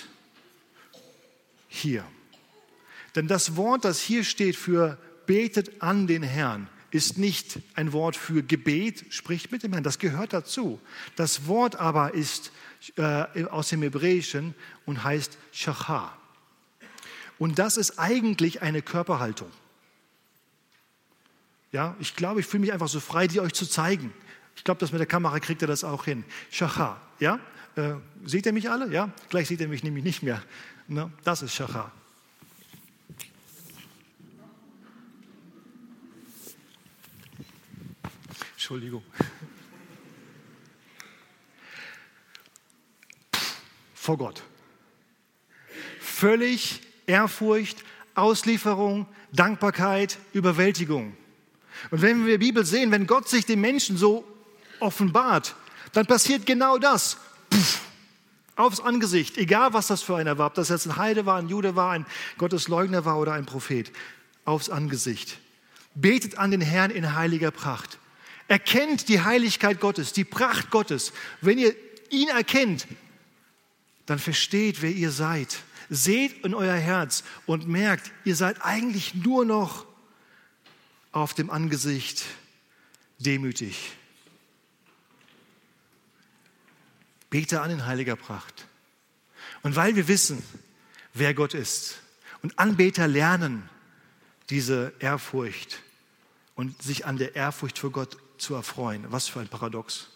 hier. 1.68 2.05
Denn 3.14 3.28
das 3.28 3.57
Wort, 3.57 3.84
das 3.84 3.99
hier 3.99 4.24
steht 4.24 4.55
für 4.55 4.97
betet 5.26 5.82
an 5.82 6.07
den 6.07 6.24
Herrn, 6.24 6.70
ist 6.94 7.18
nicht 7.18 7.60
ein 7.74 7.91
Wort 7.91 8.16
für 8.16 8.44
Gebet, 8.44 9.06
spricht 9.10 9.52
mit 9.52 9.64
dem 9.64 9.74
Herrn, 9.74 9.84
das 9.84 9.98
gehört 9.98 10.32
dazu. 10.32 10.80
Das 11.16 11.48
Wort 11.48 11.76
aber 11.76 12.14
ist 12.14 12.52
äh, 12.98 13.46
aus 13.46 13.70
dem 13.70 13.82
Hebräischen 13.82 14.54
und 14.86 15.04
heißt 15.04 15.39
Shachar. 15.52 16.16
Und 17.39 17.58
das 17.58 17.78
ist 17.78 17.98
eigentlich 17.98 18.62
eine 18.62 18.84
Körperhaltung. 18.84 19.50
Ja, 21.72 21.96
ich 22.00 22.16
glaube, 22.16 22.41
ich 22.41 22.46
fühle 22.46 22.62
mich 22.62 22.74
einfach 22.74 22.88
so 22.88 23.00
frei, 23.00 23.26
die 23.26 23.39
euch 23.39 23.54
zu 23.54 23.66
zeigen. 23.66 24.14
Ich 24.56 24.64
glaube, 24.64 24.80
das 24.80 24.91
mit 24.91 25.00
der 25.00 25.08
Kamera 25.08 25.39
kriegt 25.39 25.64
ihr 25.64 25.68
das 25.68 25.84
auch 25.84 26.06
hin. 26.06 26.24
Shachar, 26.52 27.02
ja? 27.20 27.39
Äh, 27.76 27.96
seht 28.24 28.46
ihr 28.46 28.54
mich 28.54 28.70
alle? 28.70 28.94
Ja? 28.94 29.12
Gleich 29.30 29.48
seht 29.48 29.62
ihr 29.62 29.68
mich 29.68 29.84
nämlich 29.84 30.04
nicht 30.04 30.22
mehr. 30.22 30.44
Ne? 30.88 31.12
Das 31.24 31.41
ist 31.41 31.56
Shachar. 31.56 31.91
Entschuldigung. 38.74 39.03
Vor 43.93 44.17
Gott. 44.17 44.41
Völlig 45.99 46.82
Ehrfurcht, 47.05 47.84
Auslieferung, 48.15 49.05
Dankbarkeit, 49.32 50.17
Überwältigung. 50.34 51.15
Und 51.91 52.01
wenn 52.01 52.26
wir 52.26 52.39
die 52.39 52.45
Bibel 52.45 52.65
sehen, 52.65 52.89
wenn 52.89 53.05
Gott 53.05 53.30
sich 53.30 53.45
den 53.45 53.61
Menschen 53.61 53.95
so 53.95 54.26
offenbart, 54.80 55.55
dann 55.91 56.07
passiert 56.07 56.47
genau 56.47 56.80
das. 56.80 57.17
Puff, 57.51 57.82
aufs 58.55 58.80
Angesicht, 58.80 59.38
egal 59.38 59.74
was 59.74 59.86
das 59.86 60.01
für 60.01 60.15
einer 60.15 60.39
war, 60.39 60.47
ob 60.47 60.55
das 60.55 60.69
jetzt 60.69 60.88
ein 60.88 60.97
Heide 60.97 61.28
war, 61.28 61.38
ein 61.38 61.47
Jude 61.47 61.76
war, 61.76 61.91
ein 61.91 62.07
Gottesleugner 62.39 63.05
war 63.05 63.19
oder 63.19 63.34
ein 63.34 63.45
Prophet, 63.45 63.91
aufs 64.45 64.69
Angesicht. 64.69 65.38
Betet 65.93 66.39
an 66.39 66.49
den 66.49 66.61
Herrn 66.61 66.89
in 66.89 67.13
heiliger 67.13 67.51
Pracht. 67.51 67.99
Erkennt 68.48 69.08
die 69.10 69.22
Heiligkeit 69.22 69.80
Gottes, 69.80 70.14
die 70.14 70.26
Pracht 70.26 70.70
Gottes. 70.70 71.14
Wenn 71.41 71.58
ihr 71.58 71.76
ihn 72.10 72.30
erkennt, 72.30 72.88
dann 74.06 74.20
versteht, 74.20 74.82
wer 74.82 74.91
ihr 74.91 75.12
seid. 75.12 75.60
Seht 75.89 76.44
in 76.44 76.54
euer 76.54 76.76
Herz 76.76 77.24
und 77.46 77.68
merkt, 77.68 78.12
ihr 78.26 78.36
seid 78.36 78.64
eigentlich 78.64 79.16
nur 79.16 79.46
noch 79.46 79.86
auf 81.12 81.34
dem 81.34 81.50
Angesicht 81.50 82.26
demütig. 83.20 83.91
Bete 87.30 87.62
an 87.62 87.72
in 87.72 87.86
heiliger 87.86 88.16
Pracht. 88.16 88.68
Und 89.62 89.76
weil 89.76 89.96
wir 89.96 90.08
wissen, 90.08 90.44
wer 91.14 91.34
Gott 91.34 91.54
ist 91.54 92.00
und 92.41 92.60
Anbeter 92.60 93.08
lernen 93.08 93.70
diese 94.50 94.94
Ehrfurcht 95.00 95.82
und 96.56 96.82
sich 96.82 97.06
an 97.06 97.18
der 97.18 97.36
Ehrfurcht 97.36 97.80
für 97.80 97.89
Gott 97.89 98.18
zu 98.44 98.54
erfreuen. 98.54 99.06
Was 99.10 99.28
für 99.28 99.39
ein 99.39 99.48
Paradox. 99.48 100.08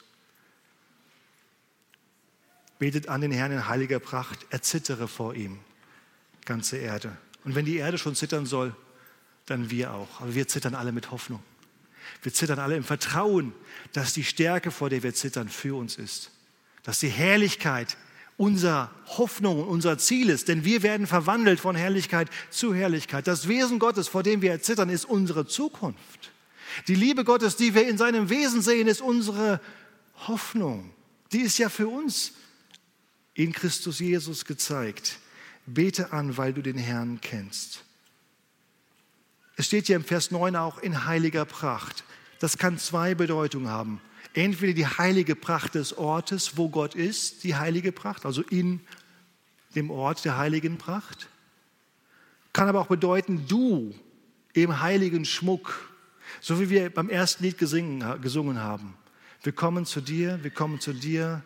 Betet 2.79 3.07
an 3.07 3.21
den 3.21 3.31
Herrn 3.31 3.51
in 3.51 3.67
heiliger 3.67 3.99
Pracht, 3.99 4.45
erzittere 4.51 5.07
vor 5.07 5.33
ihm, 5.33 5.59
ganze 6.45 6.77
Erde. 6.77 7.17
Und 7.43 7.55
wenn 7.55 7.65
die 7.65 7.77
Erde 7.77 7.97
schon 7.97 8.15
zittern 8.15 8.45
soll, 8.45 8.75
dann 9.47 9.71
wir 9.71 9.93
auch. 9.93 10.21
Aber 10.21 10.35
wir 10.35 10.47
zittern 10.47 10.75
alle 10.75 10.91
mit 10.91 11.09
Hoffnung. 11.09 11.41
Wir 12.21 12.33
zittern 12.33 12.59
alle 12.59 12.75
im 12.75 12.83
Vertrauen, 12.83 13.53
dass 13.93 14.13
die 14.13 14.23
Stärke, 14.23 14.71
vor 14.71 14.89
der 14.89 15.03
wir 15.03 15.13
zittern, 15.13 15.49
für 15.49 15.75
uns 15.77 15.95
ist. 15.95 16.31
Dass 16.83 16.99
die 16.99 17.09
Herrlichkeit 17.09 17.97
unser 18.37 18.91
Hoffnung 19.05 19.61
und 19.61 19.67
unser 19.67 19.97
Ziel 19.97 20.29
ist. 20.29 20.47
Denn 20.47 20.63
wir 20.63 20.83
werden 20.83 21.07
verwandelt 21.07 21.59
von 21.59 21.75
Herrlichkeit 21.75 22.29
zu 22.49 22.73
Herrlichkeit. 22.73 23.27
Das 23.27 23.47
Wesen 23.47 23.79
Gottes, 23.79 24.07
vor 24.07 24.23
dem 24.23 24.41
wir 24.41 24.51
erzittern, 24.51 24.89
ist 24.89 25.05
unsere 25.05 25.47
Zukunft. 25.47 26.31
Die 26.87 26.95
Liebe 26.95 27.23
Gottes, 27.23 27.55
die 27.55 27.73
wir 27.73 27.87
in 27.87 27.97
seinem 27.97 28.29
Wesen 28.29 28.61
sehen, 28.61 28.87
ist 28.87 29.01
unsere 29.01 29.59
Hoffnung. 30.27 30.91
Die 31.31 31.41
ist 31.41 31.57
ja 31.57 31.69
für 31.69 31.87
uns 31.87 32.33
in 33.33 33.51
Christus 33.51 33.99
Jesus 33.99 34.45
gezeigt. 34.45 35.19
Bete 35.65 36.13
an, 36.13 36.37
weil 36.37 36.53
du 36.53 36.61
den 36.61 36.77
Herrn 36.77 37.19
kennst. 37.21 37.83
Es 39.55 39.65
steht 39.65 39.87
hier 39.87 39.95
im 39.95 40.03
Vers 40.03 40.31
9 40.31 40.55
auch 40.55 40.77
in 40.77 41.05
heiliger 41.05 41.45
Pracht. 41.45 42.03
Das 42.39 42.57
kann 42.57 42.77
zwei 42.77 43.15
Bedeutungen 43.15 43.69
haben. 43.69 43.99
Entweder 44.33 44.73
die 44.73 44.85
heilige 44.85 45.35
Pracht 45.35 45.75
des 45.75 45.97
Ortes, 45.97 46.57
wo 46.57 46.69
Gott 46.69 46.93
ist, 46.93 47.43
die 47.43 47.55
heilige 47.55 47.91
Pracht, 47.91 48.25
also 48.25 48.43
in 48.43 48.81
dem 49.73 49.89
Ort 49.89 50.25
der 50.25 50.37
heiligen 50.37 50.77
Pracht. 50.77 51.27
Kann 52.53 52.69
aber 52.69 52.81
auch 52.81 52.87
bedeuten, 52.87 53.47
du 53.47 53.95
im 54.53 54.79
heiligen 54.79 55.25
Schmuck, 55.25 55.91
so 56.41 56.59
wie 56.59 56.69
wir 56.69 56.89
beim 56.89 57.09
ersten 57.09 57.43
Lied 57.43 57.57
gesungen 57.57 58.59
haben. 58.59 58.95
Wir 59.43 59.53
kommen 59.53 59.85
zu 59.85 60.01
dir, 60.01 60.43
wir 60.43 60.51
kommen 60.51 60.79
zu 60.79 60.93
dir, 60.93 61.43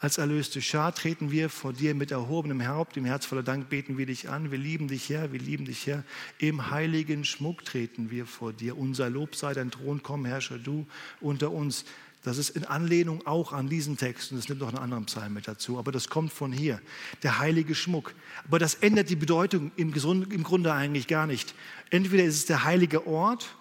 als 0.00 0.16
erlöste 0.16 0.62
Schar 0.62 0.94
treten 0.94 1.32
wir 1.32 1.48
vor 1.48 1.72
dir 1.72 1.92
mit 1.92 2.12
erhobenem 2.12 2.64
Haupt, 2.68 2.96
im 2.96 3.04
Herz 3.04 3.26
voller 3.26 3.42
Dank 3.42 3.68
beten 3.68 3.98
wir 3.98 4.06
dich 4.06 4.28
an. 4.28 4.52
Wir 4.52 4.58
lieben 4.58 4.86
dich, 4.86 5.08
Herr, 5.08 5.32
wir 5.32 5.40
lieben 5.40 5.64
dich, 5.64 5.88
Herr. 5.88 6.04
Im 6.38 6.70
heiligen 6.70 7.24
Schmuck 7.24 7.64
treten 7.64 8.08
wir 8.12 8.24
vor 8.24 8.52
dir. 8.52 8.78
Unser 8.78 9.10
Lob 9.10 9.34
sei 9.34 9.54
dein 9.54 9.72
Thron, 9.72 10.00
komm, 10.04 10.24
herrsche 10.24 10.60
du 10.60 10.86
unter 11.20 11.50
uns. 11.50 11.84
Das 12.22 12.38
ist 12.38 12.50
in 12.50 12.64
Anlehnung 12.64 13.26
auch 13.26 13.52
an 13.52 13.68
diesen 13.68 13.96
Text 13.96 14.30
und 14.30 14.38
es 14.38 14.48
nimmt 14.48 14.60
noch 14.60 14.68
einen 14.68 14.78
anderen 14.78 15.06
Psalm 15.06 15.34
mit 15.34 15.48
dazu, 15.48 15.78
aber 15.78 15.90
das 15.90 16.08
kommt 16.08 16.32
von 16.32 16.52
hier, 16.52 16.80
der 17.24 17.40
heilige 17.40 17.74
Schmuck. 17.74 18.14
Aber 18.46 18.60
das 18.60 18.74
ändert 18.74 19.10
die 19.10 19.16
Bedeutung 19.16 19.72
im 19.74 19.92
Grunde 19.92 20.72
eigentlich 20.72 21.08
gar 21.08 21.26
nicht. 21.26 21.56
Entweder 21.90 22.22
ist 22.22 22.36
es 22.36 22.46
der 22.46 22.62
heilige 22.62 23.04
Ort 23.08 23.56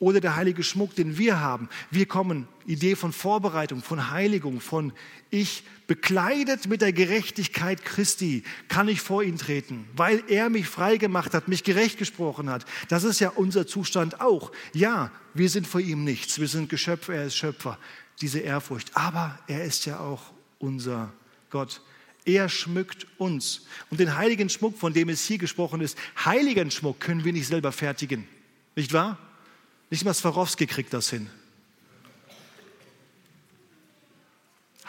Oder 0.00 0.20
der 0.20 0.36
heilige 0.36 0.62
Schmuck, 0.62 0.94
den 0.94 1.18
wir 1.18 1.40
haben. 1.40 1.68
Wir 1.90 2.06
kommen, 2.06 2.46
Idee 2.66 2.94
von 2.94 3.12
Vorbereitung, 3.12 3.82
von 3.82 4.10
Heiligung, 4.10 4.60
von 4.60 4.92
ich 5.30 5.64
bekleidet 5.88 6.68
mit 6.68 6.82
der 6.82 6.92
Gerechtigkeit 6.92 7.84
Christi 7.84 8.44
kann 8.68 8.88
ich 8.88 9.00
vor 9.00 9.24
ihn 9.24 9.38
treten, 9.38 9.86
weil 9.96 10.22
er 10.28 10.50
mich 10.50 10.68
frei 10.68 10.98
gemacht 10.98 11.34
hat, 11.34 11.48
mich 11.48 11.64
gerecht 11.64 11.98
gesprochen 11.98 12.48
hat. 12.48 12.64
Das 12.88 13.02
ist 13.02 13.18
ja 13.20 13.30
unser 13.30 13.66
Zustand 13.66 14.20
auch. 14.20 14.52
Ja, 14.72 15.10
wir 15.34 15.48
sind 15.48 15.66
vor 15.66 15.80
ihm 15.80 16.04
nichts. 16.04 16.38
Wir 16.38 16.48
sind 16.48 16.68
Geschöpfe, 16.68 17.14
er 17.14 17.24
ist 17.24 17.36
Schöpfer. 17.36 17.78
Diese 18.20 18.38
Ehrfurcht. 18.38 18.90
Aber 18.94 19.38
er 19.48 19.64
ist 19.64 19.86
ja 19.86 19.98
auch 19.98 20.22
unser 20.58 21.12
Gott. 21.50 21.80
Er 22.24 22.48
schmückt 22.48 23.06
uns. 23.16 23.62
Und 23.90 24.00
den 24.00 24.16
heiligen 24.16 24.50
Schmuck, 24.50 24.76
von 24.78 24.92
dem 24.92 25.08
es 25.08 25.24
hier 25.24 25.38
gesprochen 25.38 25.80
ist, 25.80 25.96
heiligen 26.24 26.70
Schmuck 26.70 27.00
können 27.00 27.24
wir 27.24 27.32
nicht 27.32 27.46
selber 27.46 27.72
fertigen. 27.72 28.28
Nicht 28.76 28.92
wahr? 28.92 29.18
Nicht 29.90 30.04
mal 30.04 30.14
Swarovski 30.14 30.66
kriegt 30.66 30.92
das 30.92 31.10
hin. 31.10 31.30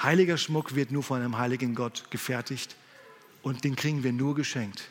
Heiliger 0.01 0.37
Schmuck 0.37 0.75
wird 0.75 0.91
nur 0.91 1.03
von 1.03 1.21
einem 1.21 1.37
heiligen 1.37 1.75
Gott 1.75 2.09
gefertigt 2.09 2.75
und 3.41 3.63
den 3.63 3.75
kriegen 3.75 4.03
wir 4.03 4.13
nur 4.13 4.35
geschenkt 4.35 4.89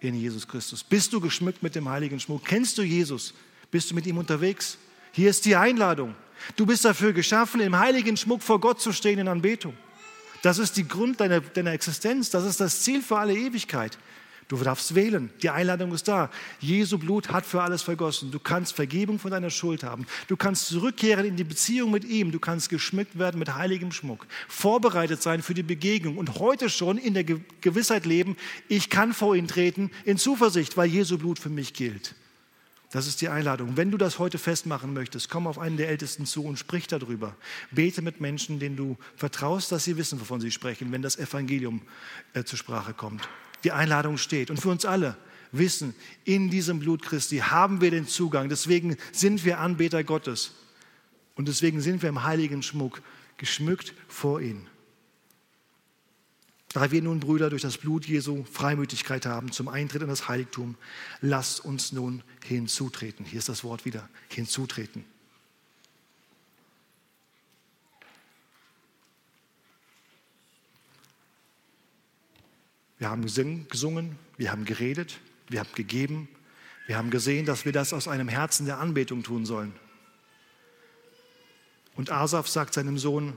in 0.00 0.14
Jesus 0.14 0.48
Christus. 0.48 0.82
Bist 0.82 1.12
du 1.12 1.20
geschmückt 1.20 1.62
mit 1.62 1.74
dem 1.74 1.88
heiligen 1.88 2.18
Schmuck? 2.18 2.44
Kennst 2.44 2.78
du 2.78 2.82
Jesus? 2.82 3.34
Bist 3.70 3.90
du 3.90 3.94
mit 3.94 4.06
ihm 4.06 4.18
unterwegs? 4.18 4.78
Hier 5.12 5.30
ist 5.30 5.44
die 5.44 5.56
Einladung. 5.56 6.14
Du 6.56 6.66
bist 6.66 6.84
dafür 6.84 7.12
geschaffen, 7.12 7.60
im 7.60 7.78
heiligen 7.78 8.16
Schmuck 8.16 8.42
vor 8.42 8.60
Gott 8.60 8.80
zu 8.80 8.92
stehen 8.92 9.18
in 9.18 9.28
Anbetung. 9.28 9.76
Das 10.42 10.58
ist 10.58 10.76
die 10.76 10.86
Grund 10.86 11.20
deiner, 11.20 11.40
deiner 11.40 11.72
Existenz. 11.72 12.30
Das 12.30 12.44
ist 12.44 12.60
das 12.60 12.82
Ziel 12.82 13.02
für 13.02 13.18
alle 13.18 13.34
Ewigkeit. 13.34 13.98
Du 14.48 14.56
darfst 14.56 14.94
wählen. 14.94 15.28
Die 15.42 15.50
Einladung 15.50 15.92
ist 15.92 16.08
da. 16.08 16.30
Jesu 16.58 16.96
Blut 16.96 17.28
hat 17.28 17.44
für 17.44 17.62
alles 17.62 17.82
vergossen. 17.82 18.30
Du 18.30 18.38
kannst 18.38 18.74
Vergebung 18.74 19.18
von 19.18 19.30
deiner 19.30 19.50
Schuld 19.50 19.82
haben. 19.82 20.06
Du 20.26 20.38
kannst 20.38 20.68
zurückkehren 20.68 21.26
in 21.26 21.36
die 21.36 21.44
Beziehung 21.44 21.90
mit 21.90 22.04
ihm. 22.04 22.32
Du 22.32 22.38
kannst 22.38 22.70
geschmückt 22.70 23.18
werden 23.18 23.38
mit 23.38 23.54
heiligem 23.54 23.92
Schmuck. 23.92 24.26
Vorbereitet 24.48 25.22
sein 25.22 25.42
für 25.42 25.52
die 25.52 25.62
Begegnung 25.62 26.16
und 26.16 26.38
heute 26.38 26.70
schon 26.70 26.96
in 26.96 27.12
der 27.12 27.24
Gewissheit 27.24 28.06
leben, 28.06 28.38
ich 28.68 28.88
kann 28.88 29.12
vor 29.12 29.36
ihn 29.36 29.48
treten 29.48 29.90
in 30.04 30.16
Zuversicht, 30.16 30.78
weil 30.78 30.88
Jesu 30.88 31.18
Blut 31.18 31.38
für 31.38 31.50
mich 31.50 31.74
gilt. 31.74 32.14
Das 32.90 33.06
ist 33.06 33.20
die 33.20 33.28
Einladung. 33.28 33.76
Wenn 33.76 33.90
du 33.90 33.98
das 33.98 34.18
heute 34.18 34.38
festmachen 34.38 34.94
möchtest, 34.94 35.28
komm 35.28 35.46
auf 35.46 35.58
einen 35.58 35.76
der 35.76 35.90
Ältesten 35.90 36.24
zu 36.24 36.42
und 36.42 36.58
sprich 36.58 36.86
darüber. 36.86 37.36
Bete 37.70 38.00
mit 38.00 38.22
Menschen, 38.22 38.60
denen 38.60 38.76
du 38.76 38.96
vertraust, 39.14 39.70
dass 39.72 39.84
sie 39.84 39.98
wissen, 39.98 40.18
wovon 40.18 40.40
sie 40.40 40.50
sprechen, 40.50 40.90
wenn 40.90 41.02
das 41.02 41.18
Evangelium 41.18 41.82
äh, 42.32 42.44
zur 42.44 42.58
Sprache 42.58 42.94
kommt. 42.94 43.28
Die 43.64 43.72
Einladung 43.72 44.18
steht. 44.18 44.50
Und 44.50 44.60
für 44.60 44.68
uns 44.68 44.84
alle 44.84 45.16
wissen, 45.52 45.94
in 46.24 46.50
diesem 46.50 46.80
Blut 46.80 47.02
Christi 47.02 47.38
haben 47.38 47.80
wir 47.80 47.90
den 47.90 48.06
Zugang. 48.06 48.48
Deswegen 48.48 48.96
sind 49.12 49.44
wir 49.44 49.58
Anbeter 49.58 50.04
Gottes. 50.04 50.52
Und 51.34 51.48
deswegen 51.48 51.80
sind 51.80 52.02
wir 52.02 52.08
im 52.08 52.24
heiligen 52.24 52.62
Schmuck 52.62 53.02
geschmückt 53.36 53.94
vor 54.08 54.40
ihn. 54.40 54.66
Da 56.72 56.90
wir 56.90 57.00
nun, 57.00 57.20
Brüder, 57.20 57.48
durch 57.48 57.62
das 57.62 57.78
Blut 57.78 58.06
Jesu 58.06 58.44
Freimütigkeit 58.44 59.24
haben 59.24 59.52
zum 59.52 59.68
Eintritt 59.68 60.02
in 60.02 60.08
das 60.08 60.28
Heiligtum, 60.28 60.76
lasst 61.22 61.64
uns 61.64 61.92
nun 61.92 62.22
hinzutreten. 62.44 63.24
Hier 63.24 63.38
ist 63.38 63.48
das 63.48 63.64
Wort 63.64 63.84
wieder, 63.84 64.08
hinzutreten. 64.28 65.04
Wir 72.98 73.10
haben 73.10 73.22
gesungen, 73.68 74.18
wir 74.36 74.50
haben 74.50 74.64
geredet, 74.64 75.18
wir 75.48 75.60
haben 75.60 75.72
gegeben, 75.74 76.28
wir 76.86 76.96
haben 76.96 77.10
gesehen, 77.10 77.46
dass 77.46 77.64
wir 77.64 77.72
das 77.72 77.92
aus 77.92 78.08
einem 78.08 78.28
Herzen 78.28 78.66
der 78.66 78.78
Anbetung 78.78 79.22
tun 79.22 79.46
sollen. 79.46 79.72
Und 81.94 82.10
Asaf 82.10 82.48
sagt 82.48 82.74
seinem 82.74 82.98
Sohn, 82.98 83.36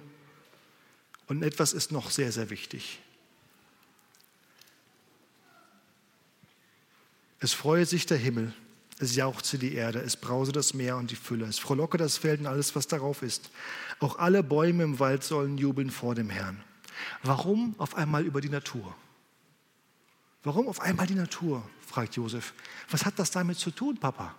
und 1.28 1.44
etwas 1.44 1.74
ist 1.74 1.92
noch 1.92 2.12
sehr, 2.12 2.32
sehr 2.32 2.50
wichtig. 2.50 3.00
Es 7.40 7.54
freue 7.54 7.86
sich 7.86 8.06
der 8.06 8.18
Himmel, 8.18 8.54
es 9.00 9.16
jauchze 9.16 9.58
die 9.58 9.74
Erde, 9.74 10.00
es 10.00 10.16
brause 10.16 10.52
das 10.52 10.74
Meer 10.74 10.98
und 10.98 11.10
die 11.10 11.16
Fülle, 11.16 11.46
es 11.46 11.58
frohlocke 11.58 11.98
das 11.98 12.18
Feld 12.18 12.42
und 12.42 12.48
alles, 12.48 12.76
was 12.76 12.88
darauf 12.88 13.24
ist. 13.24 13.50
Auch 14.00 14.20
alle 14.20 14.44
Bäume 14.44 14.84
im 14.84 15.00
Wald 15.00 15.24
sollen 15.24 15.58
jubeln 15.58 15.90
vor 15.90 16.14
dem 16.14 16.30
Herrn. 16.30 16.64
Warum 17.24 17.74
auf 17.80 17.96
einmal 17.96 18.26
über 18.26 18.42
die 18.42 18.50
Natur? 18.50 18.96
Warum 20.44 20.68
auf 20.68 20.80
einmal 20.80 21.08
die 21.08 21.16
Natur? 21.16 21.68
fragt 21.86 22.16
Josef. 22.16 22.54
Was 22.90 23.06
hat 23.06 23.20
das 23.20 23.32
damit 23.32 23.58
zu 23.58 23.72
tun, 23.72 23.98
Papa? 23.98 24.36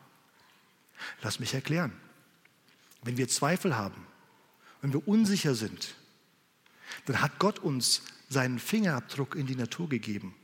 Lass 1.23 1.39
mich 1.39 1.55
erklären. 1.55 1.93
Wenn 3.03 3.17
wir 3.17 3.29
Zweifel 3.29 3.77
haben, 3.77 4.07
wenn 4.81 4.93
wir 4.93 5.07
unsicher 5.07 5.55
sind, 5.55 5.95
dann 7.07 7.21
hat 7.21 7.39
Gott 7.39 7.59
uns 7.59 8.03
seinen 8.29 8.59
Fingerabdruck 8.59 9.35
in 9.35 9.47
die 9.47 9.57
Natur 9.57 9.89
gegeben. 9.89 10.35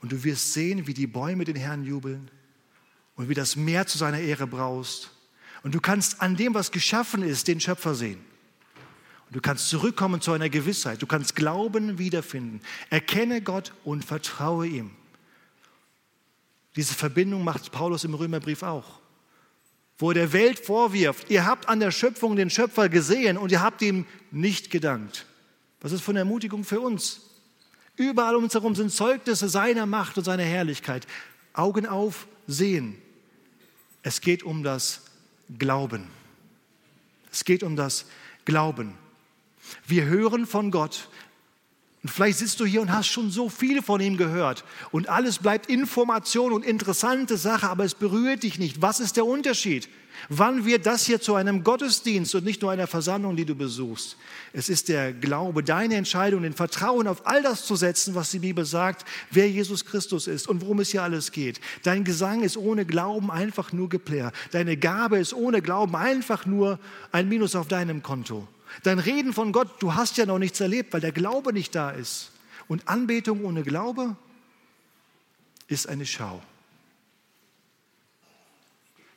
Und 0.00 0.12
du 0.12 0.24
wirst 0.24 0.52
sehen, 0.52 0.86
wie 0.86 0.94
die 0.94 1.06
Bäume 1.06 1.44
den 1.44 1.56
Herrn 1.56 1.84
jubeln 1.84 2.30
und 3.16 3.28
wie 3.28 3.34
das 3.34 3.56
Meer 3.56 3.86
zu 3.86 3.98
seiner 3.98 4.18
Ehre 4.20 4.46
braust. 4.46 5.10
Und 5.62 5.74
du 5.74 5.80
kannst 5.80 6.20
an 6.20 6.36
dem, 6.36 6.54
was 6.54 6.72
geschaffen 6.72 7.22
ist, 7.22 7.48
den 7.48 7.60
Schöpfer 7.60 7.94
sehen. 7.94 8.24
Du 9.34 9.40
kannst 9.40 9.68
zurückkommen 9.68 10.20
zu 10.20 10.30
einer 10.30 10.48
Gewissheit. 10.48 11.02
Du 11.02 11.08
kannst 11.08 11.34
Glauben 11.34 11.98
wiederfinden. 11.98 12.60
Erkenne 12.88 13.42
Gott 13.42 13.72
und 13.82 14.04
vertraue 14.04 14.68
ihm. 14.68 14.92
Diese 16.76 16.94
Verbindung 16.94 17.42
macht 17.42 17.72
Paulus 17.72 18.04
im 18.04 18.14
Römerbrief 18.14 18.62
auch. 18.62 19.00
Wo 19.98 20.12
er 20.12 20.14
der 20.14 20.32
Welt 20.32 20.60
vorwirft, 20.60 21.30
ihr 21.30 21.44
habt 21.46 21.68
an 21.68 21.80
der 21.80 21.90
Schöpfung 21.90 22.36
den 22.36 22.48
Schöpfer 22.48 22.88
gesehen 22.88 23.36
und 23.36 23.50
ihr 23.50 23.60
habt 23.60 23.82
ihm 23.82 24.06
nicht 24.30 24.70
gedankt. 24.70 25.26
Was 25.80 25.90
ist 25.90 26.02
von 26.02 26.14
Ermutigung 26.14 26.62
für 26.62 26.78
uns? 26.78 27.20
Überall 27.96 28.36
um 28.36 28.44
uns 28.44 28.54
herum 28.54 28.76
sind 28.76 28.92
Zeugnisse 28.92 29.48
seiner 29.48 29.84
Macht 29.84 30.16
und 30.16 30.22
seiner 30.22 30.44
Herrlichkeit. 30.44 31.08
Augen 31.54 31.86
auf, 31.86 32.28
sehen. 32.46 33.02
Es 34.04 34.20
geht 34.20 34.44
um 34.44 34.62
das 34.62 35.02
Glauben. 35.58 36.06
Es 37.32 37.44
geht 37.44 37.64
um 37.64 37.74
das 37.74 38.06
Glauben. 38.44 38.94
Wir 39.86 40.04
hören 40.06 40.46
von 40.46 40.70
Gott. 40.70 41.08
Und 42.04 42.10
vielleicht 42.10 42.38
sitzt 42.38 42.60
du 42.60 42.66
hier 42.66 42.82
und 42.82 42.92
hast 42.92 43.06
schon 43.08 43.30
so 43.30 43.48
viel 43.48 43.80
von 43.80 43.98
ihm 43.98 44.18
gehört. 44.18 44.62
Und 44.90 45.08
alles 45.08 45.38
bleibt 45.38 45.70
Information 45.70 46.52
und 46.52 46.62
interessante 46.62 47.38
Sache, 47.38 47.68
aber 47.68 47.84
es 47.84 47.94
berührt 47.94 48.42
dich 48.42 48.58
nicht. 48.58 48.82
Was 48.82 49.00
ist 49.00 49.16
der 49.16 49.24
Unterschied? 49.24 49.88
Wann 50.28 50.66
wird 50.66 50.84
das 50.84 51.06
hier 51.06 51.20
zu 51.20 51.34
einem 51.34 51.64
Gottesdienst 51.64 52.34
und 52.34 52.44
nicht 52.44 52.60
nur 52.60 52.70
einer 52.70 52.86
Versammlung, 52.86 53.36
die 53.36 53.46
du 53.46 53.54
besuchst? 53.54 54.18
Es 54.52 54.68
ist 54.68 54.90
der 54.90 55.14
Glaube, 55.14 55.62
deine 55.62 55.96
Entscheidung, 55.96 56.42
den 56.42 56.52
Vertrauen 56.52 57.08
auf 57.08 57.26
all 57.26 57.42
das 57.42 57.64
zu 57.64 57.74
setzen, 57.74 58.14
was 58.14 58.30
die 58.30 58.38
Bibel 58.38 58.66
sagt, 58.66 59.06
wer 59.30 59.48
Jesus 59.48 59.86
Christus 59.86 60.26
ist 60.26 60.46
und 60.46 60.60
worum 60.60 60.80
es 60.80 60.90
hier 60.90 61.02
alles 61.02 61.32
geht. 61.32 61.58
Dein 61.84 62.04
Gesang 62.04 62.42
ist 62.42 62.58
ohne 62.58 62.84
Glauben 62.84 63.30
einfach 63.30 63.72
nur 63.72 63.88
Geplär. 63.88 64.30
Deine 64.50 64.76
Gabe 64.76 65.18
ist 65.18 65.32
ohne 65.32 65.62
Glauben 65.62 65.96
einfach 65.96 66.44
nur 66.44 66.78
ein 67.12 67.30
Minus 67.30 67.56
auf 67.56 67.68
deinem 67.68 68.02
Konto. 68.02 68.46
Dein 68.82 68.98
Reden 68.98 69.32
von 69.32 69.52
Gott, 69.52 69.82
du 69.82 69.94
hast 69.94 70.16
ja 70.16 70.26
noch 70.26 70.38
nichts 70.38 70.60
erlebt, 70.60 70.92
weil 70.92 71.00
der 71.00 71.12
Glaube 71.12 71.52
nicht 71.52 71.74
da 71.74 71.90
ist. 71.90 72.32
Und 72.66 72.88
Anbetung 72.88 73.44
ohne 73.44 73.62
Glaube 73.62 74.16
ist 75.68 75.88
eine 75.88 76.06
Schau. 76.06 76.42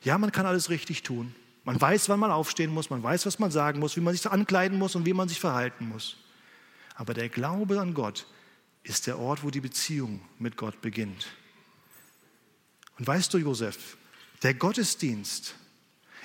Ja, 0.02 0.16
man 0.18 0.32
kann 0.32 0.46
alles 0.46 0.70
richtig 0.70 1.02
tun. 1.02 1.34
Man 1.64 1.80
weiß, 1.80 2.08
wann 2.08 2.20
man 2.20 2.30
aufstehen 2.30 2.72
muss, 2.72 2.88
man 2.88 3.02
weiß, 3.02 3.26
was 3.26 3.38
man 3.38 3.50
sagen 3.50 3.80
muss, 3.80 3.96
wie 3.96 4.00
man 4.00 4.14
sich 4.14 4.30
ankleiden 4.30 4.78
muss 4.78 4.94
und 4.94 5.04
wie 5.04 5.12
man 5.12 5.28
sich 5.28 5.40
verhalten 5.40 5.88
muss. 5.88 6.16
Aber 6.94 7.14
der 7.14 7.28
Glaube 7.28 7.80
an 7.80 7.94
Gott 7.94 8.26
ist 8.84 9.06
der 9.06 9.18
Ort, 9.18 9.42
wo 9.42 9.50
die 9.50 9.60
Beziehung 9.60 10.20
mit 10.38 10.56
Gott 10.56 10.80
beginnt. 10.80 11.26
Und 12.98 13.06
weißt 13.06 13.34
du, 13.34 13.38
Josef, 13.38 13.98
der 14.42 14.54
Gottesdienst 14.54 15.54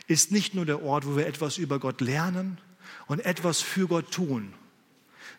ist 0.07 0.31
nicht 0.31 0.53
nur 0.53 0.65
der 0.65 0.81
Ort, 0.81 1.05
wo 1.05 1.17
wir 1.17 1.27
etwas 1.27 1.57
über 1.57 1.79
Gott 1.79 2.01
lernen 2.01 2.57
und 3.07 3.19
etwas 3.19 3.61
für 3.61 3.87
Gott 3.87 4.11
tun, 4.11 4.53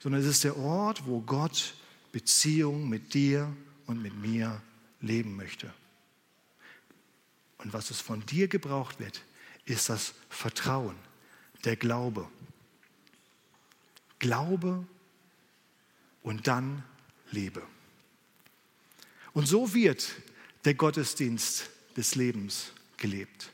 sondern 0.00 0.20
es 0.20 0.26
ist 0.26 0.44
der 0.44 0.57
Ort, 0.57 1.07
wo 1.07 1.20
Gott 1.20 1.74
Beziehung 2.12 2.88
mit 2.88 3.14
dir 3.14 3.55
und 3.86 4.02
mit 4.02 4.14
mir 4.16 4.62
leben 5.00 5.36
möchte. 5.36 5.72
Und 7.59 7.72
was 7.72 7.90
es 7.90 8.00
von 8.00 8.24
dir 8.26 8.48
gebraucht 8.48 9.00
wird, 9.00 9.22
ist 9.64 9.88
das 9.88 10.14
Vertrauen, 10.28 10.96
der 11.64 11.76
Glaube. 11.76 12.28
Glaube 14.18 14.86
und 16.22 16.46
dann 16.46 16.84
lebe. 17.30 17.62
Und 19.32 19.46
so 19.46 19.74
wird 19.74 20.14
der 20.64 20.74
Gottesdienst 20.74 21.68
des 21.96 22.14
Lebens 22.14 22.72
gelebt. 22.96 23.50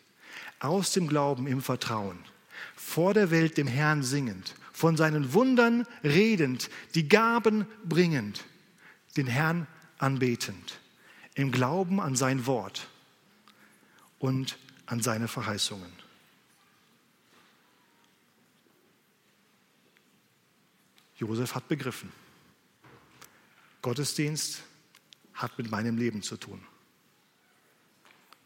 Aus 0.59 0.93
dem 0.93 1.09
Glauben 1.09 1.47
im 1.47 1.63
Vertrauen, 1.63 2.19
vor 2.77 3.15
der 3.15 3.31
Welt 3.31 3.57
dem 3.57 3.67
Herrn 3.67 4.03
singend, 4.03 4.55
von 4.73 4.97
seinen 4.97 5.33
Wundern 5.33 5.87
redend, 6.03 6.71
die 6.95 7.09
Gaben 7.09 7.67
bringend, 7.85 8.45
den 9.17 9.27
Herrn 9.27 9.67
anbetend, 9.99 10.81
im 11.35 11.53
Glauben 11.53 12.01
an 12.01 12.17
sein 12.17 12.47
Wort 12.47 12.89
und 14.19 14.59
an 14.87 15.03
seine 15.03 15.29
Verheißungen. 15.29 15.93
Josef 21.17 21.55
hat 21.55 21.69
begriffen. 21.69 22.11
Gottesdienst 23.83 24.63
hat 25.35 25.57
mit 25.59 25.71
meinem 25.71 25.97
Leben 25.99 26.23
zu 26.23 26.37
tun. 26.37 26.67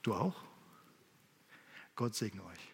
Du 0.02 0.14
auch? 0.14 0.34
Gott 1.96 2.14
segne 2.14 2.44
euch. 2.44 2.73